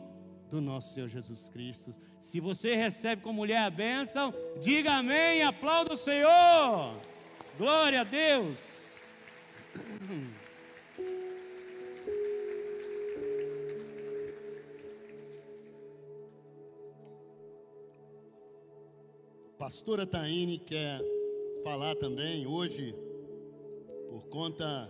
do 0.51 0.61
nosso 0.61 0.95
Senhor 0.95 1.09
Jesus 1.09 1.49
Cristo. 1.49 1.95
Se 2.21 2.41
você 2.41 2.75
recebe 2.75 3.23
com 3.23 3.33
mulher 3.33 3.59
a 3.59 3.71
bênção, 3.71 4.33
diga 4.61 4.95
amém, 4.95 5.43
aplauda 5.43 5.95
o 5.95 5.97
Senhor. 5.97 6.95
Glória 7.59 8.01
a 8.01 8.05
Deus. 8.05 8.59
Pastora 19.65 20.07
Taine 20.07 20.59
quer 20.59 21.01
falar 21.63 21.95
também 21.97 22.47
hoje, 22.47 22.95
por 24.15 24.29
conta 24.29 24.89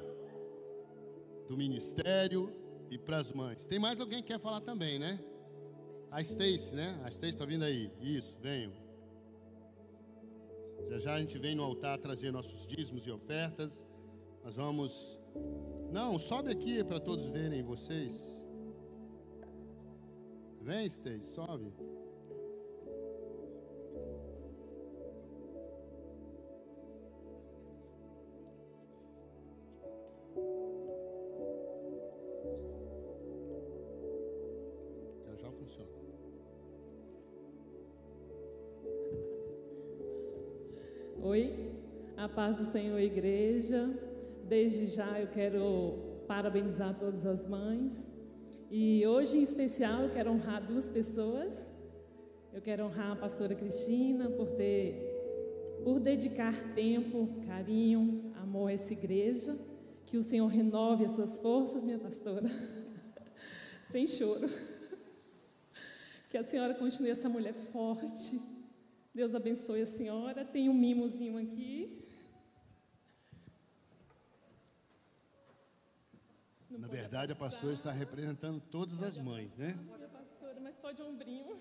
do 1.49 1.57
ministério 1.57 2.53
e 2.91 2.99
para 2.99 3.16
as 3.16 3.33
mães. 3.33 3.66
Tem 3.66 3.79
mais 3.79 3.99
alguém 3.99 4.22
que 4.22 4.29
quer 4.35 4.39
falar 4.39 4.61
também, 4.61 4.99
né? 4.99 5.18
A 6.11 6.20
Stacy, 6.20 6.75
né? 6.75 7.01
A 7.03 7.09
Stacy 7.09 7.33
está 7.33 7.47
vindo 7.47 7.64
aí. 7.64 7.91
Isso, 8.03 8.37
venham. 8.43 8.70
Já 10.91 10.99
já 10.99 11.14
a 11.14 11.20
gente 11.20 11.39
vem 11.39 11.55
no 11.55 11.62
altar 11.62 11.99
trazer 11.99 12.33
nossos 12.33 12.66
dízimos 12.66 13.07
e 13.07 13.11
ofertas. 13.11 13.87
Nós 14.45 14.57
vamos. 14.57 15.18
Não, 15.91 16.18
sobe 16.18 16.51
aqui 16.51 16.85
para 16.85 17.01
todos 17.01 17.25
verem 17.25 17.62
vocês. 17.62 18.39
Vem, 20.61 20.85
Stacy, 20.85 21.25
sobe. 21.29 21.72
Paz 42.35 42.57
do 42.57 42.64
Senhor, 42.64 42.99
igreja. 42.99 43.89
Desde 44.49 44.87
já 44.87 45.20
eu 45.20 45.28
quero 45.28 45.95
parabenizar 46.26 46.95
todas 46.99 47.24
as 47.24 47.47
mães. 47.47 48.12
E 48.70 49.07
hoje, 49.07 49.39
em 49.39 49.43
especial, 49.43 50.03
eu 50.03 50.11
quero 50.11 50.30
honrar 50.30 50.66
duas 50.66 50.91
pessoas. 50.91 51.72
Eu 52.53 52.61
quero 52.61 52.85
honrar 52.85 53.12
a 53.12 53.16
pastora 53.16 53.55
Cristina 53.55 54.28
por 54.30 54.51
ter 54.53 55.12
por 55.82 56.01
dedicar 56.01 56.55
tempo, 56.74 57.28
carinho, 57.47 58.32
amor 58.43 58.68
a 58.68 58.72
essa 58.72 58.93
igreja. 58.93 59.57
Que 60.07 60.16
o 60.16 60.22
Senhor 60.22 60.49
renove 60.49 61.05
as 61.05 61.12
suas 61.12 61.39
forças, 61.39 61.85
minha 61.85 61.99
pastora. 61.99 62.47
Sem 63.91 64.07
choro. 64.07 64.49
Que 66.30 66.39
a 66.39 66.43
senhora 66.43 66.74
continue 66.74 67.11
essa 67.11 67.28
mulher 67.28 67.55
forte. 67.55 68.54
Deus 69.15 69.33
abençoe 69.33 69.81
a 69.81 69.87
senhora. 69.87 70.45
Tem 70.45 70.69
um 70.69 70.75
mimozinho 70.75 71.39
aqui. 71.39 72.03
Na 76.69 76.89
verdade, 76.89 77.31
a 77.31 77.37
pastora 77.37 77.73
está 77.73 77.93
representando 77.93 78.61
todas 78.61 79.05
as 79.05 79.17
mães, 79.17 79.57
né? 79.57 79.79
Pode, 79.87 80.07
pastora, 80.09 80.61
mas 80.61 80.75
pode 80.75 81.01
ombrinho. 81.01 81.57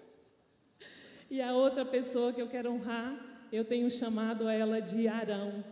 E 1.29 1.39
a 1.39 1.53
outra 1.53 1.85
pessoa 1.85 2.33
que 2.33 2.41
eu 2.41 2.47
quero 2.47 2.71
honrar, 2.71 3.47
eu 3.51 3.63
tenho 3.63 3.89
chamado 3.91 4.49
ela 4.49 4.79
de 4.79 5.07
Arão. 5.07 5.63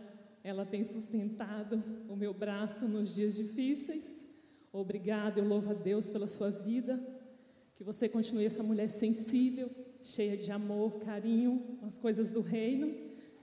Ela 0.44 0.64
tem 0.64 0.84
sustentado 0.84 1.82
o 2.08 2.14
meu 2.14 2.32
braço 2.32 2.86
nos 2.86 3.16
dias 3.16 3.34
difíceis. 3.34 4.28
Obrigada, 4.72 5.40
eu 5.40 5.48
louvo 5.48 5.72
a 5.72 5.74
Deus 5.74 6.08
pela 6.08 6.28
sua 6.28 6.50
vida. 6.50 7.04
Que 7.74 7.82
você 7.82 8.08
continue 8.08 8.46
essa 8.46 8.62
mulher 8.62 8.88
sensível, 8.88 9.68
cheia 10.02 10.36
de 10.36 10.50
amor, 10.50 10.98
carinho, 10.98 11.78
as 11.82 11.98
coisas 11.98 12.30
do 12.30 12.40
reino. 12.40 12.94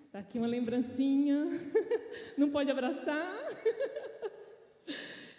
Está 0.05 0.19
aqui 0.19 0.37
uma 0.37 0.47
lembrancinha. 0.47 1.45
Não 2.37 2.49
pode 2.49 2.69
abraçar? 2.69 3.27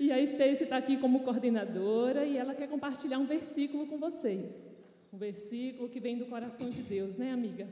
E 0.00 0.10
a 0.10 0.18
Stacy 0.18 0.64
está 0.64 0.78
aqui 0.78 0.96
como 0.96 1.20
coordenadora 1.20 2.24
e 2.24 2.38
ela 2.38 2.54
quer 2.54 2.66
compartilhar 2.66 3.18
um 3.18 3.26
versículo 3.26 3.86
com 3.86 3.98
vocês. 3.98 4.66
Um 5.12 5.18
versículo 5.18 5.90
que 5.90 6.00
vem 6.00 6.16
do 6.16 6.24
coração 6.24 6.70
de 6.70 6.80
Deus, 6.80 7.16
né, 7.16 7.32
amiga? 7.32 7.68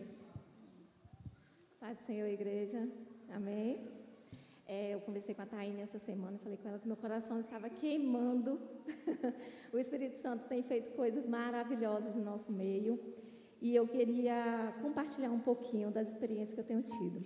Paz 1.80 1.96
Senhor, 2.00 2.26
igreja. 2.28 2.86
Amém. 3.30 3.88
É, 4.66 4.92
eu 4.92 5.00
conversei 5.00 5.34
com 5.34 5.40
a 5.40 5.46
Taine 5.46 5.80
essa 5.80 5.98
semana 5.98 6.36
e 6.36 6.38
falei 6.38 6.58
com 6.58 6.68
ela 6.68 6.78
que 6.78 6.86
meu 6.86 6.98
coração 6.98 7.40
estava 7.40 7.70
queimando. 7.70 8.60
o 9.72 9.78
Espírito 9.78 10.18
Santo 10.18 10.46
tem 10.46 10.62
feito 10.62 10.90
coisas 10.90 11.26
maravilhosas 11.26 12.14
no 12.14 12.22
nosso 12.22 12.52
meio. 12.52 13.00
E 13.60 13.74
eu 13.74 13.86
queria 13.86 14.74
compartilhar 14.80 15.30
um 15.30 15.40
pouquinho 15.40 15.90
das 15.90 16.10
experiências 16.10 16.54
que 16.54 16.60
eu 16.60 16.64
tenho 16.64 16.82
tido. 16.82 17.24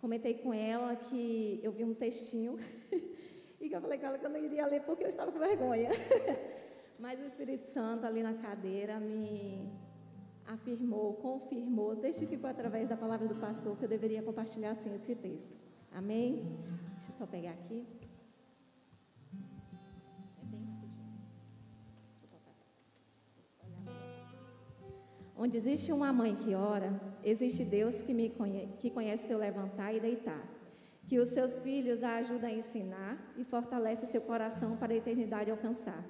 Comentei 0.00 0.34
com 0.34 0.52
ela 0.52 0.94
que 0.96 1.60
eu 1.62 1.72
vi 1.72 1.84
um 1.84 1.94
textinho 1.94 2.58
E 3.64 3.68
que 3.70 3.74
eu 3.74 3.80
falei 3.80 3.96
com 3.96 4.04
ela 4.04 4.18
que 4.18 4.26
eu 4.26 4.30
não 4.30 4.38
iria 4.38 4.66
ler 4.66 4.82
porque 4.82 5.04
eu 5.04 5.08
estava 5.08 5.32
com 5.32 5.38
vergonha. 5.38 5.88
Mas 7.00 7.18
o 7.18 7.24
Espírito 7.24 7.66
Santo 7.66 8.04
ali 8.04 8.22
na 8.22 8.34
cadeira 8.34 9.00
me 9.00 9.72
afirmou, 10.44 11.14
confirmou, 11.14 11.96
testificou 11.96 12.50
através 12.50 12.90
da 12.90 12.96
palavra 12.96 13.26
do 13.26 13.36
pastor 13.36 13.78
que 13.78 13.86
eu 13.86 13.88
deveria 13.88 14.22
compartilhar 14.22 14.72
assim 14.72 14.94
esse 14.94 15.14
texto. 15.14 15.56
Amém? 15.90 16.58
Deixa 16.94 17.10
eu 17.10 17.16
só 17.16 17.26
pegar 17.26 17.52
aqui. 17.52 17.86
Onde 25.36 25.56
existe 25.56 25.92
uma 25.92 26.12
mãe 26.12 26.34
que 26.34 26.54
ora, 26.54 27.00
existe 27.24 27.64
Deus 27.64 28.02
que, 28.02 28.14
me 28.14 28.30
conhece, 28.30 28.68
que 28.78 28.90
conhece 28.90 29.26
seu 29.26 29.38
levantar 29.38 29.92
e 29.94 30.00
deitar 30.00 30.54
que 31.06 31.18
os 31.18 31.28
seus 31.28 31.60
filhos 31.60 32.02
a 32.02 32.16
ajudam 32.16 32.48
a 32.48 32.52
ensinar 32.52 33.18
e 33.36 33.44
fortalece 33.44 34.06
seu 34.06 34.22
coração 34.22 34.76
para 34.76 34.92
a 34.92 34.96
eternidade 34.96 35.50
alcançar. 35.50 36.02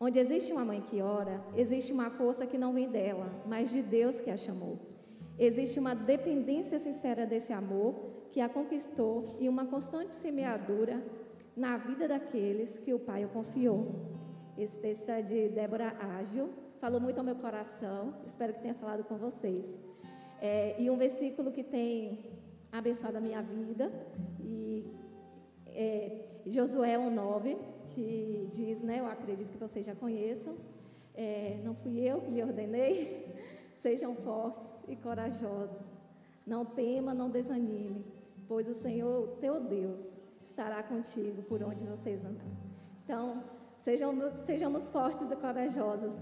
Onde 0.00 0.18
existe 0.18 0.52
uma 0.52 0.64
mãe 0.64 0.80
que 0.80 1.00
ora, 1.00 1.42
existe 1.54 1.92
uma 1.92 2.10
força 2.10 2.46
que 2.46 2.58
não 2.58 2.72
vem 2.72 2.88
dela, 2.88 3.30
mas 3.46 3.70
de 3.70 3.80
Deus 3.80 4.20
que 4.20 4.30
a 4.30 4.36
chamou. 4.36 4.78
Existe 5.38 5.78
uma 5.78 5.94
dependência 5.94 6.78
sincera 6.80 7.26
desse 7.26 7.52
amor 7.52 7.94
que 8.30 8.40
a 8.40 8.48
conquistou 8.48 9.36
e 9.38 9.48
uma 9.48 9.66
constante 9.66 10.12
semeadura 10.12 11.02
na 11.56 11.76
vida 11.76 12.08
daqueles 12.08 12.78
que 12.78 12.92
o 12.92 12.98
Pai 12.98 13.24
o 13.24 13.28
confiou. 13.28 13.94
Esse 14.58 14.78
texto 14.78 15.10
é 15.10 15.22
de 15.22 15.48
Débora 15.48 15.96
Ágil, 16.18 16.50
falou 16.80 17.00
muito 17.00 17.18
ao 17.18 17.24
meu 17.24 17.36
coração, 17.36 18.14
espero 18.26 18.52
que 18.52 18.60
tenha 18.60 18.74
falado 18.74 19.04
com 19.04 19.16
vocês. 19.16 19.66
É, 20.40 20.80
e 20.80 20.90
um 20.90 20.96
versículo 20.96 21.50
que 21.50 21.62
tem 21.62 22.18
abençoado 22.70 23.16
a 23.18 23.20
minha 23.20 23.40
vida. 23.40 23.90
E 24.40 24.84
é, 25.68 26.26
Josué 26.46 26.96
1,9, 26.98 27.56
que 27.94 28.48
diz, 28.50 28.82
né, 28.82 29.00
eu 29.00 29.06
acredito 29.06 29.52
que 29.52 29.58
vocês 29.58 29.86
já 29.86 29.94
conheçam, 29.94 30.56
é, 31.14 31.60
não 31.64 31.74
fui 31.74 32.00
eu 32.00 32.20
que 32.20 32.30
lhe 32.30 32.42
ordenei, 32.42 33.32
sejam 33.80 34.14
fortes 34.16 34.84
e 34.88 34.96
corajosos, 34.96 35.92
não 36.46 36.64
tema, 36.64 37.14
não 37.14 37.30
desanime, 37.30 38.04
pois 38.46 38.68
o 38.68 38.74
Senhor, 38.74 39.28
teu 39.40 39.60
Deus, 39.60 40.20
estará 40.42 40.82
contigo 40.82 41.42
por 41.44 41.62
onde 41.62 41.84
vocês 41.84 42.24
andarem. 42.24 42.52
Então, 43.04 43.42
sejamos 43.78 44.90
fortes 44.90 45.30
e 45.30 45.36
corajosos 45.36 46.12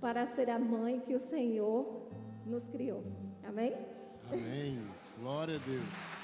para 0.00 0.24
ser 0.26 0.48
a 0.48 0.58
mãe 0.58 0.98
que 0.98 1.14
o 1.14 1.20
Senhor 1.20 2.08
nos 2.46 2.66
criou. 2.68 3.04
Amém? 3.44 3.74
Amém. 4.32 4.82
Glória 5.18 5.56
a 5.56 5.58
Deus. 5.58 6.20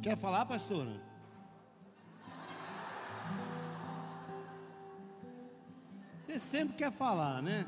Quer 0.00 0.16
falar, 0.16 0.46
pastora? 0.46 1.00
Você 6.20 6.38
sempre 6.38 6.76
quer 6.76 6.90
falar, 6.90 7.42
né? 7.42 7.66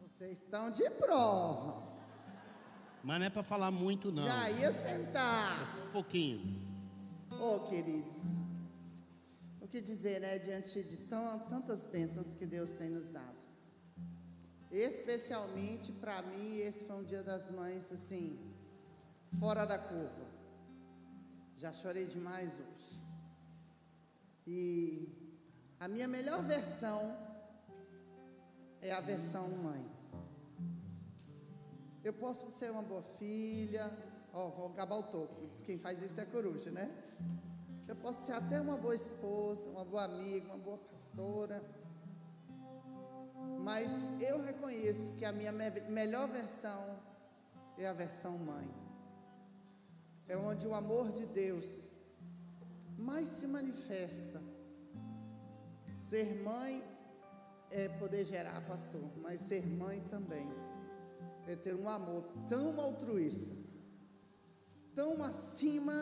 Vocês 0.00 0.38
estão 0.38 0.70
de 0.70 0.88
prova. 0.90 1.91
Mas 3.02 3.18
não 3.18 3.26
é 3.26 3.30
para 3.30 3.42
falar 3.42 3.70
muito, 3.70 4.12
não. 4.12 4.26
Já 4.26 4.50
ia 4.50 4.72
sentar. 4.72 5.88
Um 5.88 5.92
pouquinho. 5.92 6.62
Oh, 7.40 7.60
queridos, 7.68 8.44
eu 9.60 9.66
que 9.66 9.80
dizer, 9.80 10.20
né, 10.20 10.38
diante 10.38 10.82
de 10.82 10.98
tantas 11.48 11.84
bênçãos 11.84 12.34
que 12.34 12.46
Deus 12.46 12.72
tem 12.72 12.90
nos 12.90 13.08
dado. 13.08 13.42
Especialmente 14.70 15.92
para 15.92 16.22
mim, 16.22 16.58
esse 16.58 16.84
foi 16.84 16.96
um 16.96 17.04
dia 17.04 17.22
das 17.22 17.50
mães, 17.50 17.92
assim, 17.92 18.38
fora 19.38 19.64
da 19.64 19.78
curva. 19.78 20.26
Já 21.56 21.72
chorei 21.72 22.06
demais 22.06 22.60
hoje. 22.60 23.02
E 24.46 25.08
a 25.78 25.88
minha 25.88 26.08
melhor 26.08 26.42
versão 26.42 27.16
é 28.80 28.92
a 28.92 29.00
versão 29.00 29.48
mãe. 29.58 29.91
Eu 32.04 32.12
posso 32.12 32.50
ser 32.50 32.70
uma 32.72 32.82
boa 32.82 33.02
filha, 33.02 33.88
ó, 34.32 34.48
vou 34.48 34.66
acabar 34.66 34.96
o 34.96 35.04
topo, 35.04 35.46
diz 35.46 35.62
quem 35.62 35.78
faz 35.78 36.02
isso 36.02 36.20
é 36.20 36.24
coruja, 36.24 36.68
né? 36.72 36.90
Eu 37.86 37.94
posso 37.94 38.26
ser 38.26 38.32
até 38.32 38.60
uma 38.60 38.76
boa 38.76 38.94
esposa, 38.94 39.70
uma 39.70 39.84
boa 39.84 40.04
amiga, 40.04 40.46
uma 40.46 40.58
boa 40.58 40.78
pastora. 40.78 41.62
Mas 43.60 44.20
eu 44.20 44.42
reconheço 44.42 45.12
que 45.12 45.24
a 45.24 45.30
minha 45.30 45.52
melhor 45.52 46.26
versão 46.28 46.98
é 47.78 47.86
a 47.86 47.92
versão 47.92 48.36
mãe. 48.38 48.68
É 50.26 50.36
onde 50.36 50.66
o 50.66 50.74
amor 50.74 51.12
de 51.12 51.26
Deus 51.26 51.92
mais 52.98 53.28
se 53.28 53.46
manifesta. 53.46 54.42
Ser 55.96 56.42
mãe 56.42 56.82
é 57.70 57.88
poder 57.90 58.24
gerar, 58.24 58.60
pastor, 58.66 59.08
mas 59.18 59.40
ser 59.40 59.64
mãe 59.64 60.00
também 60.08 60.61
é 61.46 61.56
ter 61.56 61.74
um 61.74 61.88
amor 61.88 62.24
tão 62.48 62.80
altruísta, 62.80 63.54
tão 64.94 65.22
acima 65.24 65.92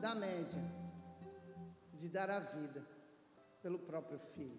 da 0.00 0.14
média, 0.14 0.62
de 1.94 2.08
dar 2.08 2.30
a 2.30 2.40
vida 2.40 2.86
pelo 3.62 3.78
próprio 3.78 4.18
filho. 4.18 4.58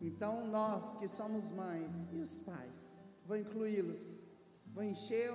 Então, 0.00 0.46
nós 0.48 0.94
que 0.94 1.08
somos 1.08 1.50
mães 1.50 2.08
e 2.12 2.18
os 2.18 2.38
pais, 2.40 3.04
vou 3.26 3.36
incluí-los, 3.36 4.26
vou 4.74 4.84
encher 4.84 5.30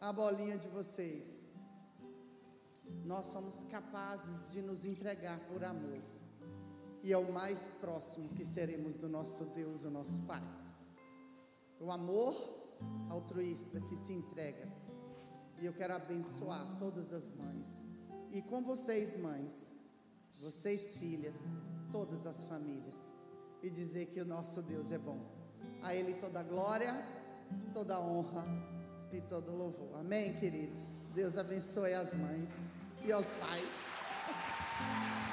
a 0.00 0.12
bolinha 0.12 0.56
de 0.56 0.68
vocês. 0.68 1.42
Nós 3.04 3.26
somos 3.26 3.64
capazes 3.64 4.52
de 4.52 4.62
nos 4.62 4.84
entregar 4.84 5.38
por 5.48 5.62
amor, 5.64 6.00
e 7.02 7.12
é 7.12 7.18
o 7.18 7.32
mais 7.32 7.74
próximo 7.80 8.30
que 8.30 8.44
seremos 8.44 8.94
do 8.94 9.08
nosso 9.08 9.44
Deus, 9.46 9.84
o 9.84 9.90
nosso 9.90 10.20
Pai. 10.20 10.42
O 11.80 11.90
amor 11.90 12.63
altruísta 13.10 13.80
que 13.80 13.96
se 13.96 14.12
entrega. 14.12 14.68
E 15.60 15.66
eu 15.66 15.72
quero 15.72 15.94
abençoar 15.94 16.76
todas 16.78 17.12
as 17.12 17.32
mães. 17.32 17.88
E 18.30 18.42
com 18.42 18.62
vocês, 18.62 19.16
mães, 19.16 19.74
vocês, 20.40 20.96
filhas, 20.96 21.44
todas 21.92 22.26
as 22.26 22.44
famílias. 22.44 23.14
E 23.62 23.70
dizer 23.70 24.06
que 24.06 24.20
o 24.20 24.26
nosso 24.26 24.62
Deus 24.62 24.92
é 24.92 24.98
bom. 24.98 25.18
A 25.82 25.94
Ele 25.94 26.14
toda 26.14 26.42
glória, 26.42 26.92
toda 27.72 28.00
honra 28.00 28.44
e 29.12 29.20
todo 29.22 29.52
louvor. 29.52 30.00
Amém, 30.00 30.38
queridos? 30.38 31.00
Deus 31.14 31.38
abençoe 31.38 31.94
as 31.94 32.14
mães 32.14 32.74
e 33.04 33.12
aos 33.12 33.32
pais. 33.34 33.68